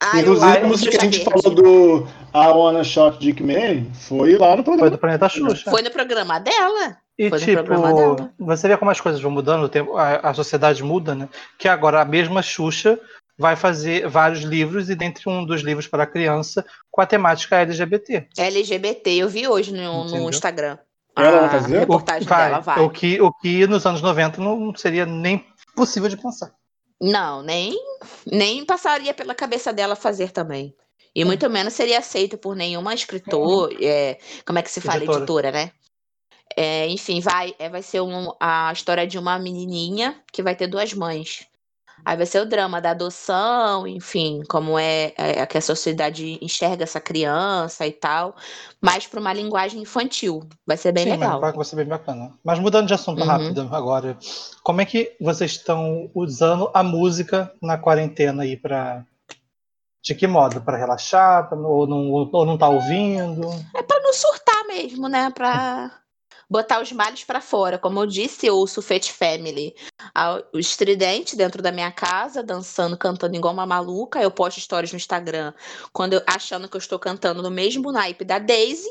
Ai, 0.01 0.21
Inclusive, 0.21 0.57
a 0.57 0.63
música 0.67 0.91
que 0.91 0.97
a 0.97 1.09
gente 1.09 1.23
falou 1.23 1.55
do 1.55 2.07
I 2.33 2.47
Wanna 2.49 2.83
Shot 2.83 3.17
Dick 3.17 3.41
Man 3.41 3.85
foi 3.93 4.37
lá 4.37 4.49
no 4.55 4.57
Foi 4.57 4.63
programa. 4.63 4.89
do 4.91 4.97
Planeta 4.97 5.29
Xuxa. 5.29 5.69
Foi 5.71 5.81
no 5.81 5.89
programa 5.89 6.39
dela? 6.39 6.97
E 7.17 7.29
Foi 7.29 7.39
tipo, 7.39 7.63
dela. 7.63 8.33
você 8.37 8.67
vê 8.67 8.77
como 8.77 8.91
as 8.91 8.99
coisas 8.99 9.21
vão 9.21 9.31
mudando, 9.31 9.63
o 9.63 9.69
tempo, 9.69 9.95
a, 9.97 10.17
a 10.17 10.33
sociedade 10.33 10.83
muda, 10.83 11.15
né? 11.15 11.29
Que 11.57 11.67
agora 11.69 12.01
a 12.01 12.05
mesma 12.05 12.41
Xuxa 12.41 12.99
vai 13.37 13.55
fazer 13.55 14.07
vários 14.07 14.41
livros 14.41 14.89
e 14.89 14.95
dentre 14.95 15.29
um 15.29 15.45
dos 15.45 15.61
livros 15.61 15.87
para 15.87 16.05
criança 16.05 16.65
com 16.91 17.01
a 17.01 17.05
temática 17.05 17.55
LGBT. 17.57 18.27
LGBT, 18.37 19.11
eu 19.11 19.29
vi 19.29 19.47
hoje 19.47 19.73
no, 19.73 20.03
no? 20.05 20.29
Instagram. 20.29 20.77
Ela 21.15 21.39
vai 21.39 21.45
a 21.45 21.49
fazer? 21.61 21.79
reportagem 21.79 22.27
vai, 22.27 22.49
dela, 22.49 22.59
vai. 22.59 22.79
O, 22.83 22.89
que, 22.89 23.21
o 23.21 23.31
que 23.31 23.65
nos 23.67 23.85
anos 23.85 24.01
90 24.01 24.41
não 24.41 24.75
seria 24.75 25.05
nem 25.05 25.45
possível 25.75 26.09
de 26.09 26.17
pensar. 26.17 26.53
Não, 27.01 27.41
nem, 27.41 27.77
nem 28.25 28.65
passaria 28.65 29.13
pela 29.13 29.35
cabeça 29.35 29.71
dela 29.73 29.95
fazer 29.95 30.31
também. 30.31 30.73
E 31.15 31.21
É. 31.21 31.25
muito 31.25 31.49
menos 31.49 31.73
seria 31.73 31.99
aceito 31.99 32.37
por 32.37 32.55
nenhuma 32.55 32.93
escritor, 32.93 33.71
é, 33.81 34.17
como 34.45 34.59
é 34.59 34.61
que 34.61 34.69
se 34.71 34.81
fala? 34.81 34.97
Editora. 34.97 35.17
Editora, 35.19 35.51
né? 35.51 35.71
É, 36.55 36.87
enfim, 36.87 37.19
vai, 37.19 37.53
é, 37.59 37.69
vai 37.69 37.81
ser 37.81 38.01
um- 38.01 38.31
a 38.39 38.71
história 38.71 39.05
de 39.07 39.17
uma 39.17 39.37
menininha 39.39 40.21
que 40.31 40.43
vai 40.43 40.55
ter 40.55 40.67
duas 40.67 40.93
mães. 40.93 41.45
Aí 42.05 42.15
vai 42.15 42.25
ser 42.27 42.39
o 42.39 42.45
drama 42.45 42.79
da 42.79 42.91
adoção, 42.91 43.87
enfim, 43.87 44.43
como 44.47 44.77
é, 44.77 45.11
é 45.17 45.45
que 45.47 45.57
a 45.57 45.61
sociedade 45.61 46.37
enxerga 46.39 46.83
essa 46.83 47.01
criança 47.01 47.87
e 47.87 47.91
tal, 47.91 48.35
mas 48.79 49.07
para 49.07 49.19
uma 49.19 49.33
linguagem 49.33 49.81
infantil. 49.81 50.47
Vai 50.67 50.77
ser 50.77 50.91
bem 50.91 51.05
Sim, 51.05 51.11
legal. 51.11 51.41
vai- 51.41 51.65
ser 51.65 51.75
bem 51.77 51.85
bacana. 51.85 52.31
Mas 52.43 52.59
mudando 52.59 52.87
de 52.87 52.93
assunto 52.93 53.21
Uhum. 53.21 53.27
rápido 53.27 53.67
agora, 53.71 54.15
como 54.63 54.81
é 54.81 54.85
que 54.85 55.15
vocês 55.19 55.51
estão 55.51 56.11
usando 56.13 56.69
a 56.73 56.83
música 56.83 57.51
na 57.59 57.75
quarentena 57.77 58.43
aí 58.43 58.55
para 58.55 59.03
de 60.03 60.13
que 60.13 60.27
modo? 60.27 60.61
Para 60.61 60.77
relaxar? 60.77 61.49
Pra, 61.49 61.57
não- 61.57 61.71
ou, 61.71 61.87
não, 61.87 62.11
ou 62.31 62.45
não 62.45 62.55
tá 62.57 62.69
ouvindo? 62.69 63.49
É 63.75 63.81
pra 63.81 63.99
não 64.01 64.13
surtar 64.13 64.63
mesmo, 64.67 65.07
né? 65.09 65.31
Pra 65.31 65.91
botar 66.49 66.81
os 66.81 66.91
males 66.91 67.23
pra 67.23 67.41
fora. 67.41 67.77
Como 67.77 67.99
eu 67.99 68.05
disse, 68.05 68.45
eu 68.45 68.55
ouço 68.55 68.81
Fat 68.81 69.11
Family. 69.11 69.75
O 70.53 70.59
estridente 70.59 71.35
dentro 71.35 71.61
da 71.61 71.71
minha 71.71 71.91
casa, 71.91 72.43
dançando, 72.43 72.97
cantando 72.97 73.35
igual 73.35 73.53
uma 73.53 73.65
maluca. 73.65 74.21
Eu 74.21 74.31
posto 74.31 74.59
stories 74.59 74.91
no 74.91 74.97
Instagram 74.97 75.53
quando 75.91 76.13
eu, 76.13 76.21
achando 76.25 76.67
que 76.67 76.75
eu 76.75 76.79
estou 76.79 76.99
cantando 76.99 77.41
no 77.41 77.51
mesmo 77.51 77.91
naipe 77.91 78.23
da 78.23 78.39
Daisy. 78.39 78.89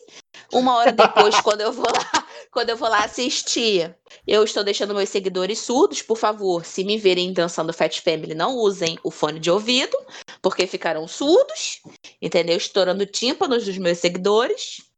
Uma 0.52 0.76
hora 0.76 0.92
depois, 0.92 1.40
quando 1.40 1.60
eu 1.60 1.72
vou 1.72 1.86
lá, 1.86 2.26
quando 2.50 2.70
eu 2.70 2.76
vou 2.76 2.88
lá 2.88 3.04
assistir, 3.04 3.94
eu 4.26 4.44
estou 4.44 4.64
deixando 4.64 4.94
meus 4.94 5.08
seguidores 5.08 5.58
surdos, 5.60 6.02
por 6.02 6.16
favor. 6.16 6.64
Se 6.64 6.84
me 6.84 6.98
verem 6.98 7.32
dançando 7.32 7.72
Fat 7.72 8.00
Family, 8.00 8.34
não 8.34 8.56
usem 8.56 8.98
o 9.02 9.10
fone 9.10 9.40
de 9.40 9.50
ouvido, 9.50 9.96
porque 10.42 10.66
ficarão 10.66 11.06
surdos, 11.08 11.80
entendeu? 12.20 12.56
Estourando 12.56 13.06
tímpanos 13.06 13.64
dos 13.64 13.78
meus 13.78 13.98
seguidores. 13.98 14.93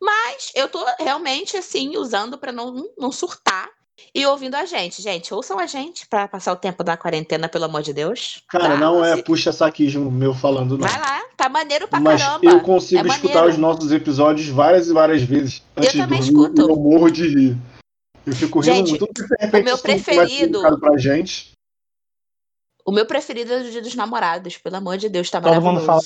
Mas 0.00 0.52
eu 0.54 0.68
tô 0.68 0.84
realmente 0.98 1.56
assim 1.56 1.96
usando 1.96 2.36
para 2.38 2.52
não, 2.52 2.88
não 2.98 3.10
surtar 3.10 3.68
e 4.14 4.26
ouvindo 4.26 4.54
a 4.54 4.64
gente. 4.66 5.00
Gente, 5.00 5.32
ouçam 5.32 5.58
a 5.58 5.66
gente 5.66 6.06
pra 6.06 6.28
passar 6.28 6.52
o 6.52 6.56
tempo 6.56 6.84
da 6.84 6.96
quarentena, 6.96 7.48
pelo 7.48 7.64
amor 7.64 7.82
de 7.82 7.92
Deus. 7.94 8.42
Cara, 8.48 8.68
Tá? 8.70 8.76
não 8.76 9.02
é 9.04 9.20
puxa-saquismo 9.22 10.10
meu 10.10 10.34
falando, 10.34 10.76
não. 10.76 10.86
Vai 10.86 11.00
lá, 11.00 11.22
tá 11.36 11.48
maneiro 11.48 11.88
pra 11.88 11.98
Mas 11.98 12.22
caramba. 12.22 12.44
eu 12.50 12.60
consigo 12.60 13.00
é 13.06 13.08
escutar 13.10 13.34
maneiro. 13.36 13.52
os 13.52 13.58
nossos 13.58 13.90
episódios 13.92 14.48
várias 14.48 14.88
e 14.88 14.92
várias 14.92 15.22
vezes 15.22 15.62
antes 15.76 15.92
de 15.92 15.98
também 15.98 16.20
dormir 16.20 16.32
escuto. 16.42 16.60
eu 16.70 16.76
morro 16.76 17.10
de 17.10 17.26
rir. 17.26 17.56
Eu 18.26 18.34
fico 18.34 18.60
rindo 18.60 18.74
Gente, 18.74 18.90
muito. 18.90 19.08
De 19.14 19.60
o 19.60 19.64
meu 19.64 19.78
preferido- 19.78 20.60
pra 20.80 20.98
gente. 20.98 21.52
O 22.86 22.92
meu 22.92 23.04
preferido 23.04 23.52
é 23.52 23.58
o 23.58 23.70
Dia 23.70 23.82
dos 23.82 23.96
Namorados, 23.96 24.56
pelo 24.58 24.76
amor 24.76 24.96
de 24.96 25.08
Deus, 25.08 25.28
tá 25.28 25.40
Todo 25.40 25.50
maravilhoso. 25.50 25.76
mundo 25.76 25.84
fala. 25.86 26.00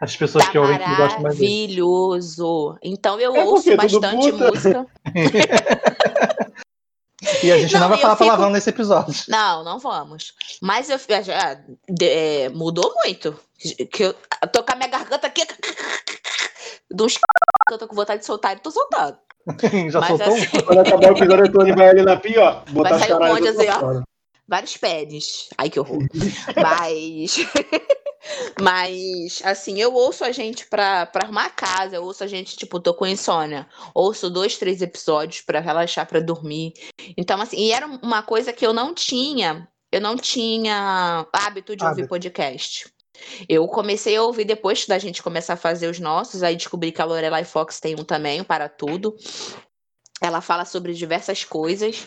As 0.00 0.16
pessoas 0.16 0.44
Tá 0.44 0.50
que 0.52 0.58
ouvem 0.58 0.78
que 0.78 0.84
gostam 0.84 1.22
mais 1.22 1.34
maravilhoso. 1.34 2.78
Então 2.82 3.18
eu 3.18 3.34
É 3.34 3.44
ouço 3.44 3.76
bastante 3.76 4.30
puta. 4.32 4.50
música. 4.50 4.86
E 7.42 7.52
a 7.52 7.58
gente 7.58 7.72
não, 7.74 7.80
Não, 7.82 7.88
vai 7.88 7.98
falar 7.98 8.16
fico- 8.16 8.24
palavrão 8.26 8.50
nesse 8.50 8.70
episódio. 8.70 9.14
Não, 9.28 9.62
não 9.62 9.78
vamos. 9.78 10.32
Mas 10.60 10.90
eu 10.90 10.98
já 11.22 11.58
é, 12.00 12.48
mudou 12.48 12.92
muito. 13.04 13.34
Que 13.92 14.04
eu 14.04 14.14
tocar 14.52 14.76
minha 14.76 14.88
garganta 14.88 15.26
aqui. 15.28 15.42
Uns 17.00 17.14
que 17.16 17.74
eu 17.74 17.78
tô 17.78 17.86
com 17.88 17.94
vontade 17.94 18.20
de 18.20 18.26
soltar 18.26 18.56
e 18.56 18.60
tô 18.60 18.70
soltando. 18.72 19.16
Já 19.90 20.00
Mas 20.00 20.08
soltou 20.08 20.34
assim-? 20.34 20.62
Quando 20.62 20.78
acabar 20.80 21.12
o 21.12 21.16
episódio, 21.16 21.44
o 21.46 21.52
Tony 21.52 21.72
vai 21.72 21.88
ali 21.88 22.02
na 22.02 22.16
pia, 22.16 22.42
ó. 22.44 22.60
Botar 22.70 22.90
Vai 22.90 22.98
sair 22.98 23.14
um 23.14 23.18
monte 23.20 23.48
assim, 23.48 23.68
ó. 23.70 24.02
Vários 24.46 24.76
pés. 24.76 25.48
Ai, 25.56 25.70
que 25.70 25.80
horror. 25.80 26.02
Mas. 26.60 27.36
Mas, 28.60 29.42
assim, 29.44 29.80
eu 29.80 29.92
ouço 29.94 30.24
a 30.24 30.30
gente 30.30 30.66
pra, 30.66 31.06
pra 31.06 31.24
arrumar 31.24 31.46
a 31.46 31.50
casa, 31.50 31.96
eu 31.96 32.04
ouço 32.04 32.22
a 32.22 32.26
gente, 32.26 32.56
tipo, 32.56 32.78
tô 32.78 32.94
com 32.94 33.06
insônia. 33.06 33.66
Ouço 33.94 34.30
dois, 34.30 34.56
três 34.56 34.80
episódios 34.80 35.40
pra 35.40 35.58
relaxar, 35.60 36.06
pra 36.06 36.20
dormir. 36.20 36.72
Então, 37.16 37.40
assim, 37.40 37.56
e 37.58 37.72
era 37.72 37.86
uma 37.86 38.22
coisa 38.22 38.52
que 38.52 38.64
eu 38.64 38.72
não 38.72 38.94
tinha. 38.94 39.68
Eu 39.90 40.00
não 40.00 40.16
tinha 40.16 41.26
hábito 41.32 41.74
de 41.76 41.84
ouvir 41.84 42.02
Hábito. 42.02 42.08
podcast. 42.08 42.92
Eu 43.48 43.66
comecei 43.68 44.16
a 44.16 44.22
ouvir 44.22 44.44
depois 44.44 44.86
da 44.86 44.98
gente 44.98 45.22
começar 45.22 45.54
a 45.54 45.56
fazer 45.56 45.88
os 45.88 45.98
nossos, 45.98 46.42
aí 46.42 46.56
descobri 46.56 46.92
que 46.92 47.02
a 47.02 47.04
Lorelai 47.04 47.44
Fox 47.44 47.78
tem 47.78 47.94
um 47.98 48.04
também, 48.04 48.40
o 48.40 48.44
Para 48.44 48.68
Tudo. 48.68 49.14
Ela 50.20 50.40
fala 50.40 50.64
sobre 50.64 50.94
diversas 50.94 51.44
coisas. 51.44 52.06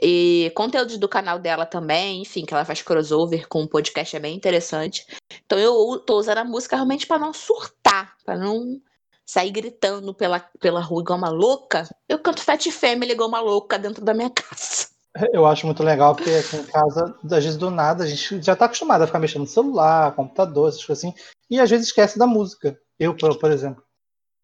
E 0.00 0.52
conteúdos 0.54 0.98
do 0.98 1.08
canal 1.08 1.38
dela 1.38 1.64
também, 1.64 2.22
enfim, 2.22 2.44
que 2.44 2.52
ela 2.52 2.64
faz 2.64 2.82
crossover 2.82 3.48
com 3.48 3.62
um 3.62 3.66
podcast 3.66 4.14
é 4.14 4.20
bem 4.20 4.36
interessante. 4.36 5.06
Então 5.44 5.58
eu 5.58 5.98
tô 6.00 6.18
usando 6.18 6.38
a 6.38 6.44
música 6.44 6.76
realmente 6.76 7.06
pra 7.06 7.18
não 7.18 7.32
surtar, 7.32 8.14
pra 8.24 8.36
não 8.36 8.80
sair 9.24 9.50
gritando 9.50 10.14
pela, 10.14 10.40
pela 10.60 10.80
rua 10.80 11.02
igual 11.02 11.18
uma 11.18 11.30
louca. 11.30 11.88
Eu 12.08 12.18
canto 12.18 12.42
Fat 12.42 12.70
Family 12.70 13.12
igual 13.12 13.28
uma 13.28 13.40
louca 13.40 13.78
dentro 13.78 14.04
da 14.04 14.14
minha 14.14 14.30
casa. 14.30 14.88
Eu 15.32 15.46
acho 15.46 15.64
muito 15.64 15.82
legal, 15.82 16.14
porque 16.14 16.30
aqui 16.30 16.56
em 16.56 16.64
casa, 16.64 17.16
às 17.24 17.44
vezes 17.44 17.56
do 17.56 17.70
nada, 17.70 18.04
a 18.04 18.06
gente 18.06 18.42
já 18.42 18.54
tá 18.54 18.66
acostumado 18.66 19.02
a 19.02 19.06
ficar 19.06 19.18
mexendo 19.18 19.42
no 19.42 19.46
celular, 19.46 20.14
computador, 20.14 20.68
essas 20.68 20.84
coisas 20.84 21.02
assim, 21.02 21.14
e 21.50 21.58
às 21.58 21.70
vezes 21.70 21.86
esquece 21.86 22.18
da 22.18 22.26
música. 22.26 22.78
Eu, 22.98 23.16
por 23.16 23.50
exemplo. 23.50 23.82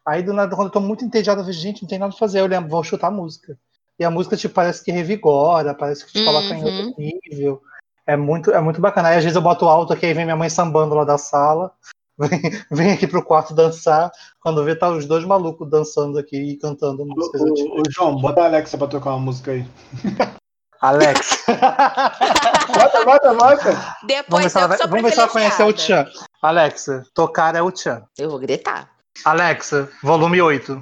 Aí 0.05 0.23
do 0.23 0.33
nada, 0.33 0.55
quando 0.55 0.67
eu 0.67 0.73
tô 0.73 0.79
muito 0.79 1.05
entediado, 1.05 1.41
eu 1.41 1.45
vejo, 1.45 1.59
gente, 1.59 1.83
não 1.83 1.89
tem 1.89 1.99
nada 1.99 2.11
pra 2.11 2.19
fazer, 2.19 2.39
eu 2.39 2.47
lembro, 2.47 2.69
vou 2.69 2.83
chutar 2.83 3.07
a 3.07 3.11
música. 3.11 3.57
E 3.99 4.03
a 4.05 4.09
música, 4.09 4.35
tipo, 4.35 4.53
parece 4.55 4.83
que 4.83 4.91
revigora, 4.91 5.73
parece 5.75 6.05
que 6.05 6.13
te 6.13 6.25
coloca 6.25 6.47
em 6.47 6.63
Uhum. 6.63 6.87
outro 6.87 6.95
nível. 6.97 7.61
É 8.05 8.17
muito, 8.17 8.51
é 8.51 8.59
muito 8.59 8.81
bacana. 8.81 9.09
Aí 9.09 9.17
às 9.17 9.23
vezes 9.23 9.35
eu 9.35 9.41
boto 9.41 9.67
alto 9.69 9.93
aqui, 9.93 10.05
aí 10.07 10.13
vem 10.13 10.25
minha 10.25 10.35
mãe 10.35 10.49
sambando 10.49 10.93
lá 10.95 11.03
da 11.05 11.17
sala, 11.17 11.71
vem, 12.19 12.41
vem 12.71 12.91
aqui 12.91 13.07
pro 13.07 13.23
quarto 13.23 13.53
dançar. 13.53 14.11
Quando 14.41 14.63
vê, 14.63 14.75
tá 14.75 14.89
os 14.89 15.05
dois 15.05 15.23
malucos 15.23 15.69
dançando 15.69 16.17
aqui 16.19 16.35
e 16.37 16.57
cantando 16.57 17.05
músicas 17.05 17.41
Ô, 17.41 17.45
ô, 17.45 17.79
ô, 17.79 17.83
João, 17.89 18.15
bota 18.19 18.41
a 18.41 18.45
Alexa 18.45 18.77
pra 18.77 18.87
tocar 18.87 19.11
uma 19.11 19.19
música 19.19 19.51
aí. 19.51 19.65
Alex. 20.81 21.45
Bota, 22.73 23.05
bota, 23.05 23.33
bota. 23.33 23.71
Vamos 23.71 23.79
ver 24.01 24.07
Depois 24.07 24.51
se 24.51 24.57
ela, 24.57 24.67
vai- 24.67 24.77
vamos 24.79 25.01
ver 25.01 25.11
se 25.13 25.19
ela 25.19 25.27
conhece 25.29 25.63
o. 25.63 25.71
Tchan. 25.71 26.05
Alexa, 26.41 27.03
tocar 27.13 27.55
é 27.55 27.61
o 27.61 27.71
Tchan. 27.71 28.03
Eu 28.17 28.29
vou 28.29 28.39
gritar. 28.39 28.89
Alexa, 29.25 29.89
volume 30.01 30.41
8. 30.41 30.81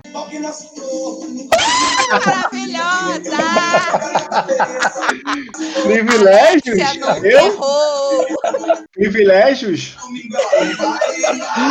Maravilhosa! 2.09 3.38
Privilégios? 5.84 6.79
Eu? 7.23 7.39
errou! 7.39 8.25
Privilégios? 8.93 9.95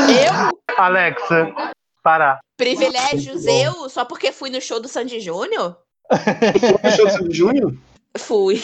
Eu? 0.09 0.77
Alexa, 0.77 1.53
parar. 2.03 2.39
Privilégios 2.57 3.47
eu? 3.47 3.89
Só 3.89 4.05
porque 4.05 4.31
fui 4.31 4.51
no 4.51 4.61
show 4.61 4.81
do 4.81 4.87
Sandy 4.89 5.19
Júnior? 5.19 5.77
Tu 6.09 6.87
achou 6.87 7.07
do 7.07 7.13
Sandy 7.13 7.37
Júnior? 7.37 7.75
Fui. 8.17 8.63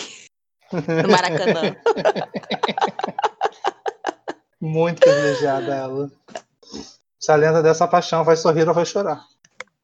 No 0.72 1.08
Maracanã. 1.08 1.76
Muito 4.60 5.00
privilegiada 5.00 5.74
ela. 5.74 6.10
Se 7.26 7.32
a 7.32 7.34
lenda 7.34 7.60
dessa 7.60 7.88
paixão 7.88 8.22
vai 8.22 8.36
sorrir 8.36 8.68
ou 8.68 8.72
vai 8.72 8.86
chorar. 8.86 9.24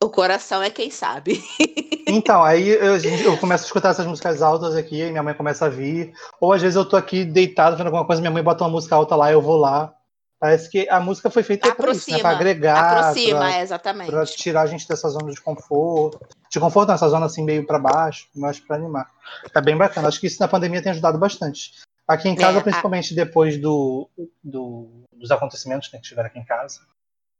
O 0.00 0.08
coração 0.08 0.62
é 0.62 0.70
quem 0.70 0.92
sabe. 0.92 1.42
Então, 2.04 2.42
aí 2.42 2.68
eu, 2.68 2.96
eu 2.98 3.38
começo 3.38 3.64
a 3.64 3.66
escutar 3.66 3.88
essas 3.90 4.04
músicas 4.04 4.42
altas 4.42 4.76
aqui, 4.76 5.00
e 5.00 5.10
minha 5.10 5.22
mãe 5.22 5.32
começa 5.32 5.64
a 5.64 5.68
vir. 5.68 6.12
Ou 6.38 6.52
às 6.52 6.60
vezes 6.60 6.76
eu 6.76 6.84
tô 6.84 6.94
aqui 6.94 7.24
deitado 7.24 7.70
fazendo 7.72 7.86
alguma 7.86 8.04
coisa, 8.04 8.20
minha 8.20 8.30
mãe 8.30 8.42
bota 8.42 8.64
uma 8.64 8.70
música 8.70 8.94
alta 8.94 9.16
lá, 9.16 9.32
eu 9.32 9.40
vou 9.40 9.56
lá. 9.56 9.94
Parece 10.38 10.68
que 10.68 10.86
a 10.90 11.00
música 11.00 11.30
foi 11.30 11.42
feita 11.42 11.74
pra 11.74 11.90
isso, 11.92 12.10
né? 12.10 12.18
Pra 12.18 12.30
agregar, 12.30 12.98
Aproxima, 12.98 13.38
pra, 13.38 13.52
é, 13.52 13.62
exatamente. 13.62 14.10
pra 14.10 14.26
tirar 14.26 14.62
a 14.62 14.66
gente 14.66 14.86
dessa 14.86 15.08
zona 15.08 15.30
de 15.32 15.40
conforto. 15.40 16.20
De 16.50 16.60
conforto 16.60 16.90
nessa 16.90 17.08
zona 17.08 17.26
assim 17.26 17.42
meio 17.44 17.66
pra 17.66 17.78
baixo, 17.78 18.26
mas 18.34 18.60
pra 18.60 18.76
animar. 18.76 19.08
É 19.54 19.60
bem 19.62 19.76
bacana. 19.76 20.08
Acho 20.08 20.20
que 20.20 20.26
isso 20.26 20.40
na 20.40 20.48
pandemia 20.48 20.82
tem 20.82 20.92
ajudado 20.92 21.16
bastante. 21.18 21.70
Aqui 22.06 22.28
em 22.28 22.34
casa, 22.36 22.58
É, 22.58 22.60
a- 22.60 22.64
principalmente 22.64 23.14
depois 23.14 23.56
do, 23.58 24.10
do- 24.44 25.04
dos 25.14 25.30
acontecimentos 25.30 25.90
né, 25.92 25.98
que 25.98 26.08
tiveram 26.08 26.26
aqui 26.28 26.38
em 26.38 26.44
casa. 26.44 26.80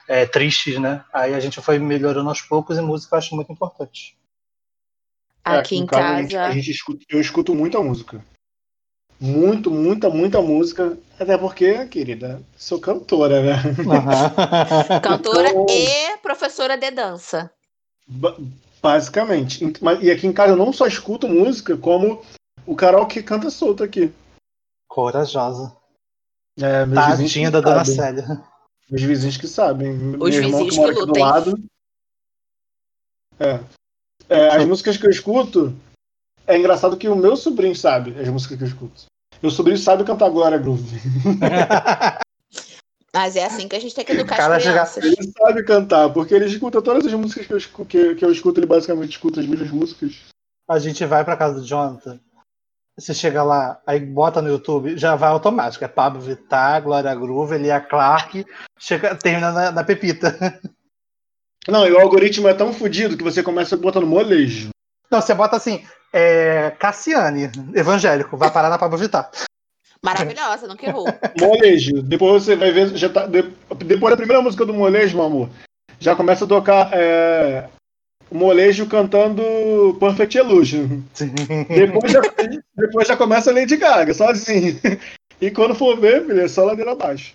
É, 0.09 0.27
tristes, 0.27 0.79
né? 0.81 1.05
Aí 1.13 1.35
a 1.35 1.41
gente 1.41 1.61
foi 1.61 1.79
melhorando 1.79 2.29
aos 2.29 2.41
poucos 2.43 2.77
e 2.77 2.81
música 2.81 3.15
eu 3.15 3.19
acho 3.19 3.35
muito 3.35 3.53
importante. 3.53 4.17
É, 5.45 5.59
Aqui 5.59 5.77
em 5.77 5.87
casa, 5.87 6.15
a 6.15 6.23
gente- 6.23 6.37
a 6.37 6.51
gente 6.53 6.71
escuta- 6.71 7.05
eu 7.09 7.21
escuto 7.21 7.55
muita 7.55 7.81
música. 7.81 8.25
Muito, 9.21 9.71
muita, 9.71 10.11
muita 10.11 10.41
música. 10.43 10.99
Até 11.19 11.39
porque, 11.39 11.87
querida, 11.87 12.43
sou 12.57 12.81
cantora, 12.81 13.41
né? 13.43 13.53
Aham. 13.89 15.01
Cantora 15.03 15.49
Então- 15.51 15.67
e 15.71 16.17
professora 16.19 16.77
de 16.77 16.91
dança. 16.91 17.51
Ba- 18.07 18.37
Basicamente. 18.83 19.65
E 20.01 20.11
aqui 20.11 20.27
em 20.27 20.33
casa 20.33 20.53
eu 20.53 20.57
não 20.57 20.73
só 20.73 20.87
escuto 20.89 21.29
música, 21.29 21.77
como 21.77 22.21
o 22.67 22.75
Carol 22.75 23.07
que 23.07 23.23
canta 23.23 23.49
solto 23.49 23.85
aqui. 23.85 24.13
Corajosa. 24.89 25.77
É, 26.61 26.85
Tadinha 26.87 27.51
da 27.51 27.61
dona. 27.61 27.85
Célia. 27.85 28.43
Meus 28.93 29.05
vizinhos 29.05 29.39
que 29.39 29.49
sabem. 29.49 29.95
Meu 29.95 30.21
Os 30.23 30.35
irmão 30.35 30.51
vizinhos 30.67 30.75
que 30.75 30.81
mora 30.81 30.93
que 30.93 31.01
aqui 31.01 31.13
do 31.13 31.19
lado. 31.19 31.65
É. 33.41 33.59
É, 34.29 34.49
As 34.57 34.67
músicas 34.67 34.99
que 34.99 35.07
eu 35.07 35.11
escuto. 35.11 35.75
É 36.47 36.59
engraçado 36.59 36.99
que 36.99 37.09
o 37.09 37.17
meu 37.17 37.35
sobrinho 37.35 37.75
sabe 37.75 38.15
as 38.21 38.29
músicas 38.29 38.59
que 38.59 38.65
eu 38.65 38.69
escuto. 38.69 39.07
Meu 39.41 39.51
sobrinho 39.51 39.79
sabe 39.79 40.05
cantar 40.05 40.29
Glória 40.29 40.59
Groove. 40.59 41.01
Mas 43.15 43.35
é 43.35 43.45
assim 43.47 43.67
que 43.67 43.77
a 43.77 43.81
gente 43.81 43.95
tem 43.95 44.05
que 44.05 44.13
educar 44.13 44.37
Cara, 44.37 44.57
as 44.57 44.63
crianças. 44.63 45.03
Ele 45.05 45.33
sabe 45.39 45.63
cantar, 45.65 46.13
porque 46.13 46.35
ele 46.35 46.45
escuta 46.47 46.83
todas 46.83 47.07
as 47.07 47.13
músicas 47.15 47.47
que 47.47 47.53
eu, 47.55 47.59
escu- 47.59 47.87
que, 47.87 48.15
que 48.15 48.25
eu 48.25 48.31
escuto, 48.31 48.61
ele 48.61 48.67
basicamente 48.67 49.13
escuta 49.13 49.41
as 49.41 49.47
mesmas 49.47 49.71
músicas. 49.71 50.17
A 50.69 50.79
gente 50.79 51.03
vai 51.07 51.25
pra 51.25 51.37
casa 51.37 51.61
do 51.61 51.67
Jonathan. 51.67 52.21
Você 52.99 53.15
chega 53.15 53.43
lá, 53.43 53.81
aí 53.87 53.99
bota 54.01 54.43
no 54.43 54.49
YouTube, 54.51 54.99
já 54.99 55.17
vai 55.17 55.31
automático. 55.31 55.85
É 55.85 55.89
Pablo 55.89 56.21
Vittar, 56.21 56.83
Glória 56.83 57.15
Groove, 57.15 57.55
Elia 57.55 57.81
Clark, 57.81 58.45
chega, 58.79 59.15
termina 59.15 59.51
na, 59.51 59.73
na 59.73 59.85
Pepita. 59.85 60.37
Não, 61.69 61.87
e 61.87 61.93
o 61.93 62.01
algoritmo 62.01 62.49
é 62.49 62.55
tão 62.55 62.73
fodido 62.73 63.17
que 63.17 63.23
você 63.23 63.43
começa 63.43 63.77
botando 63.77 64.07
molejo. 64.07 64.71
Não, 65.11 65.21
você 65.21 65.33
bota 65.35 65.57
assim, 65.57 65.85
é, 66.13 66.71
Cassiane, 66.79 67.51
evangélico, 67.75 68.37
vai 68.37 68.51
parar 68.51 68.69
na 68.69 68.79
Pablo 68.79 68.99
Vittar. 68.99 69.31
Maravilhosa, 70.05 70.67
nunca 70.67 70.85
errou. 70.85 71.07
Molejo. 71.39 72.03
Depois 72.03 72.43
você 72.43 72.57
vai 72.57 72.73
ver. 72.73 72.97
Já 72.97 73.09
tá, 73.09 73.25
de- 73.27 73.55
depois 73.87 74.11
da 74.11 74.17
primeira 74.17 74.43
música 74.43 74.67
do 74.67 74.75
molejo, 74.75 75.17
meu 75.17 75.27
amor, 75.27 75.49
já 76.01 76.17
começa 76.17 76.45
a 76.45 76.49
tocar 76.49 76.91
é, 76.93 77.69
o 78.33 78.35
molejo 78.35 78.87
cantando 78.87 79.43
Perfect 80.01 80.39
Illusion. 80.39 81.03
Depois 81.69 82.11
já, 82.11 82.21
depois 82.75 83.07
já 83.07 83.15
começa 83.15 83.51
a 83.51 83.55
Lady 83.55 83.77
Gaga, 83.77 84.15
sozinho. 84.15 84.81
E 85.39 85.51
quando 85.51 85.75
for 85.75 86.01
ver, 86.01 86.25
filho, 86.25 86.41
é 86.41 86.49
só 86.49 86.65
ladeira 86.65 86.93
abaixo. 86.93 87.35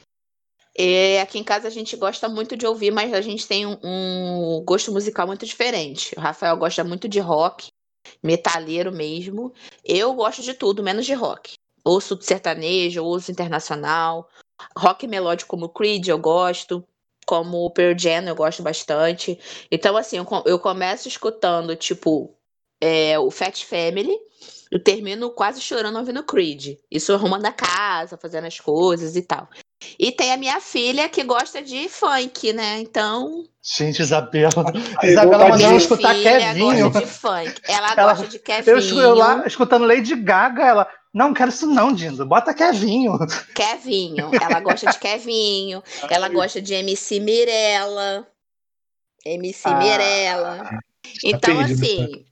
E 0.76 1.20
aqui 1.20 1.38
em 1.38 1.44
casa 1.44 1.68
a 1.68 1.72
gente 1.72 1.96
gosta 1.96 2.28
muito 2.28 2.58
de 2.58 2.66
ouvir, 2.66 2.92
mas 2.92 3.14
a 3.14 3.22
gente 3.22 3.48
tem 3.48 3.66
um, 3.66 3.78
um 3.84 4.64
gosto 4.66 4.92
musical 4.92 5.28
muito 5.28 5.46
diferente. 5.46 6.16
O 6.18 6.20
Rafael 6.20 6.58
gosta 6.58 6.84
muito 6.84 7.08
de 7.08 7.20
rock, 7.20 7.68
metaleiro 8.24 8.92
mesmo. 8.92 9.54
Eu 9.86 10.14
gosto 10.16 10.42
de 10.42 10.56
tudo, 10.56 10.82
menos 10.82 11.06
de 11.06 11.14
rock. 11.14 11.54
Ouço 11.84 12.18
sertanejo, 12.22 13.04
ouço 13.04 13.32
internacional. 13.32 14.28
Rock 14.76 15.06
melódico 15.06 15.50
como 15.50 15.70
Creed 15.70 16.08
eu 16.08 16.18
gosto. 16.18 16.84
Como 17.28 17.70
Pearl 17.72 17.94
Jam 17.98 18.24
eu 18.26 18.36
gosto 18.36 18.64
bastante. 18.64 19.38
Então, 19.70 19.98
assim, 19.98 20.18
eu, 20.18 20.24
co- 20.26 20.44
eu 20.46 20.58
começo 20.58 21.10
escutando, 21.10 21.76
tipo, 21.76 22.34
é, 22.82 23.20
o 23.20 23.30
Fat 23.30 23.64
Family. 23.66 24.16
Eu 24.72 24.82
termino 24.84 25.30
quase 25.30 25.62
chorando 25.62 25.98
ouvindo 25.98 26.24
Creed. 26.24 26.78
Isso 26.92 27.14
arrumando 27.14 27.46
a 27.46 27.52
casa, 27.54 28.18
fazendo 28.18 28.48
as 28.48 28.60
coisas 28.60 29.16
e 29.16 29.22
tal. 29.22 29.48
E 30.00 30.12
tem 30.12 30.34
a 30.34 30.38
minha 30.38 30.60
filha 30.60 31.08
que 31.08 31.24
gosta 31.24 31.62
de 31.62 31.88
funk, 31.88 32.52
né? 32.52 32.80
Então. 32.82 33.44
Gente, 33.78 34.02
Isabela. 34.02 34.50
Aí, 34.98 35.12
Isabela 35.12 35.48
fazer- 35.50 35.66
eu 35.68 35.78
escutar 35.78 36.16
filha 36.16 36.40
Kevinho. 36.40 36.90
gosta 36.92 37.00
de 37.00 37.06
funk. 37.12 37.62
Ela, 37.68 37.94
Ela- 37.94 38.14
gosta 38.14 38.28
de 38.28 38.36
Eu, 38.38 38.42
Kevinho. 38.42 38.78
escu- 38.80 39.00
eu 39.00 39.16
lá 39.16 39.44
escutando 39.46 39.86
Lady 39.86 40.16
Gaga, 40.16 40.66
ela. 40.66 40.88
Não, 41.18 41.34
quero 41.34 41.50
isso 41.50 41.66
não, 41.66 41.92
Dindo. 41.92 42.24
Bota 42.28 42.54
Kevinho. 42.54 43.18
Kevinho. 43.56 44.30
Ela 44.40 44.60
gosta 44.60 44.92
de 44.92 45.00
Kevinho. 45.00 45.82
Ela 46.12 46.30
gosta 46.30 46.62
de 46.62 46.76
MC 46.76 47.20
Mirella. 47.20 48.28
MC 49.26 49.62
Ah. 49.68 49.74
Mirella. 49.80 50.70
Então, 51.24 51.56
perdido, 51.58 51.84
assim, 51.84 52.26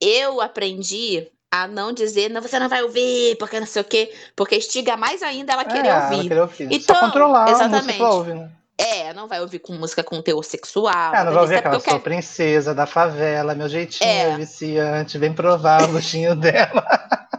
eu 0.00 0.40
aprendi 0.40 1.28
a 1.50 1.66
não 1.68 1.92
dizer, 1.92 2.30
não, 2.30 2.40
você 2.40 2.58
não 2.58 2.70
vai 2.70 2.82
ouvir, 2.82 3.36
porque 3.36 3.60
não 3.60 3.66
sei 3.66 3.82
o 3.82 3.84
quê, 3.84 4.10
porque 4.34 4.56
estiga 4.56 4.96
mais 4.96 5.22
ainda 5.22 5.52
ela 5.52 5.64
querer 5.66 5.88
É, 5.88 5.90
ela 5.90 6.04
ouvir. 6.10 6.28
querer 6.28 6.40
ouvir. 6.40 6.68
Então, 6.70 6.96
Só 6.96 7.00
controlar 7.02 7.50
exatamente. 7.50 8.00
ela 8.00 8.14
ouve, 8.14 8.32
né? 8.32 8.50
É, 8.78 9.12
não 9.12 9.28
vai 9.28 9.42
ouvir 9.42 9.58
com 9.58 9.74
música 9.74 10.02
com 10.02 10.22
teor 10.22 10.42
sexual. 10.42 11.14
É, 11.14 11.22
não 11.22 11.32
vai 11.34 11.42
ouvir 11.42 11.56
aquela 11.56 11.74
porque 11.74 11.90
sou 11.90 11.98
eu 11.98 12.02
princesa 12.02 12.74
da 12.74 12.86
favela, 12.86 13.54
meu 13.54 13.68
jeitinho 13.68 14.08
É. 14.08 14.30
é 14.30 14.36
viciante, 14.36 15.18
vem 15.18 15.34
provar 15.34 15.82
o 15.82 15.88
gostinho 15.92 16.34
dela. 16.34 16.82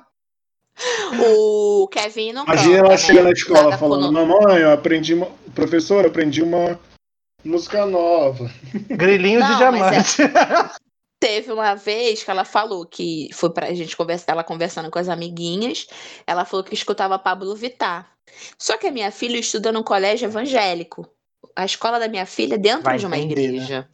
O 1.19 1.87
Kevin 1.87 2.33
não 2.33 2.43
Imagina 2.45 2.69
canta, 2.69 2.79
ela 2.79 2.89
né? 2.89 2.97
chega 2.97 3.23
na 3.23 3.31
escola 3.31 3.63
Nada 3.63 3.77
falando, 3.77 4.11
mamãe, 4.11 4.61
eu 4.61 4.71
aprendi 4.71 5.13
uma. 5.13 5.27
Professor, 5.53 6.03
eu 6.03 6.09
aprendi 6.09 6.41
uma 6.41 6.79
música 7.43 7.85
nova. 7.85 8.49
Grilinho 8.89 9.41
de 9.43 9.49
Não, 9.49 9.71
mas 9.71 10.15
diamante. 10.15 10.17
Teve 11.19 11.53
uma 11.53 11.73
vez 11.75 12.21
que 12.21 12.29
ela 12.29 12.43
falou 12.43 12.85
que 12.85 13.29
foi 13.33 13.49
pra 13.49 13.73
gente 13.73 13.95
conversar, 13.95 14.33
ela 14.33 14.43
conversando 14.43 14.91
com 14.91 14.99
as 14.99 15.07
amiguinhas, 15.07 15.87
ela 16.27 16.43
falou 16.43 16.65
que 16.65 16.73
escutava 16.73 17.17
Pablo 17.17 17.55
Vittar. 17.55 18.09
Só 18.57 18.75
que 18.77 18.87
a 18.87 18.91
minha 18.91 19.09
filha 19.11 19.37
estuda 19.37 19.71
num 19.71 19.83
colégio 19.83 20.25
evangélico. 20.25 21.07
A 21.55 21.63
escola 21.63 21.99
da 21.99 22.09
minha 22.09 22.25
filha 22.25 22.55
é 22.55 22.57
dentro 22.57 22.83
Vai 22.83 22.97
de 22.97 23.05
uma 23.05 23.17
entender, 23.17 23.35
né? 23.35 23.53
igreja. 23.53 23.89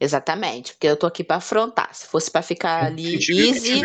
Exatamente, 0.00 0.72
porque 0.72 0.86
eu 0.86 0.96
tô 0.96 1.06
aqui 1.06 1.22
pra 1.22 1.36
afrontar. 1.36 1.94
Se 1.94 2.06
fosse 2.06 2.30
pra 2.30 2.40
ficar 2.40 2.84
ali 2.84 3.16
easy, 3.16 3.82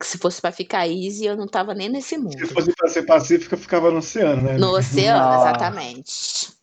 olha. 0.00 0.08
se 0.08 0.18
fosse 0.18 0.40
pra 0.40 0.52
ficar 0.52 0.86
easy, 0.86 1.26
eu 1.26 1.36
não 1.36 1.46
tava 1.46 1.74
nem 1.74 1.88
nesse 1.88 2.10
Se 2.10 2.18
mundo. 2.18 2.48
fosse 2.48 2.72
pra 2.74 2.88
ser 2.88 3.02
pacífica, 3.02 3.56
ficava 3.56 3.90
no 3.90 3.98
oceano, 3.98 4.42
né? 4.42 4.58
No 4.58 4.76
oceano, 4.76 5.18
Nossa. 5.18 5.48
exatamente. 5.48 6.58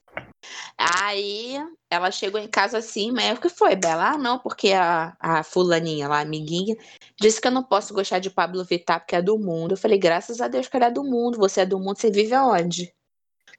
Aí 0.77 1.57
ela 1.89 2.11
chegou 2.11 2.39
em 2.39 2.47
casa 2.47 2.77
assim, 2.77 3.11
mas 3.11 3.37
o 3.37 3.41
que 3.41 3.49
foi, 3.49 3.75
Bela? 3.75 4.11
Ah, 4.11 4.17
não, 4.17 4.39
porque 4.39 4.73
a, 4.73 5.15
a 5.19 5.43
fulaninha 5.43 6.07
lá, 6.07 6.17
a 6.17 6.21
amiguinha, 6.21 6.75
disse 7.19 7.39
que 7.39 7.47
eu 7.47 7.51
não 7.51 7.63
posso 7.63 7.93
gostar 7.93 8.19
de 8.19 8.29
Pablo 8.29 8.63
Vittar 8.63 8.99
porque 8.99 9.15
é 9.15 9.21
do 9.21 9.37
mundo. 9.37 9.73
Eu 9.73 9.77
falei, 9.77 9.97
graças 9.97 10.41
a 10.41 10.47
Deus 10.47 10.67
que 10.67 10.75
ela 10.75 10.87
é 10.87 10.91
do 10.91 11.03
mundo. 11.03 11.37
Você 11.37 11.61
é 11.61 11.65
do 11.65 11.79
mundo, 11.79 11.97
você 11.97 12.11
vive 12.11 12.33
aonde? 12.33 12.93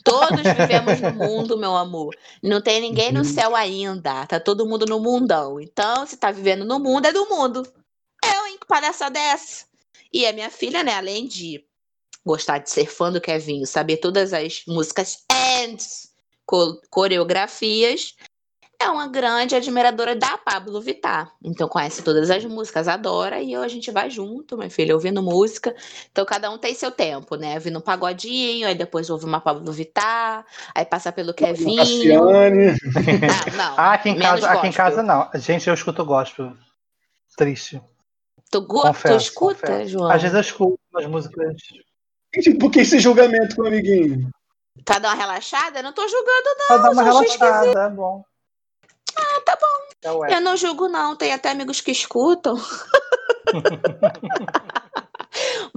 Todos 0.05 0.43
vivemos 0.43 1.01
no 1.01 1.13
mundo, 1.13 1.59
meu 1.59 1.75
amor. 1.75 2.15
Não 2.43 2.61
tem 2.61 2.81
ninguém 2.81 3.11
no 3.11 3.25
céu 3.25 3.57
ainda. 3.57 4.25
Tá 4.27 4.39
todo 4.39 4.67
mundo 4.67 4.87
no 4.87 5.01
mundão. 5.01 5.61
Então, 5.61 6.07
se 6.07 6.17
tá 6.17 6.31
vivendo 6.31 6.65
no 6.65 6.79
mundo, 6.79 7.07
é 7.07 7.13
do 7.13 7.29
mundo. 7.29 7.67
Que 8.59 8.67
palhaça 8.67 9.11
dessa? 9.11 9.67
E 10.13 10.27
a 10.27 10.33
minha 10.33 10.51
filha, 10.51 10.83
né, 10.83 10.95
além 10.95 11.27
de 11.27 11.65
gostar 12.25 12.59
de 12.59 12.71
ser 12.71 12.87
fã 12.87 13.13
do 13.13 13.21
Kevinho, 13.21 13.67
saber 13.67 13.99
todas 13.99 14.33
as 14.33 14.63
músicas 14.67 15.25
and 15.31 15.77
co- 16.45 16.81
coreografias, 16.91 18.15
é 18.79 18.89
uma 18.91 19.07
grande 19.09 19.55
admiradora 19.55 20.15
da 20.15 20.37
Pablo 20.37 20.81
Vittar. 20.81 21.33
Então 21.43 21.69
conhece 21.69 22.03
todas 22.03 22.31
as 22.31 22.45
músicas, 22.45 22.89
adora, 22.89 23.41
e 23.41 23.53
eu, 23.53 23.63
a 23.63 23.69
gente 23.69 23.91
vai 23.91 24.11
junto, 24.11 24.57
minha 24.57 24.69
filha, 24.69 24.95
ouvindo 24.95 25.23
música. 25.23 25.75
Então 26.11 26.25
cada 26.27 26.51
um 26.51 26.59
tem 26.59 26.75
seu 26.75 26.91
tempo, 26.91 27.37
né? 27.37 27.55
Ouvindo 27.55 27.79
um 27.79 27.83
pagodinho, 27.83 28.67
aí 28.69 28.75
depois 28.75 29.09
ouve 29.09 29.25
uma 29.25 29.41
Pablo 29.41 29.73
Vittar, 29.73 30.45
aí 30.75 30.85
passa 30.85 31.11
pelo 31.11 31.33
Kevinho. 31.33 31.77
Cassiane. 31.77 32.77
Ah, 33.31 33.51
não. 33.57 33.75
Ah, 33.79 33.93
aqui 33.95 34.11
em 34.11 34.17
menos 34.17 34.41
casa, 34.41 34.53
aqui 34.53 34.67
em 34.67 34.73
casa 34.73 35.03
não. 35.03 35.31
Gente, 35.35 35.69
eu 35.69 35.75
escuto 35.75 36.05
gospel. 36.05 36.53
Triste. 37.37 37.81
Tu, 38.51 38.67
Confesso, 38.67 39.15
tu 39.15 39.21
escuta, 39.21 39.61
confesso. 39.61 39.91
João? 39.91 40.11
Às 40.11 40.23
vezes 40.23 40.35
eu 40.35 40.41
escuto 40.41 40.81
as 40.95 41.07
músicas. 41.07 41.57
Por 42.61 42.71
que 42.71 42.81
esse 42.81 43.01
julgamento 43.01 43.57
com 43.57 43.63
o 43.63 43.67
amiguinho? 43.67 44.31
Pra 44.85 44.99
dar 44.99 45.09
uma 45.09 45.23
relaxada? 45.23 45.79
Eu 45.79 45.83
não 45.83 45.93
tô 45.93 46.07
julgando, 46.07 46.49
Pra 46.67 46.77
dar 46.77 46.91
uma 46.91 47.03
eu 47.03 47.13
só 47.13 47.21
achei 47.21 47.39
relaxada, 47.39 47.81
é 47.81 47.91
bom. 47.91 48.25
Ah, 49.19 49.41
tá 49.45 49.59
bom. 49.61 50.27
É. 50.27 50.35
Eu 50.35 50.41
não 50.41 50.57
julgo, 50.57 50.89
não. 50.89 51.17
Tem 51.17 51.33
até 51.33 51.51
amigos 51.51 51.81
que 51.81 51.91
escutam. 51.91 52.57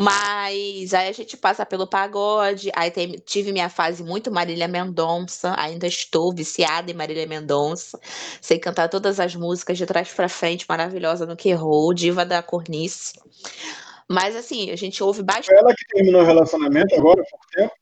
Mas 0.02 0.94
aí 0.94 1.10
a 1.10 1.12
gente 1.12 1.36
passa 1.36 1.66
pelo 1.66 1.86
pagode. 1.86 2.72
Aí 2.74 2.90
tem- 2.90 3.22
tive 3.26 3.52
minha 3.52 3.68
fase 3.68 4.02
muito 4.02 4.32
Marília 4.32 4.66
Mendonça. 4.66 5.54
Ainda 5.58 5.88
estou 5.88 6.34
viciada 6.34 6.90
em 6.90 6.94
Marília 6.94 7.28
Mendonça. 7.28 8.00
Sei 8.40 8.58
cantar 8.58 8.88
todas 8.88 9.20
as 9.20 9.36
músicas 9.36 9.78
de 9.78 9.86
trás 9.86 10.08
pra 10.10 10.30
frente, 10.30 10.66
maravilhosa 10.70 11.26
no 11.26 11.36
que 11.36 11.52
roll, 11.52 11.94
diva 11.94 12.26
da 12.26 12.42
cornice. 12.42 13.20
Mas 14.08 14.38
assim, 14.38 14.72
a 14.72 14.78
gente 14.78 15.04
ouve 15.04 15.22
bastante. 15.22 15.48
Foi 15.48 15.58
ela 15.58 15.76
que 15.76 15.86
terminou 15.94 16.22
o 16.22 16.26
relacionamento 16.26 16.96
agora, 16.96 17.22
pouco 17.30 17.46
tempo? 17.52 17.74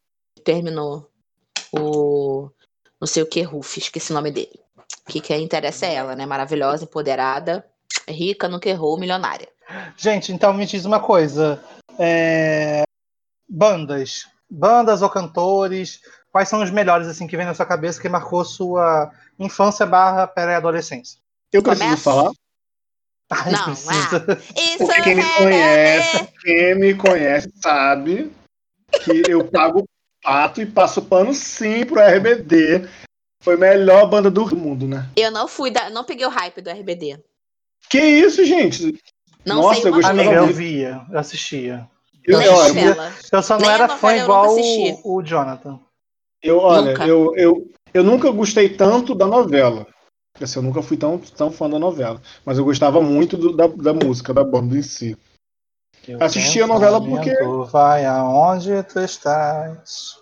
Terminou 0.44 1.08
o. 1.72 2.50
Não 3.00 3.08
sei 3.08 3.22
o 3.22 3.28
que, 3.28 3.44
Ruf, 3.44 3.78
esqueci 3.78 4.12
o 4.12 4.16
nome 4.16 4.32
dele. 4.32 4.60
Que 5.08 5.22
quem 5.22 5.44
interessa 5.44 5.86
é 5.86 5.94
ela, 5.94 6.16
né? 6.16 6.26
Maravilhosa, 6.26 6.86
empoderada, 6.86 7.64
rica 8.10 8.48
no 8.48 8.60
que 8.60 8.72
roll, 8.72 8.98
milionária. 8.98 9.48
Gente, 9.96 10.32
então 10.32 10.52
me 10.52 10.66
diz 10.66 10.84
uma 10.84 11.00
coisa. 11.00 11.64
É, 12.00 12.84
Bandas. 13.48 14.28
Bandas 14.50 15.02
ou 15.02 15.10
cantores. 15.10 16.02
Quais 16.32 16.50
são 16.50 16.62
os 16.62 16.70
melhores 16.70 17.08
assim 17.08 17.28
que 17.28 17.38
vem 17.38 17.46
na 17.46 17.54
sua 17.54 17.66
cabeça 17.66 18.02
que 18.02 18.10
marcou 18.10 18.44
sua 18.44 19.12
infância 19.40 19.86
barra 19.86 20.28
pré-adolescência? 20.28 21.20
Eu 21.52 21.64
preciso 21.64 21.86
Começa? 21.86 22.04
falar. 22.04 22.32
Ai, 23.30 23.52
Não, 23.52 23.64
precisa. 23.64 24.26
Isso 24.56 24.78
Porque 24.78 25.02
quem 25.02 25.16
me 25.16 25.22
é 25.22 25.38
conhece, 25.38 26.30
quem 26.42 26.76
me 26.76 26.96
conhece 26.96 27.52
sabe 27.62 28.32
que 29.04 29.24
eu 29.30 29.46
pago 29.50 29.88
pato 30.22 30.62
e 30.62 30.66
passo 30.66 31.02
pano 31.02 31.34
sim 31.34 31.86
pro 31.86 32.00
RBD. 32.00 32.88
Foi 33.42 33.56
a 33.56 33.58
melhor 33.58 34.10
banda 34.10 34.30
do 34.30 34.56
mundo, 34.56 34.88
né? 34.88 35.10
Eu 35.16 35.32
não 35.32 35.48
fui 35.48 35.72
da, 35.72 35.90
não 35.90 36.04
peguei 36.04 36.26
o 36.26 36.30
hype 36.30 36.62
do 36.62 36.70
RBD. 36.70 37.20
Que 37.90 38.00
isso, 38.00 38.44
gente? 38.46 39.02
Não 39.48 39.62
Nossa, 39.62 39.82
sei 39.82 39.90
eu 39.90 39.96
gostava 39.96 40.20
Amiga, 40.22 40.36
eu 40.36 40.48
via, 40.54 41.06
eu 41.10 41.20
assistia. 41.20 41.88
Eu, 42.26 42.40
olha, 42.40 42.74
novela. 42.74 43.14
Eu 43.32 43.42
só 43.42 43.54
não 43.58 43.62
Nem 43.62 43.72
era 43.72 43.88
fã 43.88 44.12
eu 44.14 44.24
igual 44.24 44.56
o, 44.56 45.18
o 45.18 45.24
Jonathan. 45.24 45.80
eu, 46.44 46.58
olha, 46.60 46.92
Nunca. 46.92 47.08
eu, 47.08 47.34
eu, 47.38 47.72
eu 47.94 48.04
nunca 48.04 48.30
gostei 48.32 48.68
tanto 48.68 49.16
da 49.16 49.26
novela. 49.26 49.88
Assim, 50.40 50.60
eu 50.60 50.64
nunca 50.64 50.82
fui 50.82 50.98
tão, 50.98 51.18
tão 51.18 51.50
fã 51.50 51.70
da 51.70 51.80
novela. 51.80 52.22
Mas 52.46 52.58
eu 52.58 52.66
gostava 52.66 53.02
muito 53.02 53.38
do- 53.38 53.56
da, 53.56 53.68
da 53.68 53.94
música, 53.94 54.34
da 54.34 54.44
banda 54.44 54.78
em 54.78 54.82
si. 54.84 55.18
Eu 56.08 56.24
Assisti 56.24 56.62
a 56.62 56.68
novela 56.68 57.02
porque- 57.02 57.36
Vai 57.72 58.06
aonde 58.06 58.82
tu 58.84 59.00
estás. 59.00 60.16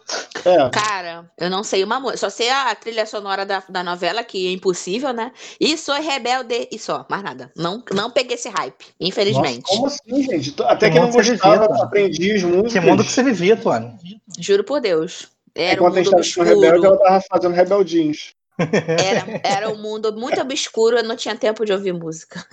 É, 0.44 0.70
Cara, 0.70 1.26
eu 1.38 1.50
não 1.50 1.64
sei 1.64 1.84
uma 1.84 2.00
música. 2.00 2.18
Só 2.18 2.30
sei 2.30 2.50
a 2.50 2.74
trilha 2.76 3.06
sonora 3.06 3.46
da, 3.46 3.64
da 3.70 3.84
novela, 3.84 4.24
que 4.24 4.48
é 4.48 4.52
impossível, 4.52 5.14
né? 5.14 5.32
E 5.60 5.78
sou 5.78 5.96
rebelde 5.96 6.68
e 6.72 6.80
só, 6.80 7.06
mais 7.10 7.24
nada. 7.24 7.52
Não, 7.56 7.84
não 7.94 8.10
peguei 8.12 8.36
esse 8.36 8.50
hype, 8.50 8.86
infelizmente. 9.00 9.62
Nossa, 9.62 9.74
como 9.76 9.86
assim, 9.88 10.24
gente? 10.24 10.56
Até 10.64 10.88
Que 10.88 10.94
que 10.94 11.00
não 11.00 11.08
mundo 11.08 11.16
gostava, 11.18 11.68
vivia, 11.68 11.84
aprendi 11.84 12.32
as 12.34 12.44
músicas. 12.44 12.74
Que 12.74 12.80
mundo 12.80 13.04
que 13.04 13.12
você 13.12 13.24
vivia, 13.24 13.58
Tuane? 13.58 13.98
Juro 14.40 14.64
por 14.64 14.80
Deus. 14.82 15.28
Era 15.56 15.82
um 15.82 15.88
Enquanto 15.88 15.94
a 15.94 15.98
gente 15.98 16.06
mundo 16.06 16.12
tava 16.12 16.22
assistindo 16.22 16.44
Rebelde, 16.62 16.86
ela 16.86 16.98
tava 16.98 17.22
fazendo 17.30 17.54
rebeldinhos. 17.54 18.34
Era, 18.58 19.42
era 19.44 19.70
um 19.70 19.78
mundo 19.82 20.14
muito 20.14 20.40
obscuro, 20.40 20.98
eu 20.98 21.04
não 21.04 21.16
tinha 21.16 21.36
tempo 21.36 21.66
de 21.66 21.74
ouvir 21.74 21.94
música. 21.94 22.46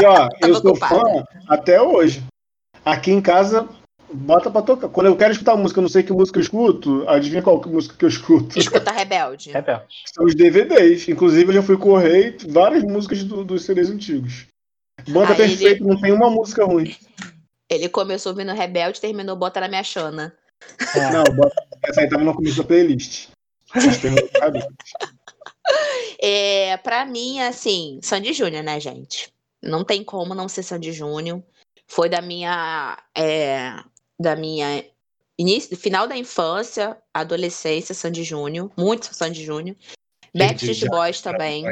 E 0.00 0.04
ó, 0.04 0.28
eu 0.42 0.60
sou 0.60 0.74
fã 0.76 1.00
até 1.48 1.80
hoje. 1.80 2.22
Aqui 2.84 3.10
em 3.10 3.20
casa, 3.20 3.68
bota 4.12 4.50
pra 4.50 4.62
tocar. 4.62 4.88
Quando 4.88 5.06
eu 5.06 5.16
quero 5.16 5.32
escutar 5.32 5.56
música, 5.56 5.78
eu 5.78 5.82
não 5.82 5.88
sei 5.88 6.02
que 6.02 6.12
música 6.12 6.38
eu 6.38 6.42
escuto, 6.42 7.04
adivinha 7.08 7.42
qual 7.42 7.60
que 7.60 7.68
música 7.68 7.96
que 7.96 8.04
eu 8.04 8.08
escuto? 8.08 8.58
Escuta 8.58 8.90
Rebelde. 8.90 9.50
Rebelde. 9.50 9.86
São 10.12 10.24
os 10.24 10.34
DVDs. 10.34 11.08
Inclusive, 11.08 11.48
eu 11.50 11.54
já 11.54 11.62
fui 11.62 11.76
correr 11.78 12.36
várias 12.48 12.82
músicas 12.82 13.24
do- 13.24 13.44
dos 13.44 13.64
CDs 13.64 13.90
antigos. 13.90 14.46
Banda 15.08 15.32
Aí 15.34 15.40
ele- 15.40 15.48
perfeita, 15.56 15.84
não 15.84 16.00
tem 16.00 16.12
uma 16.12 16.30
música 16.30 16.64
ruim. 16.64 16.94
Ele 17.68 17.88
começou 17.88 18.32
ouvindo 18.32 18.52
Rebelde, 18.52 19.00
terminou 19.00 19.34
Bota 19.36 19.60
na 19.60 19.68
Minha 19.68 19.82
Xana. 19.82 20.34
É. 20.94 21.10
Não, 21.10 21.24
bota, 21.24 21.54
essa 21.84 22.00
aí 22.02 22.08
tava 22.08 22.22
no 22.22 22.34
começo 22.34 22.58
da 22.58 22.64
playlist. 22.64 23.28
É, 26.20 26.76
pra 26.78 27.04
mim, 27.04 27.40
assim, 27.40 27.98
Sandy 28.02 28.32
Júnior, 28.32 28.62
né, 28.62 28.78
gente? 28.80 29.30
Não 29.62 29.84
tem 29.84 30.02
como 30.04 30.34
não 30.34 30.48
ser 30.48 30.62
Sandy 30.62 30.92
Júnior. 30.92 31.42
Foi 31.86 32.08
da 32.08 32.20
minha. 32.20 32.98
é, 33.16 33.74
da 34.18 34.34
minha. 34.36 34.84
Início, 35.36 35.76
final 35.76 36.06
da 36.06 36.16
infância, 36.16 36.96
adolescência, 37.12 37.94
Sandy 37.94 38.22
Júnior. 38.22 38.70
Muito 38.76 39.12
Sandy 39.14 39.44
Júnior. 39.44 39.76
Backstreet 40.32 40.86
Boys 40.88 41.20
também. 41.20 41.64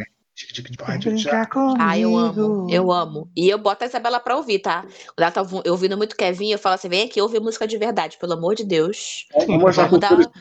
Ah, 1.78 1.96
eu 1.98 2.16
amo, 2.16 2.66
eu 2.70 2.90
amo. 2.90 3.30
E 3.36 3.48
eu 3.48 3.58
boto 3.58 3.84
a 3.84 3.86
Isabela 3.86 4.18
pra 4.18 4.36
ouvir, 4.36 4.58
tá? 4.60 4.82
Quando 4.82 5.18
ela 5.18 5.30
tá 5.30 5.42
ouvi- 5.42 5.68
ouvindo 5.68 5.96
muito 5.96 6.16
Kevin, 6.16 6.50
eu 6.50 6.58
falo 6.58 6.74
assim: 6.74 6.88
vem 6.88 7.04
aqui 7.04 7.20
ouvir 7.20 7.38
música 7.40 7.66
de 7.66 7.76
verdade, 7.78 8.16
pelo 8.18 8.32
amor 8.32 8.54
de 8.54 8.64
Deus. 8.64 9.26
A 9.36 9.44
Vamos 9.88 10.00
dar-. 10.00 10.32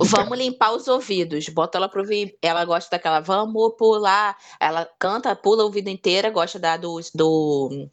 Vamos 0.00 0.38
limpar 0.38 0.74
os 0.74 0.88
ouvidos. 0.88 1.48
Bota 1.48 1.78
ela 1.78 1.88
pra 1.88 2.00
ouvir. 2.00 2.36
Ela 2.42 2.64
gosta 2.64 2.90
daquela 2.90 3.20
vamos 3.20 3.74
pular. 3.78 4.36
Ela 4.60 4.86
canta, 4.98 5.34
pula 5.36 5.62
o 5.62 5.66
ouvido 5.66 5.88
inteira, 5.88 6.30
gosta 6.30 6.58
da 6.58 6.76
do. 6.76 7.00
do 7.14 7.88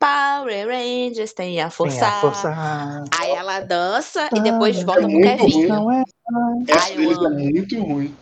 Power 0.00 0.66
Rangers 0.68 1.32
tem 1.34 1.60
a 1.60 1.64
Tem 1.64 1.70
força. 1.70 2.06
a 2.06 2.20
força. 2.22 3.04
Aí 3.20 3.30
ela 3.32 3.60
dança 3.60 4.28
e 4.34 4.40
depois 4.40 4.82
volta 4.82 5.02
pro 5.02 5.10
muito 5.10 5.28
Kevin. 5.28 5.52
ruim. 5.52 5.66
Não 5.66 5.92
é 5.92 6.04
Essa 6.68 6.84
Ai, 6.86 6.92
eu 6.92 6.96
deles 6.96 7.18
é 7.18 7.20
amo. 7.26 7.38
muito 7.38 7.80
ruim. 7.82 8.16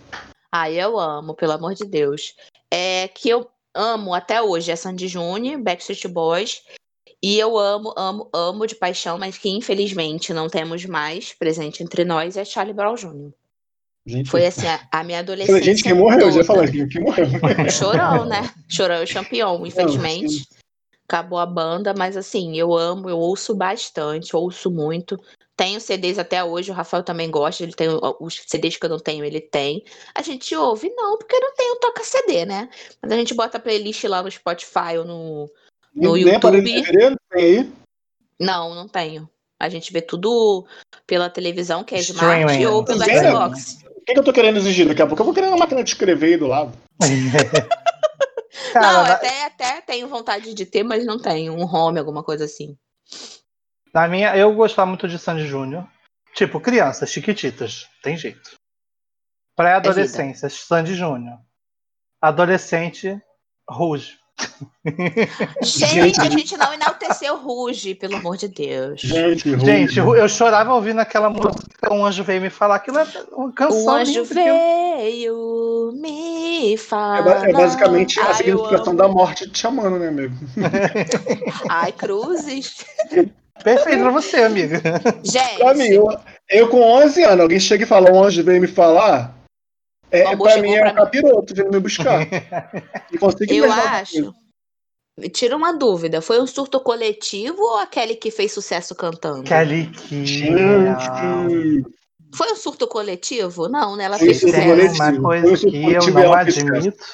Ai, 0.51 0.74
eu 0.74 0.99
amo, 0.99 1.35
pelo 1.35 1.53
amor 1.53 1.74
de 1.74 1.85
Deus. 1.85 2.35
É 2.70 3.09
que 3.09 3.29
eu 3.29 3.49
amo 3.74 4.12
até 4.12 4.43
hoje 4.43 4.72
é 4.72 4.76
Sandy 4.76 5.07
Júnior, 5.07 5.61
Backstreet 5.62 6.09
Boys. 6.09 6.62
E 7.22 7.39
eu 7.39 7.57
amo, 7.57 7.93
amo, 7.97 8.29
amo 8.35 8.66
de 8.66 8.74
paixão, 8.74 9.16
mas 9.18 9.39
que 9.39 9.49
infelizmente 9.49 10.33
não 10.33 10.49
temos 10.49 10.85
mais 10.85 11.33
presente 11.33 11.83
entre 11.83 12.05
nós, 12.05 12.37
é 12.37 12.45
Charlie 12.45 12.74
Brown 12.74 12.95
Jr. 12.97 13.31
Gente, 14.07 14.31
Foi 14.31 14.47
assim, 14.47 14.66
a, 14.66 14.81
a 14.91 15.05
minha 15.05 15.18
adolescência. 15.18 15.62
gente, 15.62 15.83
quem 15.83 15.93
morreu? 15.95 16.20
Eu 16.20 16.33
já 16.33 16.45
toda. 16.45 16.66
falei 16.66 16.87
que 16.89 16.99
morreu. 17.01 17.26
Chorão, 17.70 18.24
né? 18.24 18.49
Chorão 18.68 18.97
é 18.97 19.05
o 19.05 19.12
campeão, 19.12 19.66
infelizmente. 19.66 20.49
Acabou 21.09 21.39
a 21.39 21.47
banda, 21.47 21.95
mas 21.97 22.19
assim, 22.19 22.59
eu 22.59 22.77
amo, 22.77 23.09
eu 23.09 23.19
ouço 23.19 23.55
bastante, 23.55 24.37
ouço 24.37 24.71
muito. 24.71 25.19
Tenho 25.57 25.81
CDs 25.81 26.19
até 26.19 26.45
hoje, 26.45 26.71
o 26.71 26.75
Rafael 26.75 27.03
também 27.03 27.31
gosta, 27.31 27.63
ele 27.63 27.73
tem 27.73 27.89
os 28.21 28.43
CDs 28.47 28.77
que 28.77 28.85
eu 28.85 28.91
não 28.91 28.99
tenho, 28.99 29.25
ele 29.25 29.41
tem. 29.41 29.83
A 30.15 30.21
gente 30.21 30.55
ouve, 30.55 30.93
não, 30.95 31.17
porque 31.17 31.39
não 31.41 31.55
tem 31.55 31.73
o 31.73 31.77
toca 31.77 32.05
CD, 32.05 32.45
né? 32.45 32.69
Mas 33.03 33.11
a 33.11 33.17
gente 33.17 33.33
bota 33.33 33.57
a 33.57 33.61
playlist 33.61 34.05
lá 34.05 34.23
no 34.23 34.31
Spotify 34.31 34.99
ou 34.99 35.05
no. 35.05 35.51
No 35.95 36.37
aparelho 36.37 36.63
de 36.63 36.71
YouTube. 36.73 37.17
Tem 37.33 37.43
aí. 37.43 37.73
Não, 38.39 38.75
não 38.75 38.87
tenho. 38.87 39.29
A 39.59 39.69
gente 39.71 39.93
vê 39.93 40.03
tudo 40.03 40.67
pela 41.07 41.31
televisão, 41.31 41.83
que 41.83 41.95
é 41.95 42.01
Streaming, 42.01 42.53
Smart, 42.53 42.67
ou 42.67 42.85
pelo. 42.85 43.01
Xbox. 43.01 43.79
O 43.97 44.01
que, 44.03 44.13
que 44.13 44.21
eu 44.21 44.25
tô 44.25 44.33
querendo 44.33 44.59
exigir 44.59 44.87
daqui 44.87 45.03
a 45.03 45.07
pouco? 45.07 45.23
Eu 45.23 45.25
vou 45.25 45.35
querer 45.35 45.49
uma 45.49 45.57
máquina 45.57 45.83
de 45.83 45.91
escrever 45.91 46.27
aí 46.27 46.37
do 46.37 46.47
lado. 46.47 46.73
Cara, 48.73 48.93
não, 48.93 49.03
na, 49.05 49.13
até, 49.13 49.45
até 49.47 49.81
tenho 49.81 50.09
vontade 50.09 50.55
de 50.55 50.67
ter, 50.67 50.83
mas 50.83 51.05
não 51.05 51.19
tenho. 51.19 51.53
Um 51.55 51.65
home, 51.65 51.99
alguma 51.99 52.23
coisa 52.23 52.45
assim. 52.45 52.77
na 53.95 54.07
minha, 54.09 54.37
eu 54.37 54.55
gostava 54.55 54.87
muito 54.87 55.09
de 55.09 55.19
Sandy 55.19 55.47
Júnior. 55.47 55.89
Tipo, 56.35 56.61
crianças, 56.61 57.11
chiquititas. 57.11 57.89
Tem 58.03 58.17
jeito. 58.17 58.57
Pré-adolescência, 59.57 60.49
Sandy 60.49 60.95
Júnior. 60.95 61.39
Adolescente, 62.21 63.21
Rouge. 63.69 64.19
Gente, 65.62 66.20
a 66.20 66.30
gente 66.30 66.57
não 66.57 66.72
enalteceu 66.72 67.36
Ruge, 67.36 67.95
pelo 67.95 68.16
amor 68.16 68.36
de 68.36 68.49
Deus. 68.49 69.01
Gente. 69.01 69.59
Gente, 69.59 69.99
eu 69.99 70.28
chorava 70.28 70.74
ouvindo 70.74 71.01
aquela 71.01 71.28
música. 71.30 71.93
Um 71.93 72.05
anjo 72.05 72.24
veio 72.24 72.41
me 72.41 72.51
falar. 72.51 72.76
Aquilo 72.76 72.99
é 72.99 73.07
uma 73.32 73.53
canção. 73.53 73.84
O 73.84 73.91
anjo 73.91 74.24
veio 74.24 75.93
me 75.95 76.74
É, 76.74 76.76
falar. 76.76 77.22
ba- 77.22 77.49
é 77.49 77.53
basicamente 77.53 78.18
a 78.20 78.24
Ai, 78.24 78.30
eu 78.30 78.34
significação 78.36 78.95
da 78.97 79.09
morte 79.09 79.49
te 79.51 79.59
chamando, 79.59 79.99
né, 79.99 80.09
amigo? 80.09 80.34
Ai, 81.68 81.93
cruzes. 81.93 82.84
Perfeito 83.62 84.03
pra 84.03 84.11
você, 84.11 84.36
amiga. 84.39 84.80
Pra 84.80 85.74
mim, 85.74 85.82
Gente, 85.84 85.95
eu, 85.95 86.16
eu 86.49 86.68
com 86.68 86.80
11 86.80 87.22
anos, 87.24 87.41
alguém 87.41 87.59
chega 87.61 87.82
e 87.84 87.86
fala, 87.86 88.11
um 88.12 88.22
anjo 88.22 88.43
veio 88.45 88.61
me 88.61 88.68
falar, 88.68 89.36
é, 90.11 90.27
amor 90.27 90.51
pra 90.51 90.63
mim 90.63 90.75
é 90.75 90.81
pra 90.81 90.93
um 90.93 90.95
capiroto 90.95 91.55
vindo 91.55 91.71
me 91.71 91.81
buscar. 91.81 92.27
Eu 93.49 93.71
acho. 93.73 94.35
Tira 95.33 95.57
uma 95.57 95.73
dúvida: 95.73 96.21
foi 96.23 96.41
um 96.41 96.47
surto 96.47 96.81
coletivo 96.81 97.61
ou 97.61 97.79
aquele 97.79 98.15
que 98.15 98.31
fez 98.31 98.53
sucesso 98.53 98.95
cantando? 98.95 99.43
Kelly. 99.43 99.91
Gente, 100.09 101.85
Foi 102.35 102.53
um 102.53 102.57
surto 102.57 102.87
coletivo? 102.87 103.69
Não, 103.69 103.97
né? 103.97 104.05
Ela 104.05 104.19
fez 104.19 104.41
sucesso. 104.41 104.67
coletivo. 104.67 105.03
uma 105.03 105.23
coisa 105.23 105.57
que 105.69 105.93
eu 105.93 106.11
não 106.13 106.33
admito. 106.33 107.05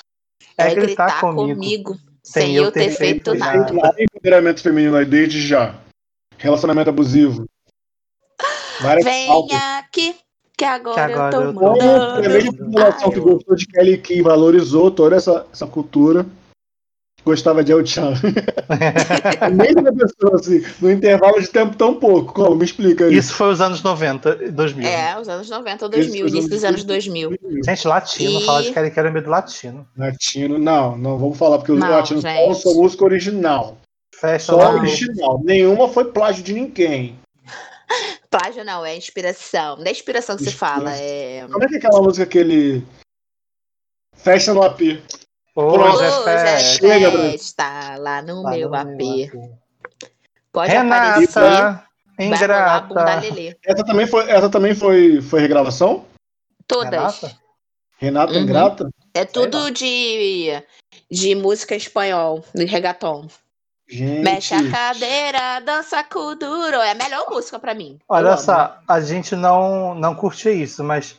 É 0.57 0.71
É 0.71 0.75
gritar 0.75 1.07
gritar 1.07 1.21
comigo. 1.21 1.55
comigo, 1.55 1.97
sem 2.23 2.55
eu 2.55 2.71
ter 2.71 2.91
feito 2.91 3.35
nada. 3.35 3.59
nada. 3.59 3.75
lá 3.75 3.93
tem 3.93 4.05
empoderamento 4.05 4.63
feminino 4.63 4.97
aí 4.97 5.05
desde 5.05 5.41
já. 5.41 5.75
Relacionamento 6.37 6.91
abusivo. 6.91 7.47
Várias. 8.81 9.05
Venha 9.05 9.79
aqui, 9.79 10.15
que 10.57 10.65
agora, 10.65 10.95
Que 10.95 11.13
agora 11.13 11.37
eu 11.37 11.53
tô 11.55 11.61
mandando. 11.61 12.27
a 12.27 12.29
mesma 12.29 12.53
população 12.53 13.11
que 13.11 13.21
gostou 13.21 13.57
de 13.57 13.67
Kelly 13.67 13.99
Key 13.99 14.23
valorizou 14.23 14.91
toda 14.91 15.17
essa, 15.17 15.47
essa 15.53 15.67
cultura, 15.67 16.25
gostava 17.25 17.65
de 17.65 17.73
El 17.73 17.85
Chan. 17.87 18.13
A 19.41 19.51
mesma 19.51 19.93
pessoa, 19.93 20.37
assim, 20.37 20.63
no 20.81 20.91
intervalo 20.93 21.41
de 21.41 21.49
tempo 21.49 21.77
tão 21.77 21.95
pouco. 21.95 22.33
Como? 22.35 22.55
Me 22.57 22.65
explica 22.65 23.07
aí. 23.07 23.17
Isso 23.17 23.33
foi 23.35 23.49
os 23.51 23.61
anos 23.61 23.83
90, 23.83 24.51
2000. 24.53 24.87
É, 24.89 25.19
os 25.19 25.29
anos 25.29 25.49
90 25.51 25.85
ou 25.87 25.91
Isso, 25.91 25.99
2000, 26.11 26.27
os 26.27 26.33
início 26.33 26.39
anos 26.39 26.51
dos 26.51 26.65
anos 26.65 26.85
2000. 26.85 27.31
Gente, 27.65 27.89
latino, 27.89 28.41
E- 28.41 28.45
falar 28.45 28.63
de 28.63 28.73
Kelly 28.73 28.91
Kelly 28.91 29.09
é 29.09 29.11
meio 29.11 29.25
do 29.25 29.31
latino. 29.31 29.87
Latino, 29.97 30.59
não, 30.59 30.97
não 30.99 31.19
vamos 31.19 31.37
falar, 31.39 31.59
porque 31.59 31.73
os 31.73 31.79
Não, 31.81 31.91
latinos 31.91 32.23
gente. 32.23 32.55
são 32.61 32.75
música 32.75 33.05
original. 33.05 33.79
Festa 34.15 34.53
Só 34.53 34.75
original. 34.75 35.41
Nenhuma 35.43 35.89
foi 35.89 36.05
plágio 36.05 36.45
de 36.45 36.53
ninguém. 36.53 37.17
Plágio 38.39 38.65
não, 38.65 38.85
é 38.85 38.97
inspiração. 38.97 39.77
Não 39.77 39.85
é 39.87 39.91
inspiração 39.91 40.37
que 40.37 40.45
se 40.45 40.53
fala, 40.53 40.95
é. 40.97 41.47
Como 41.51 41.63
é 41.65 41.69
que 41.69 41.75
é 41.75 41.79
aquela 41.79 42.03
música 42.03 42.27
que 42.27 42.39
ele. 42.39 42.85
Festa 44.17 44.53
no 44.55 44.63
AP? 44.63 44.81
Hoje 45.57 46.05
é 46.05 46.25
festa. 46.25 46.59
Chega, 46.79 47.11
Bruno. 47.11 47.31
festa 47.31 47.97
lá 47.99 48.23
no 48.23 48.43
Lá 48.43 48.51
meu 48.51 48.69
no 48.69 48.75
AP. 48.75 48.87
meu. 48.97 49.59
Pode 50.53 50.75
aparecer. 50.75 51.41
Renata, 52.17 52.39
Vai 52.39 52.47
rolar 52.47 52.77
a 52.77 52.81
bunda 52.81 53.27
ingrata. 53.27 53.59
Essa 53.65 53.85
também 53.85 54.07
foi, 54.07 54.31
essa 54.31 54.49
também 54.51 54.75
foi, 54.75 55.21
foi 55.21 55.41
regravação? 55.41 56.05
Todas. 56.67 56.93
Renata? 57.21 57.39
Renata 57.99 58.33
Uhum. 58.33 58.39
Ingrata? 58.41 58.89
É 59.15 59.25
tudo 59.25 59.71
de, 59.71 60.51
de 61.11 61.35
música 61.35 61.75
espanhol, 61.75 62.45
de 62.55 62.65
reggaeton. 62.65 63.29
Gente. 63.95 64.25
Mexe 64.25 64.55
a 64.55 64.71
cadeira, 64.71 65.61
dança 65.61 66.03
com 66.03 66.35
duro. 66.37 66.77
É 66.79 66.91
a 66.91 66.95
melhor 66.95 67.27
música 67.31 67.59
pra 67.61 67.75
mim. 67.75 67.93
Eu 68.01 68.05
Olha 68.17 68.31
amo. 68.31 68.39
só, 68.39 68.79
a 68.89 69.01
gente 69.01 69.37
não, 69.37 69.95
não 69.95 70.15
curtia 70.17 70.51
isso, 70.53 70.83
mas 70.83 71.17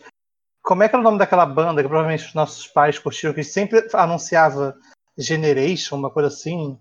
como 0.62 0.84
é 0.84 0.90
que 0.90 0.96
era 0.96 1.02
o 1.02 1.04
nome 1.04 1.18
daquela 1.18 1.46
banda 1.46 1.82
que 1.82 1.88
provavelmente 1.88 2.26
os 2.28 2.34
nossos 2.34 2.68
pais 2.68 3.00
curtiam, 3.00 3.34
que 3.34 3.44
sempre 3.44 3.88
anunciava 3.94 4.76
Generation, 5.18 5.96
uma 5.96 6.10
coisa 6.10 6.28
assim? 6.28 6.78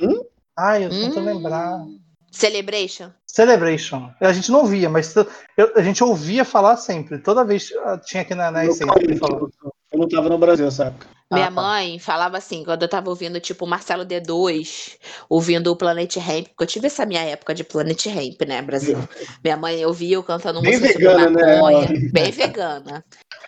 Hum? 0.00 0.24
Ai, 0.56 0.84
eu 0.86 0.88
tô 0.90 0.96
tentando 0.96 1.20
Hum. 1.28 1.34
lembrar. 1.34 1.84
Celebration? 2.30 3.10
Celebration. 3.26 4.10
A 4.20 4.32
gente 4.32 4.50
não 4.50 4.64
via, 4.64 4.88
mas 4.88 5.14
eu- 5.14 5.72
a 5.76 5.82
gente 5.82 6.02
ouvia 6.02 6.44
falar 6.44 6.76
sempre. 6.78 7.18
Toda 7.18 7.44
vez 7.44 7.70
ah, 7.84 7.98
tinha 7.98 8.22
aqui 8.22 8.34
na, 8.34 8.50
na 8.50 8.64
Eu, 8.64 8.70
essência. 8.70 8.94
ele 8.98 9.16
falando. 9.16 9.52
Eu 9.94 10.00
não 10.00 10.08
tava 10.08 10.28
no 10.28 10.38
Brasil 10.38 10.64
nessa 10.64 10.86
época. 10.86 11.06
Minha 11.32 11.46
Ah, 11.46 11.50
tá. 11.50 11.62
mãe 11.62 11.98
falava 11.98 12.36
assim, 12.36 12.62
quando 12.64 12.82
eu 12.82 12.88
tava 12.88 13.08
ouvindo, 13.08 13.40
tipo, 13.40 13.66
Marcelo 13.66 14.04
D2, 14.04 14.98
ouvindo 15.28 15.70
o 15.72 15.76
Planet 15.76 16.16
Ramp, 16.16 16.48
porque 16.48 16.62
eu 16.64 16.66
tive 16.66 16.86
essa 16.86 17.06
minha 17.06 17.22
época 17.22 17.54
de 17.54 17.64
Planet 17.64 18.06
Ramp, 18.06 18.40
né, 18.46 18.60
Brasil? 18.62 18.98
Minha 19.42 19.56
mãe 19.56 19.84
ouvia 19.86 20.16
eu 20.16 20.22
cantando 20.22 20.60
Bem 20.60 20.78
música 20.78 20.98
vegana, 20.98 21.24
sobre 21.24 21.42
né, 21.42 21.54
maconha, 21.56 21.86
ela? 21.86 22.12
bem 22.12 22.30
vegana. 22.30 23.04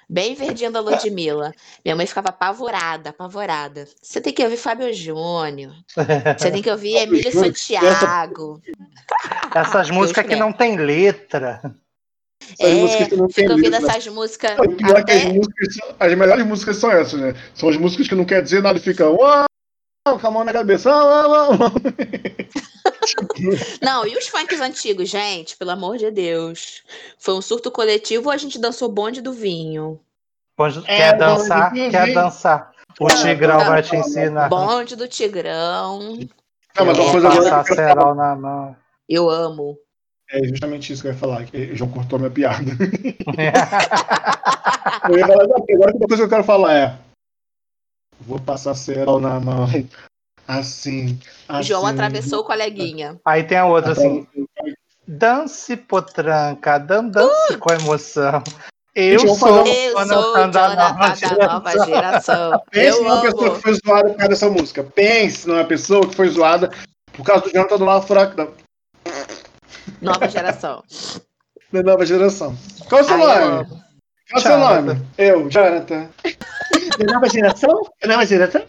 Bem 0.08 0.34
verdinha 0.34 0.70
da 0.70 0.80
Ludmilla. 0.80 1.52
Minha 1.84 1.96
mãe 1.96 2.06
ficava 2.06 2.28
apavorada, 2.28 3.10
apavorada. 3.10 3.86
Você 4.00 4.20
tem 4.20 4.32
que 4.32 4.42
ouvir 4.42 4.56
Fábio 4.56 4.92
Júnior. 4.94 5.72
Você 6.38 6.50
tem 6.50 6.62
que 6.62 6.70
ouvir 6.70 6.96
Emílio 6.96 7.32
Santiago. 7.32 8.60
Essas 9.54 9.90
músicas 9.90 10.26
que 10.26 10.36
não 10.36 10.52
tem 10.52 10.76
letra. 10.76 11.60
Essas 12.40 12.60
É, 12.60 12.74
músicas 12.74 13.18
não 13.18 13.28
tem 13.28 13.50
ouvindo 13.50 13.74
essas 13.74 14.06
músicas 14.08 14.52
pior 14.54 14.98
é 14.98 15.02
que 15.02 15.12
as, 15.12 15.22
até... 15.22 15.32
músicas, 15.32 15.68
as 15.98 16.14
melhores 16.14 16.46
músicas 16.46 16.76
são 16.76 16.90
essas, 16.90 17.20
né? 17.20 17.34
São 17.54 17.68
as 17.68 17.76
músicas 17.76 18.08
que 18.08 18.14
não 18.14 18.24
quer 18.24 18.42
dizer 18.42 18.62
nada 18.62 18.78
e 18.78 18.82
fica 18.82 19.08
uau, 19.08 19.46
com 20.04 20.26
a 20.26 20.30
mão 20.30 20.44
na 20.44 20.52
cabeça. 20.52 20.90
uau, 20.90 21.30
uau. 21.30 21.50
Não, 23.80 24.06
e 24.06 24.16
os 24.16 24.28
funks 24.28 24.60
antigos, 24.60 25.08
gente? 25.08 25.56
Pelo 25.56 25.70
amor 25.70 25.96
de 25.96 26.10
Deus. 26.10 26.82
Foi 27.18 27.34
um 27.34 27.42
surto 27.42 27.70
coletivo 27.70 28.26
ou 28.26 28.32
a 28.32 28.36
gente 28.36 28.58
dançou 28.58 28.88
bonde 28.88 29.20
do 29.20 29.32
vinho? 29.32 30.00
Quando 30.56 30.82
É, 30.86 30.96
quer 30.96 31.18
dançar, 31.18 31.72
vi. 31.72 31.90
quer 31.90 32.12
dançar. 32.12 32.72
O 32.98 33.08
Tigrão 33.08 33.58
vai 33.58 33.82
te 33.82 33.94
ensinar. 33.94 34.48
Bonde 34.48 34.96
do 34.96 35.06
Tigrão. 35.06 36.18
Não, 36.74 36.86
mas 36.86 36.98
uma 36.98 37.12
coisa 37.12 37.28
agora. 37.28 38.76
Eu 39.08 39.28
amo. 39.28 39.78
É 40.30 40.44
justamente 40.44 40.92
isso 40.92 41.02
que 41.02 41.08
eu 41.08 41.12
ia 41.12 41.18
falar, 41.18 41.44
que 41.44 41.56
o 41.56 41.76
João 41.76 41.90
cortou 41.90 42.18
minha 42.18 42.30
piada. 42.30 42.64
Eu 45.08 45.18
ia 45.18 45.26
falar, 45.26 45.46
não, 45.46 45.56
agora 45.56 45.96
uma 45.96 46.08
coisa 46.08 46.16
que 46.16 46.22
eu 46.22 46.28
quero 46.28 46.44
falar 46.44 46.74
é. 46.74 46.98
Vou 48.20 48.40
passar 48.40 48.74
cerol 48.74 49.20
na 49.20 49.38
mão. 49.38 49.64
Assim. 50.48 51.18
assim 51.48 51.62
João 51.62 51.86
atravessou 51.86 52.40
o 52.40 52.44
coleguinha. 52.44 53.20
Aí 53.24 53.44
tem 53.44 53.58
a 53.58 53.66
outra 53.66 53.92
assim. 53.92 54.26
Dance 55.06 55.76
potranca, 55.76 56.78
dan- 56.78 57.08
dance 57.08 57.56
com 57.58 57.72
emoção. 57.72 58.42
Eu 58.94 59.20
vamos 59.20 59.38
sou 59.38 59.66
Eu 59.66 60.06
sou 60.06 60.48
da 60.48 60.74
nova 60.74 61.14
da 61.14 61.46
nova 61.46 61.70
geração. 61.70 61.86
geração. 61.86 62.62
Pense 62.70 62.98
Eu 62.98 63.04
numa 63.04 63.20
pessoa 63.20 63.54
que 63.54 63.60
foi 63.60 63.74
zoada 63.74 64.08
por 64.08 64.16
causa 64.16 64.28
dessa 64.30 64.50
música. 64.50 64.84
Pense 64.84 65.46
numa 65.46 65.64
pessoa 65.64 66.08
que 66.08 66.16
foi 66.16 66.28
zoada 66.28 66.70
por 67.12 67.24
causa 67.24 67.44
do 67.44 67.52
Jonathan 67.52 67.78
do 67.78 67.84
Nova 67.84 68.06
Furacão. 68.06 68.52
Nova 70.00 70.28
geração. 70.28 70.82
Da 71.72 71.82
nova 71.82 72.06
geração. 72.06 72.56
Qual 72.88 73.00
é 73.00 73.04
o 73.04 73.06
seu 73.06 73.18
nome? 73.18 73.66
Qual 73.68 73.80
é 74.34 74.36
o 74.36 74.40
seu 74.40 74.58
nome? 74.58 75.06
Eu, 75.18 75.50
Jonathan. 75.50 76.08
Da 76.98 77.12
nova 77.14 77.28
geração? 77.28 77.82
Da 78.02 78.08
nova 78.08 78.26
geração? 78.26 78.62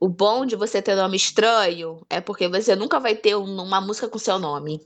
O 0.00 0.08
bom 0.08 0.44
de 0.44 0.56
você 0.56 0.80
ter 0.82 0.94
nome 0.94 1.16
estranho 1.16 2.00
é 2.10 2.20
porque 2.20 2.48
você 2.48 2.76
nunca 2.76 3.00
vai 3.00 3.14
ter 3.14 3.34
um- 3.36 3.62
uma 3.62 3.80
música 3.80 4.08
com 4.08 4.18
seu 4.18 4.38
nome. 4.38 4.80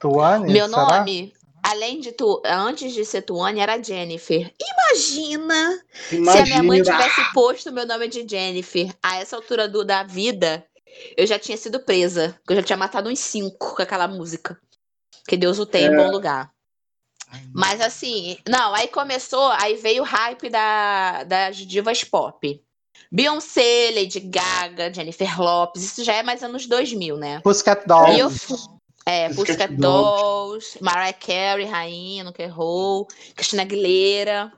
Tuane, 0.00 0.52
Meu 0.52 0.68
será? 0.68 0.98
nome, 0.98 1.32
além 1.62 2.00
de 2.00 2.10
tu, 2.12 2.42
antes 2.44 2.92
de 2.92 3.04
ser 3.04 3.22
Tuane, 3.22 3.60
era 3.60 3.80
Jennifer. 3.82 4.52
Imagina, 4.60 5.78
se 6.08 6.14
a 6.14 6.18
Imagina. 6.18 6.44
minha 6.46 6.62
mãe 6.62 6.82
tivesse 6.82 7.32
posto 7.32 7.72
meu 7.72 7.86
nome 7.86 8.08
de 8.08 8.26
Jennifer 8.28 8.92
a 9.02 9.18
essa 9.18 9.36
altura 9.36 9.68
do, 9.68 9.84
da 9.84 10.02
vida, 10.02 10.64
eu 11.16 11.26
já 11.26 11.38
tinha 11.38 11.56
sido 11.56 11.78
presa. 11.80 12.34
porque 12.40 12.52
Eu 12.54 12.56
já 12.56 12.62
tinha 12.62 12.76
matado 12.76 13.08
uns 13.10 13.20
cinco 13.20 13.76
com 13.76 13.82
aquela 13.82 14.08
música. 14.08 14.58
Que 15.30 15.36
Deus 15.36 15.60
o 15.60 15.64
tenha 15.64 15.92
em 15.92 15.96
bom 15.96 16.10
lugar. 16.10 16.50
Mas 17.54 17.80
assim, 17.80 18.36
não, 18.48 18.74
aí 18.74 18.88
começou, 18.88 19.48
aí 19.52 19.76
veio 19.76 20.02
o 20.02 20.04
hype 20.04 20.50
da, 20.50 21.22
das 21.22 21.58
divas 21.58 22.02
pop. 22.02 22.60
Beyoncé, 23.12 23.92
Lady 23.94 24.18
Gaga, 24.18 24.92
Jennifer 24.92 25.40
Lopes, 25.40 25.84
isso 25.84 26.02
já 26.02 26.14
é 26.14 26.24
mais 26.24 26.42
anos 26.42 26.66
2000, 26.66 27.16
né? 27.16 27.40
Pussycat 27.42 27.86
Dolls. 27.86 28.18
eu, 28.18 28.26
é, 29.06 29.28
Pussycat 29.28 29.36
Pussycat 29.36 29.74
Dolls, 29.76 30.76
Mariah 30.80 31.12
Carey, 31.12 31.64
rainha, 31.64 32.24
nunca 32.24 32.42
errou, 32.42 33.06
Christina 33.36 33.62
Aguilera. 33.62 34.52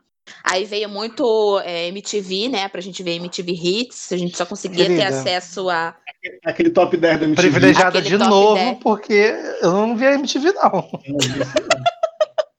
Aí 0.45 0.65
veio 0.65 0.89
muito 0.89 1.61
é, 1.65 1.89
MTV, 1.89 2.49
né? 2.49 2.69
Pra 2.69 2.81
gente 2.81 3.03
ver 3.03 3.17
MTV 3.17 3.53
Hits. 3.53 4.13
A 4.13 4.17
gente 4.17 4.37
só 4.37 4.47
conseguia 4.47 4.87
ter 4.87 4.97
Querida. 4.97 5.21
acesso 5.21 5.69
a. 5.69 5.97
Aquele 6.45 6.71
top 6.71 6.97
10 6.97 7.19
da 7.19 7.25
MTV. 7.27 7.49
Privilegiada 7.51 8.01
de 8.01 8.17
novo, 8.17 8.55
10. 8.55 8.79
porque 8.79 9.35
eu 9.61 9.73
não 9.73 9.97
vi 9.97 10.07
a 10.07 10.15
MTV, 10.15 10.53
não. 10.53 10.89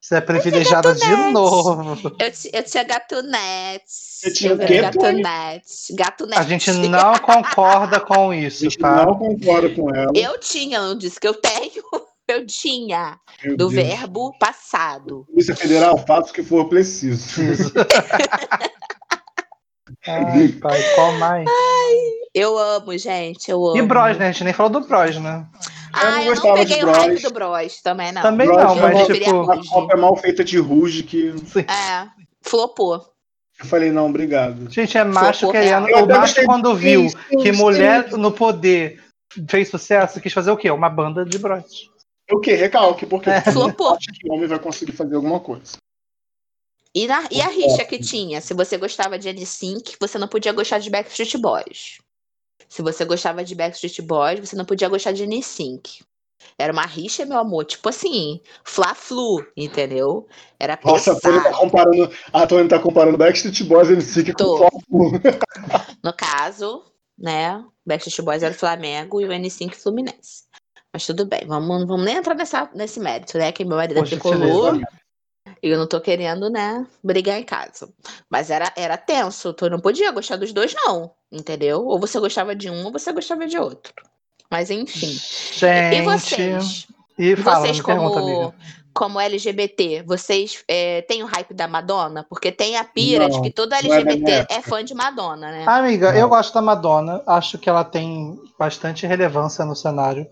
Você 0.04 0.18
é 0.18 0.22
privilegiada 0.22 0.94
de 0.94 1.00
Gatunete. 1.00 1.32
novo. 1.32 2.16
Eu, 2.20 2.32
eu 2.54 2.64
tinha 2.64 2.84
Gatunete. 2.84 4.34
Tinha 4.36 4.52
eu 4.52 4.58
quê, 4.60 4.82
Gatunete. 4.82 5.94
Gatunete. 5.94 6.40
A 6.40 6.44
gente 6.44 6.72
não 6.90 7.18
concorda 7.20 8.02
com 8.02 8.32
A 8.32 8.36
isso, 8.36 8.66
gente 8.66 8.78
tá? 8.80 9.06
não 9.06 9.16
concorda 9.18 9.70
com 9.70 9.96
ela. 9.96 10.12
Eu 10.14 10.38
tinha, 10.38 10.80
eu 10.80 10.84
não 10.88 10.98
disse 10.98 11.18
que 11.18 11.28
eu 11.28 11.34
tenho. 11.34 11.73
Eu 12.34 12.46
tinha. 12.46 13.20
Meu 13.44 13.58
Do 13.58 13.70
Deus. 13.70 13.74
verbo 13.88 14.34
passado. 14.40 15.26
Polícia 15.30 15.56
Federal, 15.56 15.98
faça 15.98 16.32
o 16.32 16.34
que 16.34 16.44
for 16.44 16.66
preciso. 16.70 17.72
Ai, 20.08 20.48
pai, 20.62 20.82
qual 20.96 21.12
mais? 21.14 21.48
Eu 22.34 22.58
amo, 22.58 22.98
gente. 22.98 23.50
Eu 23.50 23.66
amo. 23.66 23.78
E 23.78 23.82
Bros, 23.82 24.18
né? 24.18 24.28
A 24.28 24.32
gente 24.32 24.44
nem 24.44 24.54
falou 24.54 24.72
do 24.72 24.82
Bros, 24.88 25.18
né? 25.18 25.46
Ah, 25.94 26.04
não 26.04 26.10
eu 26.12 26.26
não 26.26 26.26
gostava 26.34 26.66
de 26.66 26.74
peguei 26.74 26.84
o 26.84 26.92
hype 26.92 27.22
do 27.22 27.32
Bros 27.32 27.82
também, 27.82 28.12
não. 28.12 28.22
Também 28.22 28.48
Bros 28.48 28.64
não, 28.64 28.78
é 28.78 28.94
mas 28.94 29.08
tipo. 29.08 29.32
Uma 29.32 29.68
cópia 29.68 29.98
mal 29.98 30.16
feita 30.18 30.44
de 30.44 30.58
Ruge 30.58 31.04
que 31.04 31.34
É, 31.60 32.08
flopou. 32.42 33.06
eu 33.60 33.66
falei, 33.66 33.92
não, 33.92 34.08
obrigado. 34.10 34.70
Gente, 34.72 34.98
é 34.98 35.04
macho 35.04 35.52
querendo. 35.52 35.86
real. 35.86 36.08
O 36.08 36.12
Eu 36.12 36.18
macho, 36.18 36.44
quando 36.46 36.74
viu 36.76 37.08
que 37.42 37.52
mulher 37.52 38.12
no 38.14 38.32
poder 38.32 39.00
fez 39.48 39.70
sucesso, 39.70 40.20
quis 40.20 40.34
fazer 40.34 40.52
o 40.52 40.58
quê? 40.58 40.70
Uma 40.72 40.90
banda 40.90 41.24
de 41.24 41.38
Bros. 41.38 41.92
O 42.32 42.40
quê? 42.40 42.54
Recalque, 42.56 43.06
porque 43.06 43.30
É. 43.30 43.42
Flopou. 43.42 43.96
acho 43.96 44.08
que 44.14 44.30
o 44.30 44.34
homem 44.34 44.48
vai 44.48 44.60
conseguir 44.60 44.92
fazer 44.94 45.16
alguma 45.16 45.40
coisa. 45.40 45.78
E, 46.96 47.08
na- 47.08 47.28
e 47.32 47.42
a 47.42 47.48
rixa 47.48 47.84
que 47.86 47.98
tinha? 48.00 48.40
Se 48.40 48.54
você 48.54 48.78
gostava 48.78 49.18
de 49.18 49.28
NSYNC, 49.28 49.96
você 50.00 50.18
não 50.18 50.28
podia 50.28 50.52
gostar 50.54 50.78
de 50.80 50.90
Backstreet 50.90 51.38
Boys. 51.38 51.98
Se 52.70 52.82
você 52.82 53.04
gostava 53.04 53.44
de 53.44 53.56
Backstreet 53.56 54.00
Boys, 54.02 54.40
você 54.40 54.56
não 54.56 54.64
podia 54.66 54.88
gostar 54.90 55.12
de 55.12 55.26
NSYNC. 55.26 56.04
Era 56.58 56.72
uma 56.74 56.86
rixa, 56.86 57.26
meu 57.26 57.40
amor. 57.40 57.66
Tipo 57.66 57.90
assim, 57.90 58.42
Fla-Flu, 58.64 59.46
entendeu? 59.58 60.28
Era 60.60 60.78
Nossa, 60.84 61.14
a 61.14 61.20
Tony 61.20 61.36
tá 61.38 61.44
pesado. 61.44 61.58
comparando. 61.58 62.12
A 62.32 62.48
Tony 62.48 62.68
tá 62.68 62.80
comparando 62.80 63.18
Backstreet 63.18 63.64
Boys 63.64 63.90
e 63.90 63.94
NSYNC 63.96 64.32
com 64.34 64.38
Tô. 64.38 64.58
Fla-Flu. 64.58 65.12
No 66.04 66.14
caso, 66.14 66.84
né? 67.18 67.64
Backstreet 67.86 68.24
Boys 68.24 68.44
era 68.44 68.54
o 68.54 68.58
Flamengo 68.58 69.20
e 69.20 69.26
o 69.26 69.30
N5 69.30 69.74
Fluminense. 69.74 70.44
Mas 70.94 71.08
tudo 71.08 71.26
bem, 71.26 71.42
vamos, 71.48 71.88
vamos 71.88 72.06
nem 72.06 72.18
entrar 72.18 72.36
nessa, 72.36 72.70
nesse 72.76 73.00
mérito, 73.00 73.36
né? 73.38 73.52
Que 73.52 73.66
meu 73.66 73.78
marido 73.78 73.98
é 73.98 74.02
Poxa, 74.02 74.12
tricolor 74.12 74.74
beleza. 74.74 74.88
e 75.64 75.70
eu 75.70 75.78
não 75.80 75.88
tô 75.88 76.00
querendo, 76.00 76.52
né, 76.52 76.86
brigar 77.04 77.40
em 77.40 77.44
casa. 77.44 77.92
Mas 78.30 78.52
era, 78.52 78.72
era 78.78 78.96
tenso, 78.96 79.54
tu 79.54 79.68
não 79.72 79.80
podia 79.80 80.12
gostar 80.12 80.36
dos 80.36 80.54
dois, 80.54 80.76
não, 80.76 81.12
entendeu? 81.32 81.84
Ou 81.84 82.00
você 82.00 82.20
gostava 82.20 82.56
de 82.56 82.70
um 82.70 82.86
ou 82.86 82.92
você 82.92 83.12
gostava 83.12 83.48
de 83.48 83.58
outro. 83.58 83.92
Mas 84.52 84.70
enfim. 84.70 85.18
Gente. 85.54 85.96
E 85.96 86.02
vocês? 86.04 86.88
E 87.18 87.36
fala, 87.38 87.62
vocês 87.62 87.78
me 87.78 87.84
pergunta, 87.84 88.20
como, 88.20 88.40
amiga. 88.40 88.56
como 88.94 89.20
LGBT, 89.20 90.04
vocês 90.06 90.64
é, 90.68 91.02
têm 91.02 91.24
o 91.24 91.26
hype 91.26 91.56
da 91.56 91.68
Madonna? 91.68 92.24
Porque 92.30 92.52
tem 92.52 92.78
a 92.78 92.84
pira 92.84 93.28
de 93.30 93.38
Não, 93.38 93.42
que 93.42 93.50
toda 93.50 93.76
é 93.76 93.80
LGBT 93.80 94.32
é, 94.32 94.38
época. 94.42 94.62
fã 94.62 94.84
de 94.84 94.94
Madonna, 94.94 95.52
né? 95.52 95.66
Amiga, 95.68 96.12
Não. 96.12 96.20
eu 96.20 96.30
gosto 96.30 96.54
da 96.54 96.62
Madonna. 96.62 97.24
Acho 97.26 97.58
que 97.58 97.68
ela 97.68 97.84
tem 97.84 98.40
bastante 98.60 99.08
relevância 99.08 99.66
no 99.66 99.76
cenário. 99.76 100.28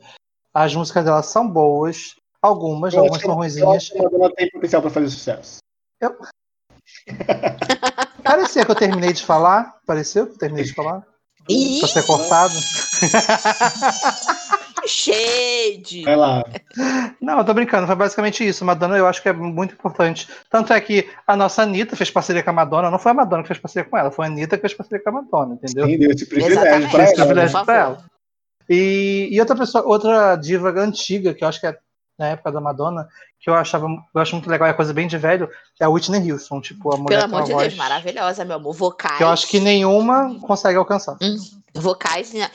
As 0.54 0.76
músicas 0.76 1.06
dela 1.06 1.24
são 1.24 1.48
boas. 1.48 2.16
Algumas, 2.42 2.94
Eu 2.94 3.02
algumas 3.02 3.22
são 3.22 3.36
ruinzinhas. 3.36 3.68
Eu 3.68 3.72
acho 3.74 3.92
que 3.94 4.00
a 4.00 4.04
Madonna 4.04 4.34
tem 4.36 4.50
potencial 4.50 4.82
pra 4.82 4.92
fazer 4.92 5.10
sucesso. 5.10 5.60
Parecia 8.24 8.66
que 8.66 8.72
eu 8.72 8.76
terminei 8.76 9.14
de 9.14 9.24
falar. 9.24 9.76
Pareceu 9.86 10.26
que 10.28 10.34
eu 10.34 10.38
terminei 10.38 10.66
de 10.66 10.74
falar? 10.74 11.04
Pra 11.80 11.88
ser 11.88 12.06
cortado. 12.06 12.54
shade! 14.88 16.04
Vai 16.04 16.16
lá. 16.16 16.44
Não, 17.22 17.38
eu 17.40 17.46
tô 17.46 17.54
brincando. 17.54 17.86
Foi 17.88 17.96
basicamente 17.96 18.48
isso. 18.48 18.64
Madonna 18.66 18.98
eu 18.98 19.08
acho 19.08 19.22
que 19.22 19.30
é 19.30 19.34
muito 19.34 19.74
importante. 19.74 20.28
Tanto 20.50 20.74
é 20.74 20.82
que 20.82 21.10
a 21.28 21.36
nossa 21.36 21.62
Anitta 21.64 21.96
fez 21.96 22.10
parceria 22.10 22.44
com 22.44 22.50
a 22.50 22.54
Madonna. 22.54 22.90
Não 22.92 23.00
foi 23.00 23.12
a 23.12 23.16
Madonna 23.16 23.44
que 23.44 23.48
fez 23.48 23.60
parceria 23.60 23.90
com 23.90 23.98
ela. 23.98 24.12
Foi 24.12 24.26
a 24.26 24.30
Anitta 24.30 24.58
que 24.58 24.62
fez 24.62 24.74
parceria 24.74 25.04
com 25.04 25.10
a 25.10 25.14
Madonna, 25.14 25.56
entendeu? 25.56 25.86
Quem 25.86 26.00
deu 26.00 26.12
esse 26.12 26.26
privilégio 26.26 26.60
Exatamente. 26.60 26.92
pra 26.92 27.04
Esse 27.04 27.14
ela? 27.14 27.26
privilégio 27.26 27.66
pra 27.66 27.76
ela. 27.78 28.04
E, 28.74 29.28
e 29.30 29.40
outra 29.42 29.54
pessoa, 29.54 29.86
outra 29.86 30.38
diva 30.38 30.70
antiga, 30.80 31.34
que 31.34 31.44
eu 31.44 31.48
acho 31.50 31.60
que 31.60 31.68
é 31.68 31.78
na 32.18 32.28
época 32.28 32.54
da 32.54 32.62
Madonna, 32.62 33.10
que 33.38 33.50
eu 33.50 33.54
achava, 33.54 33.86
eu 33.86 34.22
acho 34.22 34.34
muito 34.34 34.50
legal, 34.50 34.66
é 34.70 34.74
coisa 34.74 34.94
bem 34.94 35.08
de 35.08 35.18
velho, 35.18 35.50
é 35.78 35.84
a 35.84 35.90
Whitney 35.90 36.32
Houston, 36.32 36.62
tipo, 36.62 36.94
a 36.94 36.98
mulher 36.98 37.22
Pelo 37.24 37.36
amor 37.36 37.44
de 37.44 37.52
voz 37.52 37.68
Deus, 37.68 37.78
maravilhosa, 37.78 38.46
meu 38.46 38.56
amor. 38.56 38.74
Vocais. 38.74 39.18
que 39.18 39.24
eu 39.24 39.28
acho 39.28 39.48
que 39.48 39.60
nenhuma 39.60 40.40
consegue 40.40 40.78
alcançar. 40.78 41.18
Vocais. 41.74 42.32
né? 42.32 42.50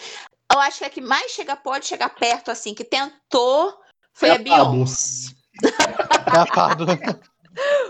Eu 0.50 0.58
acho 0.60 0.78
que 0.78 0.84
a 0.84 0.90
que 0.90 1.00
mais 1.02 1.32
chega, 1.32 1.54
pode 1.54 1.84
chegar 1.84 2.08
perto, 2.08 2.50
assim, 2.50 2.72
que 2.72 2.84
tentou, 2.84 3.74
foi 4.14 4.30
É 4.30 4.32
a 4.32 4.34
a. 4.36 4.38
Beyoncé. 4.38 5.34
É 6.34 6.38
a 6.38 6.46
Pablo. 6.46 6.86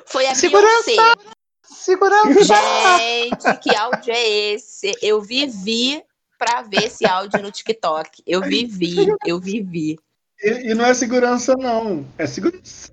Foi 0.07 0.27
a 0.27 0.35
Segurança! 0.35 0.85
Beyoncé. 0.87 1.15
Segurança! 1.63 2.99
Gente, 2.99 3.61
que 3.61 3.77
áudio 3.77 4.13
é 4.13 4.29
esse? 4.29 4.93
Eu 5.01 5.21
vivi 5.23 6.03
pra 6.39 6.63
ver 6.63 6.85
esse 6.85 7.07
áudio 7.07 7.43
no 7.43 7.51
TikTok. 7.51 8.23
Eu 8.27 8.43
vivi, 8.43 8.97
eu 9.25 9.41
vivi. 9.41 9.99
E, 10.43 10.71
e 10.71 10.75
não 10.75 10.85
é 10.87 10.95
segurança, 10.95 11.55
não. 11.57 12.07
É 12.19 12.27
segurança. 12.27 12.93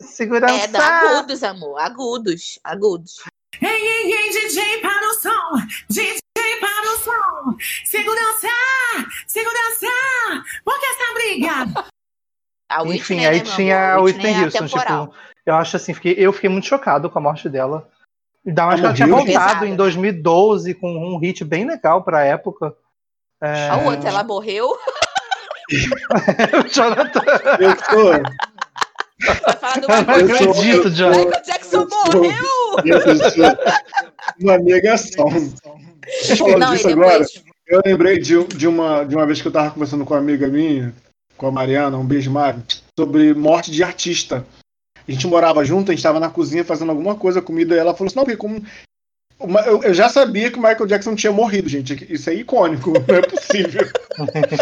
Segurança! 0.00 0.54
É, 0.54 0.68
da 0.68 0.84
agudos, 0.84 1.42
amor. 1.42 1.78
Agudos, 1.80 2.58
agudos. 2.62 3.22
Ei, 3.60 3.68
ei, 3.70 4.12
ei, 4.12 4.30
DJ 4.30 4.80
para 4.80 5.08
o 5.08 5.14
som, 5.14 5.66
DJ 5.88 6.20
para 6.60 6.92
o 6.92 6.98
som. 6.98 7.56
Segurança, 7.84 8.48
segurança, 9.26 9.86
por 10.64 10.78
que 10.78 10.86
essa 10.86 11.14
briga? 11.14 11.86
A 12.68 12.82
Enfim, 12.82 13.14
Whitney, 13.14 13.26
aí 13.26 13.38
né, 13.38 13.44
tinha 13.44 13.94
a 13.94 14.00
Whitney 14.00 14.32
é 14.32 14.44
Houston, 14.44 14.64
atemporal. 14.64 15.06
tipo, 15.08 15.18
eu 15.46 15.54
acho 15.54 15.76
assim, 15.76 15.94
fiquei, 15.94 16.14
eu 16.18 16.32
fiquei 16.32 16.50
muito 16.50 16.66
chocado 16.66 17.08
com 17.08 17.18
a 17.18 17.22
morte 17.22 17.48
dela. 17.48 17.88
Ainda 18.46 18.66
mais 18.66 18.80
que 18.80 18.86
Ela 18.86 18.94
tinha 18.94 19.08
voltado 19.08 19.26
Pesada. 19.26 19.66
em 19.66 19.74
2012 19.74 20.74
com 20.74 20.88
um 20.88 21.18
hit 21.18 21.44
bem 21.44 21.66
legal 21.66 22.04
pra 22.04 22.24
época. 22.24 22.74
É... 23.42 23.68
A 23.68 23.76
outra, 23.78 24.08
ela 24.08 24.22
morreu. 24.22 24.76
Jonathan, 26.72 27.20
Eu 27.58 27.76
sou. 27.90 28.12
Eu 29.76 29.88
não 29.88 30.14
acredito, 30.14 30.90
Jonathan. 30.90 31.24
Michael 31.24 31.42
Jackson 31.44 31.86
morreu! 31.90 32.76
Eu 32.84 33.00
sou 33.30 33.46
uma 34.40 34.58
negação. 34.58 35.26
Falando 36.38 36.70
disso 36.72 36.88
agora, 36.88 37.18
depois. 37.18 37.44
eu 37.66 37.82
lembrei 37.84 38.18
de, 38.18 38.44
de, 38.44 38.68
uma, 38.68 39.02
de 39.04 39.16
uma 39.16 39.26
vez 39.26 39.42
que 39.42 39.48
eu 39.48 39.52
tava 39.52 39.72
conversando 39.72 40.04
com 40.04 40.14
uma 40.14 40.20
amiga 40.20 40.46
minha, 40.46 40.94
com 41.36 41.48
a 41.48 41.50
Mariana, 41.50 41.98
um 41.98 42.06
beijo, 42.06 42.30
Mari, 42.30 42.62
sobre 42.96 43.34
morte 43.34 43.72
de 43.72 43.82
artista. 43.82 44.46
A 45.08 45.12
gente 45.12 45.26
morava 45.26 45.64
junto, 45.64 45.90
a 45.90 45.94
gente 45.94 46.02
tava 46.02 46.20
na 46.20 46.30
cozinha 46.30 46.64
fazendo 46.64 46.90
alguma 46.90 47.14
coisa, 47.14 47.42
comida, 47.42 47.74
e 47.74 47.78
ela 47.78 47.94
falou 47.94 48.08
assim, 48.08 48.16
não, 48.16 48.24
porque 48.24 48.36
como... 48.36 48.62
Eu, 49.66 49.82
eu 49.82 49.94
já 49.94 50.08
sabia 50.08 50.50
que 50.50 50.58
o 50.58 50.62
Michael 50.62 50.86
Jackson 50.86 51.14
tinha 51.14 51.30
morrido, 51.30 51.68
gente. 51.68 52.06
Isso 52.10 52.30
é 52.30 52.34
icônico, 52.34 52.92
não 53.06 53.14
é 53.16 53.20
possível. 53.20 53.86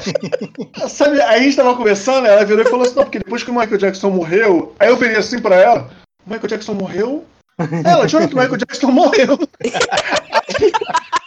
Sabe, 0.89 1.21
aí 1.23 1.41
a 1.41 1.43
gente 1.43 1.57
tava 1.57 1.77
conversando, 1.77 2.27
ela 2.27 2.45
virou 2.45 2.65
e 2.65 2.69
falou 2.69 2.85
assim, 2.85 2.97
não, 2.97 3.05
porque 3.05 3.21
depois 3.21 3.45
que 3.45 3.51
o 3.51 3.55
Michael 3.55 3.79
Jackson 3.79 4.11
morreu, 4.11 4.75
aí 4.79 4.89
eu 4.89 4.97
virei 4.97 5.17
assim 5.17 5.39
pra 5.39 5.55
ela, 5.57 5.91
Michael 6.27 6.49
Jackson 6.49 6.75
morreu? 6.75 7.25
Ela, 7.85 8.09
jura 8.09 8.27
que 8.27 8.35
o 8.35 8.39
Michael 8.39 8.57
Jackson 8.57 8.91
morreu. 8.91 9.39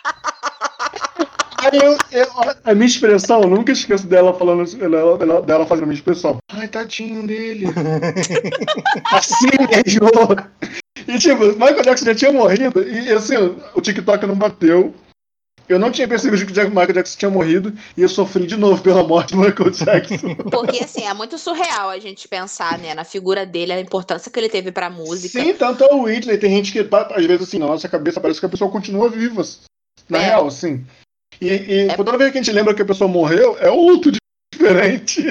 Aí 1.72 1.80
eu, 1.80 1.98
eu- 2.12 2.56
a 2.64 2.74
minha 2.74 2.86
expressão, 2.88 3.42
eu 3.42 3.50
nunca 3.50 3.72
esqueço 3.72 4.08
dela 4.08 4.34
falando 4.34 4.64
dela, 4.78 5.18
dela- 5.18 5.42
dela 5.42 5.66
fazendo 5.66 5.84
a 5.84 5.88
minha 5.88 5.98
expressão. 5.98 6.38
Ai, 6.52 6.68
tadinho 6.68 7.26
dele. 7.28 7.66
assim 9.12 9.48
mesmo. 9.60 10.08
E 11.08 11.20
tipo, 11.20 11.46
Michael 11.54 11.84
Jackson 11.84 12.06
já 12.06 12.16
tinha 12.16 12.32
morrido. 12.32 12.82
E 12.88 13.12
assim, 13.12 13.36
o 13.76 13.82
TikTok 13.82 14.26
não 14.26 14.36
bateu. 14.36 14.94
Eu 15.70 15.78
não 15.78 15.92
tinha 15.92 16.08
percebido 16.08 16.46
que 16.46 16.54
o 16.62 16.70
Michael 16.70 16.94
Jackson 16.94 17.18
tinha 17.20 17.32
morrido. 17.32 17.74
E 17.98 18.02
eu 18.02 18.08
sofri 18.08 18.48
de 18.48 18.56
novo 18.56 18.82
pela 18.82 19.04
morte 19.04 19.34
do 19.36 19.40
Michael 19.42 19.70
Jackson. 19.72 20.36
Porque, 20.50 20.82
assim, 20.84 21.06
é 21.06 21.14
muito 21.14 21.38
surreal 21.38 21.90
a 21.90 22.00
gente 22.00 22.26
pensar, 22.28 22.78
né, 22.80 22.94
na 22.94 23.04
figura 23.04 23.46
dele, 23.46 23.74
a 23.74 23.80
importância 23.82 24.32
que 24.32 24.40
ele 24.40 24.48
teve 24.48 24.72
pra 24.72 24.90
música. 24.90 25.42
Sim, 25.42 25.54
tanto 25.54 25.84
é 25.84 25.94
o 25.94 26.04
Whitney. 26.04 26.38
Tem 26.38 26.52
gente 26.52 26.72
que, 26.72 26.80
às 26.80 27.26
vezes, 27.26 27.48
assim, 27.48 27.60
na 27.60 27.68
nossa 27.68 27.90
cabeça 27.90 28.22
parece 28.22 28.40
que 28.40 28.46
a 28.46 28.50
pessoa 28.50 28.72
continua 28.72 29.10
viva. 29.10 29.44
Na 30.10 30.20
É. 30.20 30.26
real, 30.28 30.48
assim. 30.48 30.86
E, 31.42 31.48
e 31.48 31.90
É. 31.90 31.96
toda 31.96 32.18
vez 32.18 32.32
que 32.32 32.38
a 32.38 32.42
gente 32.42 32.54
lembra 32.54 32.74
que 32.74 32.82
a 32.82 32.86
pessoa 32.86 33.08
morreu, 33.08 33.58
é 33.60 33.70
outro 33.70 34.12
diferente. 34.54 35.24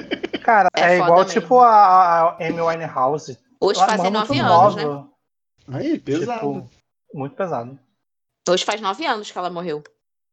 Cara, 0.45 0.69
É 0.77 0.95
é, 0.95 0.97
igual 0.99 1.19
mesmo. 1.25 1.33
tipo 1.41 1.59
a, 1.61 1.69
a 1.71 2.37
Amy 2.47 2.61
Winehouse. 2.61 3.39
Hoje 3.61 3.81
Ela 3.81 3.89
fazem 3.89 4.11
nove 4.11 4.39
anos, 4.39 4.77
né? 4.77 4.85
nova. 4.85 5.09
Aí, 5.69 5.99
pesado. 5.99 6.39
Tipo, 6.39 6.71
muito 7.15 7.35
pesado. 7.35 7.79
Hoje 8.49 8.65
faz 8.65 8.81
nove 8.81 9.05
anos 9.05 9.31
que 9.31 9.37
ela 9.39 9.51
morreu. 9.51 9.83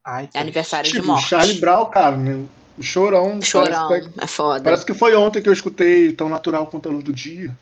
Ai, 0.05 0.29
É 0.33 0.39
aniversário 0.39 0.87
de 0.91 0.95
Tipo, 0.97 1.07
morte. 1.07 1.27
Charlie 1.29 1.59
Brown, 1.59 1.85
cara, 1.89 2.15
né? 2.17 2.45
O 2.77 2.83
chorão. 2.83 3.41
Chorão, 3.41 3.87
Parece, 3.87 4.09
que- 4.09 4.23
é 4.23 4.27
foda. 4.27 4.63
parece 4.63 4.85
que 4.85 4.93
foi 4.93 5.15
ontem 5.15 5.41
que 5.41 5.47
eu 5.49 5.53
escutei 5.53 6.11
Tão 6.11 6.27
Natural 6.29 6.67
quanto 6.67 6.89
a 6.89 6.91
Luz 6.91 7.03
do 7.03 7.13
Dia. 7.13 7.57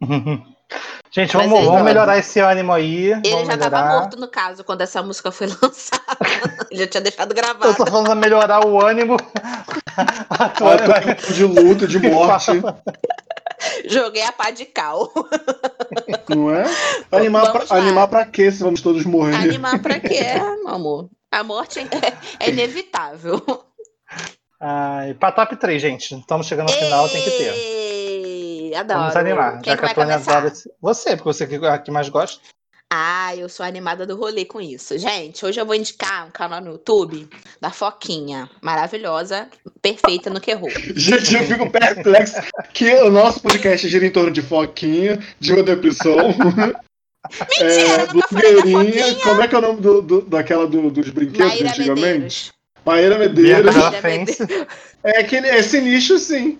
Gente, 1.10 1.34
Mas 1.36 1.46
vamos, 1.46 1.58
ele- 1.60 1.68
vamos 1.68 1.82
melhorar 1.82 2.18
esse 2.18 2.40
ânimo 2.40 2.72
aí. 2.72 3.12
Ele 3.12 3.30
vamos 3.30 3.46
já 3.46 3.56
tava 3.56 3.76
melhorar. 3.76 4.00
morto, 4.00 4.16
no 4.18 4.28
caso, 4.28 4.64
quando 4.64 4.82
essa 4.82 5.02
música 5.02 5.30
foi 5.30 5.46
lançada. 5.62 6.02
Ele 6.70 6.80
já 6.80 6.86
tinha 6.86 7.00
deixado 7.00 7.30
Eu 7.30 7.36
gravado. 7.36 7.74
tô 7.74 7.86
falando 7.86 8.14
melhorar 8.16 8.66
o 8.66 8.84
ânimo. 8.84 9.16
A 9.96 10.44
Ah, 10.44 11.32
de 11.32 11.44
luto, 11.44 11.86
de 11.88 11.98
morte, 11.98 12.50
Joguei 13.88 14.22
a 14.22 14.30
pá 14.32 14.50
de 14.50 14.66
cal. 14.66 15.10
não 16.28 16.54
é? 16.54 16.64
Animar 17.10 17.46
Vamos 17.46 17.64
pra, 17.66 17.76
lá. 17.76 17.82
animar 17.82 18.08
pra 18.08 18.26
quê 18.26 18.50
se 18.52 18.62
vamos 18.62 18.82
todos 18.82 19.06
morrer? 19.06 19.34
Animar 19.36 19.80
pra 19.80 19.98
quê, 19.98 20.20
meu 20.64 20.68
amor? 20.68 21.08
A 21.30 21.42
morte 21.42 21.78
é, 21.80 21.86
é 22.46 22.50
inevitável. 22.50 23.42
Ai, 24.60 25.14
pra 25.14 25.32
top 25.32 25.56
3, 25.56 25.80
gente. 25.80 26.14
Estamos 26.14 26.46
chegando 26.46 26.70
no 26.70 26.76
final, 26.76 27.08
tem 27.08 27.22
que 27.22 27.30
ter. 27.30 27.75
Adoro. 28.76 29.00
Vamos 29.00 29.16
animar. 29.16 29.60
Quem 29.62 29.72
já 29.72 29.76
que 29.78 29.84
que 29.86 29.90
a 29.90 29.94
começar? 29.94 30.30
adora 30.38 30.48
esse- 30.52 30.70
Você, 30.80 31.10
porque 31.16 31.24
você 31.32 31.46
que 31.46 31.54
é 31.56 31.68
a 31.68 31.78
que 31.78 31.90
mais 31.90 32.08
gosta. 32.08 32.40
Ah, 32.92 33.34
eu 33.34 33.48
sou 33.48 33.66
animada 33.66 34.06
do 34.06 34.16
rolê 34.16 34.44
com 34.44 34.60
isso. 34.60 34.96
Gente, 34.96 35.44
hoje 35.44 35.60
eu 35.60 35.66
vou 35.66 35.74
indicar 35.74 36.24
um 36.24 36.30
canal 36.30 36.60
no 36.60 36.70
YouTube 36.72 37.28
da 37.60 37.70
Foquinha. 37.72 38.48
Maravilhosa, 38.62 39.48
perfeita 39.82 40.30
no 40.30 40.40
que 40.40 40.52
errou. 40.52 40.70
Gente, 40.94 41.34
eu 41.34 41.42
fico 41.44 41.68
perplexo 41.68 42.36
que 42.72 42.94
o 42.94 43.10
nosso 43.10 43.40
podcast 43.42 43.88
gira 43.88 44.06
em 44.06 44.10
torno 44.12 44.30
de 44.30 44.40
Foquinha, 44.40 45.18
de 45.40 45.52
uma 45.52 45.64
depressão. 45.64 46.16
Mentira, 47.58 48.06
eu 48.08 48.14
nunca 48.14 48.28
falei 48.28 48.54
da 48.54 48.62
blogueirinha. 48.62 49.14
Como 49.16 49.42
é 49.42 49.48
que 49.48 49.54
é 49.54 49.58
o 49.58 49.60
nome 49.62 49.80
do, 49.80 50.02
do- 50.02 50.22
daquela 50.22 50.66
do- 50.68 50.90
dos 50.90 51.10
brinquedos 51.10 51.48
Maíra 51.54 51.70
antigamente? 51.70 52.02
Medeiros. 52.04 52.52
Maíra 52.84 53.18
Medeiros. 53.18 53.74
Maíra 53.74 54.00
Fence. 54.00 54.46
É 55.02 55.18
aquele, 55.20 55.48
esse 55.48 55.80
nicho, 55.80 56.18
sim. 56.20 56.56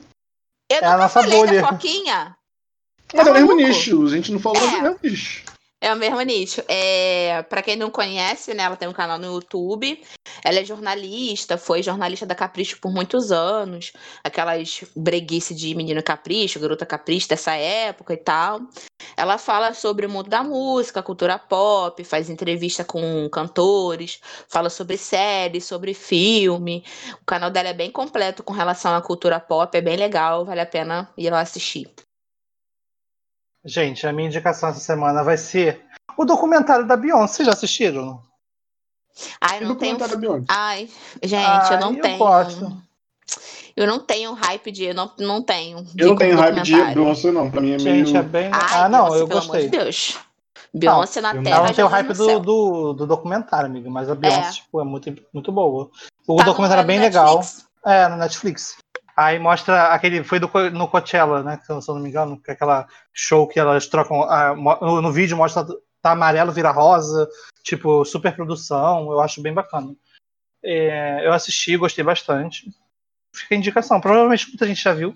Eu 0.71 0.77
É 0.79 0.85
a 0.85 0.91
nunca 0.93 0.97
nossa 0.99 1.23
falei 1.23 1.39
bolha. 1.39 1.63
da 1.63 1.69
Foquinha. 1.69 2.37
Mas 3.15 3.25
Tá 3.25 3.29
é 3.29 3.31
o 3.31 3.35
mesmo 3.35 3.49
maluco? 3.57 3.69
nicho. 3.69 4.05
A 4.05 4.09
gente 4.11 4.33
não 4.33 4.41
falou 4.41 4.63
É. 4.63 4.67
do 4.71 4.83
mesmo 4.83 4.99
nicho. 5.03 5.45
É 5.81 5.93
o 5.93 5.97
mesmo 5.97 6.21
nicho. 6.23 6.63
É, 6.69 7.43
para 7.49 7.63
quem 7.63 7.77
não 7.77 7.91
conhece, 7.91 8.53
né, 8.55 8.65
ela 8.65 8.77
tem 8.77 8.89
um 8.89 8.93
canal 8.93 9.19
no 9.19 9.27
YouTube. 9.35 10.03
Ela 10.47 10.61
é 10.61 10.65
jornalista, 10.65 11.59
foi 11.59 11.83
jornalista 11.83 12.25
da 12.25 12.33
Capricho 12.33 12.79
por 12.81 12.93
muitos 12.93 13.33
anos. 13.33 13.93
Aquelas 14.23 14.85
breguice 14.95 15.53
de 15.53 15.75
menino 15.75 16.01
capricho, 16.01 16.61
garota 16.61 16.87
capricho 16.87 17.29
dessa 17.29 17.57
época 17.57 18.15
e 18.15 18.17
tal. 18.17 18.61
Ela 19.17 19.39
fala 19.39 19.75
sobre 19.75 20.07
o 20.07 20.09
mundo 20.09 20.31
da 20.31 20.45
música, 20.45 21.03
cultura 21.03 21.37
pop, 21.37 22.05
faz 22.05 22.31
entrevista 22.31 22.85
com 22.85 23.29
cantores, 23.29 24.21
fala 24.49 24.71
sobre 24.71 24.97
séries, 24.97 25.65
sobre 25.65 25.93
filme. 25.95 26.85
O 27.21 27.25
canal 27.25 27.51
dela 27.51 27.71
é 27.71 27.75
bem 27.75 27.91
completo 27.91 28.45
com 28.45 28.53
relação 28.53 28.95
à 28.95 29.03
cultura 29.03 29.41
pop, 29.41 29.77
é 29.77 29.81
bem 29.81 29.97
legal, 29.97 30.45
vale 30.45 30.61
a 30.61 30.67
pena 30.67 31.11
ir 31.19 31.29
lá 31.29 31.41
assistir. 31.41 31.91
Gente, 33.65 34.07
a 34.07 34.13
minha 34.13 34.29
indicação 34.29 34.69
essa 34.69 34.79
semana 34.79 35.25
vai 35.25 35.37
ser 35.37 35.85
o 36.17 36.25
documentário 36.25 36.87
da 36.87 36.97
Beyoncé. 36.97 37.39
Vocês 37.39 37.47
já 37.47 37.53
assistiram? 37.53 38.23
Ai, 39.41 39.61
não 39.61 39.75
tenho? 39.75 39.97
Ai, 40.49 40.89
gente, 41.23 41.45
Ai, 41.47 41.75
eu 41.75 41.81
não 41.81 41.95
eu 41.95 42.01
tenho. 42.03 42.19
gosto. 42.19 42.77
Eu 43.77 43.87
não 43.87 43.99
tenho 43.99 44.33
hype 44.33 44.71
de. 44.73 44.85
Eu 44.85 44.95
não, 44.95 45.11
não 45.19 45.43
tenho. 45.43 45.87
Eu 45.97 46.09
não 46.09 46.17
tenho 46.17 46.37
hype 46.39 46.63
de. 46.63 46.75
Beyoncé, 46.95 47.31
não. 47.31 47.51
Pra 47.51 47.61
mim 47.61 47.73
é 47.73 47.79
Gente, 47.79 48.13
meio. 48.13 48.17
é 48.19 48.23
bem. 48.23 48.51
Ai, 48.53 48.61
ah, 48.73 48.89
não, 48.89 49.05
Beyoncé, 49.05 49.21
eu 49.23 49.29
pelo 49.29 49.41
amor 49.41 49.49
gostei. 49.53 49.69
de 49.69 49.79
Deus. 49.79 50.19
Beyoncé 50.73 51.21
na 51.21 51.31
eu 51.31 51.35
não- 51.37 51.43
Terra. 51.43 51.57
Ela 51.57 51.67
não 51.69 51.75
tem 51.75 51.85
o 51.85 51.89
hype 51.89 52.13
do, 52.13 52.41
do, 52.41 52.93
do 52.95 53.07
documentário, 53.07 53.67
amigo, 53.69 53.91
mas 53.91 54.09
a 54.11 54.15
Beyoncé, 54.15 54.41
É. 54.49 54.53
tipo, 54.53 54.81
é 54.81 54.85
muito, 54.85 55.15
muito 55.33 55.53
boa. 55.53 55.91
O 56.27 56.37
Tá 56.37 56.45
documentário 56.45 56.83
é 56.83 56.87
bem 56.87 56.99
Netflix. 56.99 57.17
legal. 57.85 57.95
É, 57.95 58.09
no 58.09 58.17
Netflix. 58.17 58.77
Aí 59.17 59.39
mostra 59.39 59.89
aquele. 59.89 60.23
Foi 60.25 60.39
do, 60.39 60.51
no 60.73 60.89
Coachella, 60.89 61.43
né? 61.43 61.59
Se 61.65 61.71
eu 61.73 61.95
não 61.95 62.03
me 62.03 62.09
engano, 62.11 62.39
que 62.41 62.51
é 62.51 62.55
aquela 62.55 62.87
show 63.13 63.47
que 63.47 63.59
elas 63.59 63.87
trocam. 63.87 64.23
ah, 64.23 64.55
no, 64.55 65.01
no 65.03 65.13
vídeo 65.13 65.37
mostra 65.37 65.67
tá 66.03 66.13
amarelo, 66.13 66.53
vira 66.53 66.71
rosa, 66.71 67.29
tipo, 67.63 68.05
super 68.05 68.35
produção. 68.35 69.11
Eu 69.11 69.21
acho 69.21 69.43
bem 69.43 69.53
bacana. 69.53 69.95
É, 70.65 71.27
eu 71.27 71.33
assisti, 71.33 71.77
gostei 71.77 72.05
bastante. 72.05 72.71
Fica 73.35 73.55
a 73.55 73.59
indicação. 73.59 74.01
Provavelmente 74.01 74.49
muita 74.49 74.67
gente 74.67 74.83
já 74.83 74.93
viu. 74.93 75.15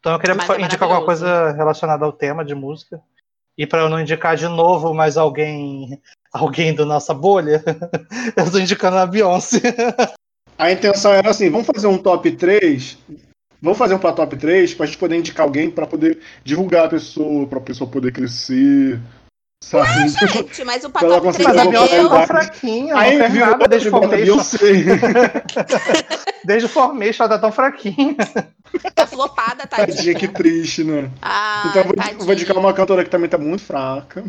Então 0.00 0.12
eu 0.12 0.18
queria 0.18 0.34
Mas 0.34 0.48
é 0.50 0.60
indicar 0.60 0.82
alguma 0.84 1.04
coisa 1.04 1.52
relacionada 1.52 2.04
ao 2.04 2.12
tema 2.12 2.44
de 2.44 2.54
música. 2.54 3.00
E 3.58 3.66
para 3.66 3.80
eu 3.80 3.88
não 3.88 4.00
indicar 4.00 4.36
de 4.36 4.46
novo 4.46 4.92
mais 4.92 5.16
alguém 5.16 6.00
alguém 6.32 6.74
da 6.74 6.84
nossa 6.84 7.14
bolha, 7.14 7.64
eu 8.36 8.50
tô 8.50 8.58
indicando 8.58 8.98
a 8.98 9.06
Beyoncé. 9.06 9.60
A 10.58 10.72
intenção 10.72 11.12
era 11.12 11.30
assim: 11.30 11.50
vamos 11.50 11.66
fazer 11.66 11.86
um 11.86 11.98
top 11.98 12.30
3. 12.30 12.96
Vamos 13.60 13.78
fazer 13.78 13.94
um 13.94 13.98
pra 13.98 14.12
top 14.12 14.36
3 14.36 14.74
pra 14.74 14.86
gente 14.86 14.96
poder 14.96 15.16
indicar 15.16 15.44
alguém 15.44 15.70
pra 15.70 15.86
poder 15.86 16.20
divulgar 16.42 16.86
a 16.86 16.88
pessoa, 16.88 17.46
pra 17.46 17.60
pessoa 17.60 17.90
poder 17.90 18.12
crescer. 18.12 18.98
Sabe? 19.66 20.08
Gente, 20.08 20.64
mas 20.64 20.84
o 20.84 20.90
3 20.90 21.12
Mas 21.42 21.58
a 21.58 21.64
Beyoncé 21.64 21.96
é 21.96 22.08
tá 22.08 22.24
fraquinha, 22.24 22.94
não 22.94 23.00
Aí 23.00 23.18
fez 23.18 23.32
virou 23.32 23.50
nada 23.50 23.66
desde 23.66 23.88
o 23.88 23.90
Formation. 23.90 24.36
Desde 26.44 26.66
o 26.66 26.68
Formation 26.68 27.24
ela 27.24 27.34
tá 27.34 27.38
tão 27.40 27.50
fraquinha. 27.50 28.14
Tá 28.94 29.08
flopada, 29.08 29.66
Tadinha, 29.66 29.96
tadinha. 29.96 30.14
que 30.14 30.28
triste, 30.28 30.84
né? 30.84 31.10
Ah, 31.20 31.64
Então 31.68 31.82
eu 31.82 31.86
vou, 31.88 31.96
tadinha. 31.96 32.18
vou 32.24 32.32
indicar 32.32 32.56
uma 32.56 32.72
cantora 32.72 33.02
que 33.02 33.10
também 33.10 33.28
tá 33.28 33.36
muito 33.36 33.64
fraca. 33.64 34.22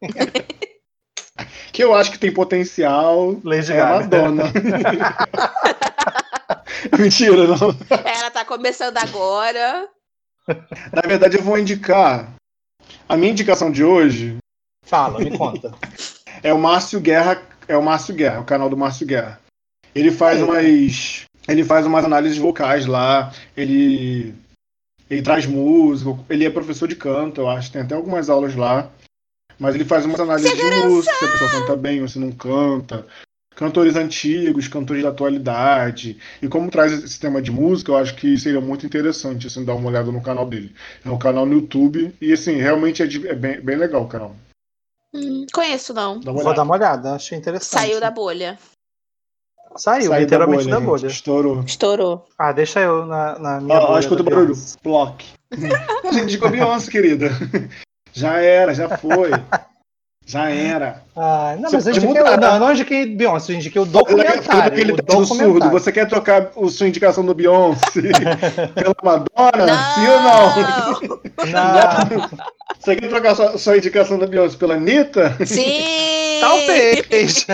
que 1.70 1.84
eu 1.84 1.94
acho 1.94 2.10
que 2.10 2.18
tem 2.18 2.32
potencial. 2.32 3.38
Lady 3.44 3.72
É. 3.72 3.84
Madonna. 3.84 4.44
Mentira, 6.98 7.46
não. 7.46 7.76
Ela 7.90 8.30
tá 8.30 8.42
começando 8.42 8.96
agora. 8.96 9.86
Na 10.48 11.02
verdade, 11.06 11.36
eu 11.36 11.42
vou 11.42 11.58
indicar. 11.58 12.32
A 13.06 13.18
minha 13.18 13.32
indicação 13.32 13.70
de 13.70 13.84
hoje 13.84 14.38
Fala, 14.86 15.18
me 15.18 15.36
conta. 15.36 15.72
é 16.42 16.52
o 16.52 16.58
Márcio 16.58 17.00
Guerra. 17.00 17.42
É 17.68 17.76
o 17.76 17.82
Márcio 17.82 18.14
Guerra, 18.14 18.40
o 18.40 18.44
canal 18.44 18.70
do 18.70 18.76
Márcio 18.76 19.06
Guerra. 19.06 19.40
Ele 19.94 20.10
faz 20.10 20.38
É. 20.40 20.44
umas. 20.44 21.24
Ele 21.48 21.64
faz 21.64 21.84
umas 21.86 22.04
análises 22.04 22.38
vocais 22.38 22.86
lá. 22.86 23.32
Ele. 23.56 24.34
Ele 25.10 25.22
traz 25.22 25.46
música. 25.46 26.16
Ele 26.30 26.44
é 26.44 26.50
professor 26.50 26.88
de 26.88 26.96
canto, 26.96 27.40
eu 27.40 27.48
acho. 27.48 27.70
Tem 27.72 27.82
até 27.82 27.94
algumas 27.94 28.28
aulas 28.30 28.54
lá. 28.54 28.88
Mas 29.58 29.74
ele 29.74 29.84
faz 29.84 30.04
umas 30.04 30.20
análises 30.20 30.54
de 30.54 30.62
música, 30.86 31.14
se 31.14 31.24
a 31.24 31.28
pessoa 31.32 31.50
canta 31.50 31.76
bem 31.76 32.02
ou 32.02 32.08
se 32.08 32.18
não 32.18 32.30
canta. 32.30 33.06
Cantores 33.54 33.96
antigos, 33.96 34.68
cantores 34.68 35.02
da 35.02 35.08
atualidade. 35.08 36.18
E 36.42 36.46
como 36.46 36.70
traz 36.70 36.92
esse 36.92 37.18
tema 37.18 37.40
de 37.40 37.50
música, 37.50 37.90
eu 37.90 37.96
acho 37.96 38.14
que 38.16 38.36
seria 38.36 38.60
muito 38.60 38.84
interessante 38.84 39.46
assim, 39.46 39.64
dar 39.64 39.74
uma 39.74 39.88
olhada 39.88 40.12
no 40.12 40.20
canal 40.20 40.46
dele. 40.46 40.74
É 41.04 41.08
um 41.08 41.16
canal 41.18 41.46
no 41.46 41.54
YouTube. 41.54 42.14
E 42.20 42.32
assim, 42.34 42.56
realmente 42.56 43.02
é, 43.02 43.06
de- 43.06 43.26
é 43.26 43.34
bem, 43.34 43.58
bem 43.60 43.76
legal 43.76 44.02
o 44.02 44.08
canal. 44.08 44.36
Hum, 45.16 45.46
conheço, 45.52 45.94
não. 45.94 46.20
Dá 46.20 46.30
Vou 46.30 46.52
dar 46.54 46.62
uma 46.62 46.74
olhada, 46.74 47.14
achei 47.14 47.38
interessante. 47.38 47.80
Saiu 47.80 47.98
da 48.00 48.10
bolha. 48.10 48.58
Saiu, 49.76 50.08
Saiu 50.10 50.20
literalmente 50.20 50.68
da 50.68 50.76
gente. 50.76 50.86
bolha. 50.86 51.06
Estourou. 51.06 51.62
Estourou. 51.62 52.26
Ah, 52.38 52.52
deixa 52.52 52.80
eu 52.80 53.06
na, 53.06 53.38
na 53.38 53.60
minha 53.60 53.78
Ó, 53.78 53.86
bolha. 53.88 54.00
escuta 54.00 54.22
o 54.22 54.24
da 54.24 54.30
barulho. 54.30 54.54
Block. 54.82 55.24
A 56.04 56.12
gente 56.12 56.24
indicou 56.24 56.50
Beyoncé, 56.50 56.90
querida. 56.90 57.30
Já 58.12 58.38
era, 58.38 58.72
já 58.74 58.88
foi. 58.96 59.30
Já 60.28 60.50
era. 60.50 61.02
Ah, 61.14 61.54
não, 61.56 61.70
Você 61.70 61.76
mas 61.76 61.86
eu 61.86 61.92
indiquei, 61.92 62.08
mudar. 62.20 62.36
não, 62.36 62.54
eu 62.54 62.60
não 62.60 62.72
indiquei 62.72 63.06
Beyoncé, 63.06 63.52
eu 63.52 63.56
indiquei 63.58 63.80
o 63.80 63.84
documentário. 63.86 64.62
aquele 64.64 64.90
O 64.92 64.96
teste 64.96 65.06
do 65.20 65.24
surdo. 65.24 65.38
documentário. 65.44 65.72
Você 65.78 65.92
quer 65.92 66.08
trocar 66.08 66.50
o 66.56 66.68
sua 66.68 66.88
indicação 66.88 67.24
do 67.24 67.32
Beyoncé 67.32 68.00
pela 68.74 68.94
Madonna? 69.04 69.94
Sim 69.94 70.08
ou 70.08 70.20
não? 70.20 71.50
Não, 71.52 72.28
Você 72.80 72.96
quer 72.96 73.08
trocar 73.08 73.36
sua, 73.36 73.56
sua 73.56 73.76
indicação 73.76 74.18
da 74.18 74.26
Beyoncé 74.26 74.56
pela 74.56 74.74
Anitta? 74.74 75.36
Sim! 75.46 75.84
Talvez. 76.40 77.46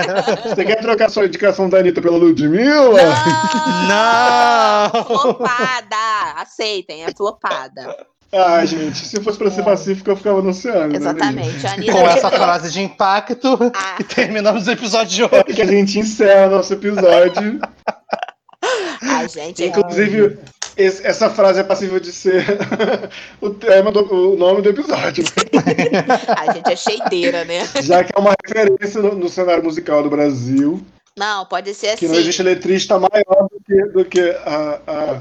Você 0.42 0.64
quer 0.64 0.80
trocar 0.80 1.10
sua 1.10 1.26
indicação 1.26 1.68
da 1.68 1.76
Anitta 1.78 2.00
pela 2.00 2.16
Ludmilla? 2.16 3.02
Não! 3.86 4.92
Não! 4.92 5.04
Flopada! 5.04 5.96
Aceitem, 6.38 7.04
é 7.04 7.12
flopada. 7.14 8.06
Ah, 8.35 8.64
gente, 8.64 8.97
se 9.07 9.20
fosse 9.20 9.37
pra 9.37 9.51
ser 9.51 9.62
pacífico, 9.62 10.11
eu 10.11 10.16
ficava 10.16 10.39
anunciando. 10.39 10.89
né, 10.89 10.97
Exatamente. 10.97 11.66
A 11.66 11.72
Anitta 11.74 11.93
Com 11.93 11.99
essa 12.09 12.20
terminou. 12.30 12.47
frase 12.47 12.70
de 12.72 12.80
impacto, 12.83 13.59
Ah. 13.74 13.97
e 14.01 14.05
terminamos 14.05 14.66
o 14.66 14.70
episódio 14.70 15.14
de 15.14 15.22
hoje. 15.24 15.45
Que 15.55 15.61
a 15.62 15.66
gente 15.66 15.99
encerra 15.99 16.49
nosso 16.49 16.72
episódio. 16.72 17.61
Ai, 19.03 19.28
gente, 19.28 19.62
é- 19.62 19.66
Inclusive, 19.66 20.39
esse- 20.76 21.07
essa 21.07 21.28
frase 21.28 21.61
é 21.61 21.62
passível 21.62 22.01
de 22.01 22.11
ser 22.12 22.45
o 23.41 23.51
tema 23.51 23.93
do 23.93 24.01
o 24.33 24.37
nome 24.37 24.62
do 24.62 24.70
episódio. 24.70 25.24
a 26.39 26.53
gente 26.55 26.72
é 26.72 26.76
cheideira, 26.76 27.45
né? 27.45 27.68
Já 27.83 28.03
que 28.03 28.12
é 28.16 28.18
uma 28.18 28.33
referência 28.47 29.03
no, 29.03 29.14
no 29.14 29.28
cenário 29.28 29.62
musical 29.62 30.03
do 30.03 30.09
Brasil, 30.09 30.80
Não, 31.18 31.45
pode 31.45 31.74
ser 31.74 31.97
que 31.99 32.07
assim. 32.07 32.09
não 32.14 32.20
existe 32.20 32.43
letrista 32.43 32.99
maior 32.99 33.49
do 33.51 33.61
que, 33.66 33.85
do 33.93 34.05
que 34.07 34.20
a, 34.47 34.80
a, 34.87 35.20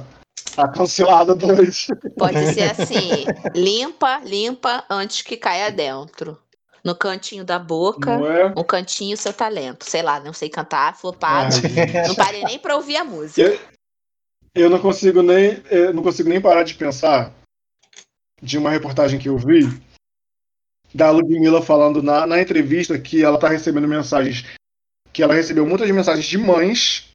a 0.57 0.67
cancelada 0.67 1.35
2. 1.35 1.87
Pode 2.17 2.53
ser 2.53 2.71
assim. 2.71 3.25
Limpa, 3.55 4.21
limpa 4.23 4.83
antes 4.89 5.21
que 5.21 5.37
caia 5.37 5.71
dentro. 5.71 6.37
No 6.83 6.95
cantinho 6.95 7.45
da 7.45 7.59
boca, 7.59 8.11
é? 8.11 8.59
um 8.59 8.63
cantinho 8.63 9.15
seu 9.15 9.31
talento. 9.31 9.87
Sei 9.87 10.01
lá, 10.01 10.19
não 10.19 10.33
sei 10.33 10.49
cantar, 10.49 10.97
flopado. 10.97 11.55
Ai, 11.55 12.07
Não 12.07 12.15
parei 12.15 12.43
nem 12.43 12.57
pra 12.57 12.75
ouvir 12.75 12.97
a 12.97 13.03
música. 13.03 13.41
Eu, 13.41 13.59
eu 14.55 14.69
não 14.69 14.79
consigo 14.79 15.21
nem 15.21 15.61
eu 15.69 15.93
não 15.93 16.01
consigo 16.01 16.27
nem 16.27 16.41
parar 16.41 16.63
de 16.63 16.73
pensar 16.73 17.31
de 18.41 18.57
uma 18.57 18.71
reportagem 18.71 19.19
que 19.19 19.29
eu 19.29 19.37
vi 19.37 19.69
da 20.93 21.11
Ludmilla 21.11 21.61
falando 21.61 22.01
na, 22.01 22.25
na 22.25 22.41
entrevista 22.41 22.99
que 22.99 23.23
ela 23.23 23.37
tá 23.37 23.47
recebendo 23.47 23.87
mensagens 23.87 24.43
que 25.13 25.21
ela 25.21 25.33
recebeu 25.33 25.65
muitas 25.65 25.89
mensagens 25.91 26.25
de 26.25 26.37
mães 26.37 27.10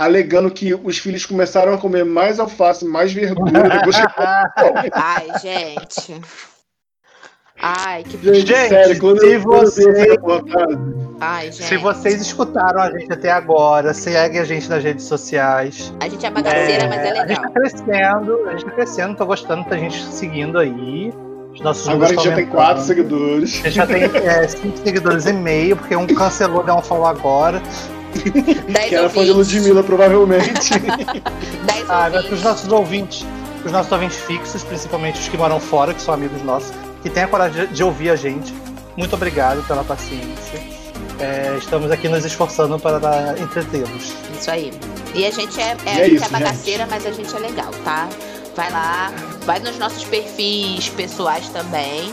alegando 0.00 0.50
que 0.50 0.74
os 0.74 0.98
filhos 0.98 1.26
começaram 1.26 1.74
a 1.74 1.78
comer 1.78 2.04
mais 2.04 2.40
alface, 2.40 2.84
mais 2.84 3.12
verdura 3.12 3.68
depois 3.68 3.96
que 3.96 4.02
Ai, 4.94 5.26
gente. 5.40 6.20
Ai, 7.62 8.02
que. 8.04 8.16
Gente, 8.16 8.46
Gente, 8.46 8.68
sério, 8.70 8.98
quando 8.98 9.20
se 9.20 9.32
eu, 9.34 9.42
quando 9.42 9.54
eu 9.54 9.60
vi 9.60 9.66
essa 9.68 9.82
você- 9.92 10.02
reportagem, 10.10 10.78
Ai, 11.20 11.52
gente. 11.52 11.64
Se 11.64 11.76
vocês 11.76 12.20
escutaram 12.22 12.80
a 12.80 12.90
gente 12.90 13.12
até 13.12 13.30
agora, 13.30 13.92
segue 13.92 14.38
a 14.38 14.44
gente 14.44 14.68
nas 14.70 14.82
redes 14.82 15.04
sociais. 15.04 15.92
A 16.00 16.08
gente 16.08 16.24
é 16.24 16.30
bagaceira, 16.30 16.88
mas 16.88 16.98
é 17.00 17.10
A 17.10 17.14
gente 17.16 17.28
legal. 17.28 17.42
tá 17.42 17.50
crescendo, 17.60 18.48
a 18.48 18.50
gente 18.52 18.64
tá 18.64 18.70
crescendo, 18.70 19.16
tô 19.16 19.26
gostando, 19.26 19.64
tá 19.64 19.76
gente 19.76 20.02
seguindo 20.04 20.58
aí. 20.58 21.12
Os 21.52 21.60
nossos 21.60 21.86
agora 21.88 22.06
a 22.06 22.14
gente 22.14 22.24
já 22.24 22.34
tem 22.34 22.46
quatro 22.46 22.82
seguidores. 22.82 23.60
A 23.62 23.68
gente 23.68 23.74
já 23.74 23.86
tem 23.86 24.04
é, 24.04 24.48
cinco 24.48 24.78
seguidores 24.78 25.26
e 25.26 25.32
meio, 25.34 25.76
porque 25.76 25.94
um 25.94 26.06
cancelou, 26.06 26.62
deu 26.62 26.76
um 26.76 26.80
follow 26.82 27.06
agora. 27.06 27.60
Dez 28.72 28.88
Que 28.88 28.94
era 28.94 29.08
fã 29.08 29.24
de 29.24 29.30
ouvintes. 29.30 29.52
Ludmilla, 29.54 29.82
provavelmente. 29.82 30.70
Dez 31.66 31.88
Ah, 31.88 32.04
agora 32.04 32.22
ouvintes. 32.22 32.28
pros 32.28 32.42
nossos 32.42 32.72
ouvintes, 32.72 33.26
pros 33.60 33.72
nossos 33.72 33.92
ouvintes 33.92 34.18
fixos, 34.20 34.62
principalmente 34.64 35.20
os 35.20 35.28
que 35.28 35.36
moram 35.36 35.60
fora, 35.60 35.94
que 35.94 36.02
são 36.02 36.14
amigos 36.14 36.42
nossos, 36.42 36.72
que 37.02 37.10
tenham 37.10 37.26
a 37.28 37.30
coragem 37.30 37.66
de, 37.66 37.82
ouvir 37.82 38.10
a 38.10 38.16
gente. 38.16 38.52
Muito 38.96 39.14
obrigado 39.14 39.66
pela 39.66 39.84
paciência. 39.84 40.60
É, 41.18 41.54
estamos 41.58 41.90
aqui 41.90 42.08
nos 42.08 42.24
esforçando 42.24 42.78
para 42.78 43.34
entretê-los. 43.38 44.14
Isso 44.38 44.50
aí. 44.50 44.72
E 45.14 45.26
a 45.26 45.30
gente 45.30 45.60
é, 45.60 45.76
é, 45.84 45.84
E 45.84 45.88
a 45.88 45.92
é 45.92 46.04
gente 46.04 46.16
isso, 46.16 46.24
é 46.24 46.28
bagaceira, 46.28 46.86
mas 46.88 47.04
a 47.06 47.10
gente 47.10 47.34
é 47.34 47.38
legal, 47.38 47.70
tá? 47.84 48.08
Vai 48.56 48.70
lá, 48.70 49.12
vai 49.44 49.58
nos 49.58 49.78
nossos 49.78 50.04
perfis 50.04 50.88
pessoais 50.90 51.48
também. 51.50 52.12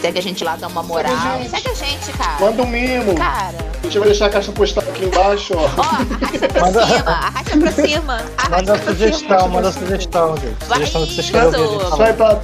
Segue 0.00 0.18
a 0.18 0.22
gente 0.22 0.44
lá, 0.44 0.56
dá 0.56 0.66
uma 0.68 0.82
moral. 0.82 1.12
a 1.12 1.38
gente. 1.38 1.50
Segue 1.50 1.68
a 1.70 1.74
gente, 1.74 2.12
cara. 2.12 2.40
Manda 2.40 2.62
um 2.62 2.66
mimo. 2.66 3.14
Cara, 3.14 3.56
A 3.80 3.82
gente 3.86 3.98
vai 3.98 4.08
deixar 4.08 4.26
a 4.26 4.30
caixa 4.30 4.52
postal 4.52 4.84
aqui 4.88 5.04
embaixo, 5.04 5.54
ó. 5.56 5.62
ó, 5.76 5.80
arrasta 5.82 6.48
pra 6.48 6.60
Manda- 6.66 6.86
cima, 6.86 7.10
arrasta 7.10 7.56
pra 7.58 7.72
cima. 7.72 8.12
Arrasta 8.36 8.50
Manda 8.56 8.78
pra 8.78 8.92
sugestão, 8.92 9.38
cima. 9.38 9.48
manda 9.48 9.72
sugestão, 9.72 10.36
gente. 10.36 10.56
Vai 10.66 10.78
Sugestão 10.78 11.00
do 11.00 11.06
que 11.06 11.14
vocês 11.14 11.30
querem 11.30 11.46
ouvir 11.46 11.58
isso. 11.86 12.40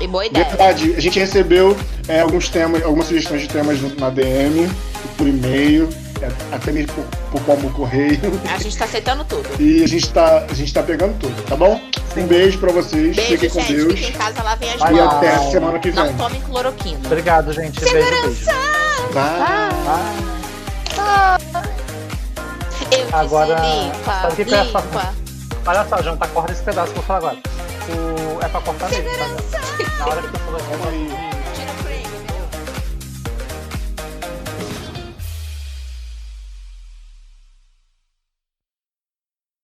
E 0.00 0.06
boa 0.08 0.26
ideia. 0.26 0.44
Verdade, 0.46 0.94
a 0.96 1.00
gente 1.00 1.18
recebeu 1.20 1.76
é, 2.08 2.20
alguns 2.20 2.48
temas, 2.48 2.82
algumas 2.82 3.06
sugestões 3.06 3.42
de 3.42 3.48
temas 3.48 3.80
na 3.98 4.10
DM, 4.10 4.68
por 5.16 5.26
e-mail, 5.28 5.88
até 6.52 6.72
mesmo 6.72 6.92
por, 6.92 7.04
por 7.32 7.40
pombo 7.42 7.70
correio. 7.70 8.20
A 8.52 8.58
gente 8.58 8.76
tá 8.76 8.84
aceitando 8.84 9.24
tudo. 9.24 9.48
E 9.60 9.82
a 9.82 9.86
gente 9.88 10.10
tá, 10.10 10.44
a 10.50 10.54
gente 10.54 10.72
tá 10.72 10.82
pegando 10.82 11.18
tudo, 11.18 11.42
tá 11.44 11.56
bom? 11.56 11.80
Um 12.16 12.26
beijo 12.26 12.58
pra 12.58 12.70
vocês, 12.72 13.16
Beijo, 13.16 13.32
fiquem 13.32 13.50
com 13.50 13.60
gente. 13.60 13.74
Deus. 13.74 13.92
Fiquem 13.94 14.08
em 14.10 14.12
casa, 14.12 14.42
lavem 14.42 14.70
as 14.70 14.78
Vai 14.78 14.92
E 14.92 14.96
mãos. 14.96 15.14
até 15.14 15.38
semana 15.50 15.78
que 15.80 15.90
vem. 15.90 16.04
Não 16.04 16.14
tomem 16.14 16.40
cloroquina. 16.42 17.00
Obrigado, 17.06 17.52
gente. 17.52 17.80
Beijo, 17.80 17.94
beijo. 18.22 18.46
Vai. 19.12 19.74
Eu 22.92 23.00
disse 23.04 23.14
Agora, 23.14 23.54
limpa, 23.60 24.28
eu 24.38 24.46
ia 24.46 24.64
falar? 24.66 24.84
limpa. 24.84 25.14
Olha 25.66 25.84
só, 25.88 26.02
João, 26.02 26.16
tá 26.16 26.28
corta 26.28 26.52
esse 26.52 26.62
pedaço 26.62 26.92
que 26.92 26.98
eu 26.98 27.02
vou 27.02 27.18
falar 27.18 27.18
agora. 27.18 27.36
O... 27.88 28.44
É 28.44 28.48
pra 28.48 28.60
cortar 28.60 28.88
mesmo, 28.90 29.10
tá? 29.10 29.98
Na 29.98 30.06
hora 30.06 30.22
que 30.22 30.28
eu 30.28 30.40
falou. 30.40 31.33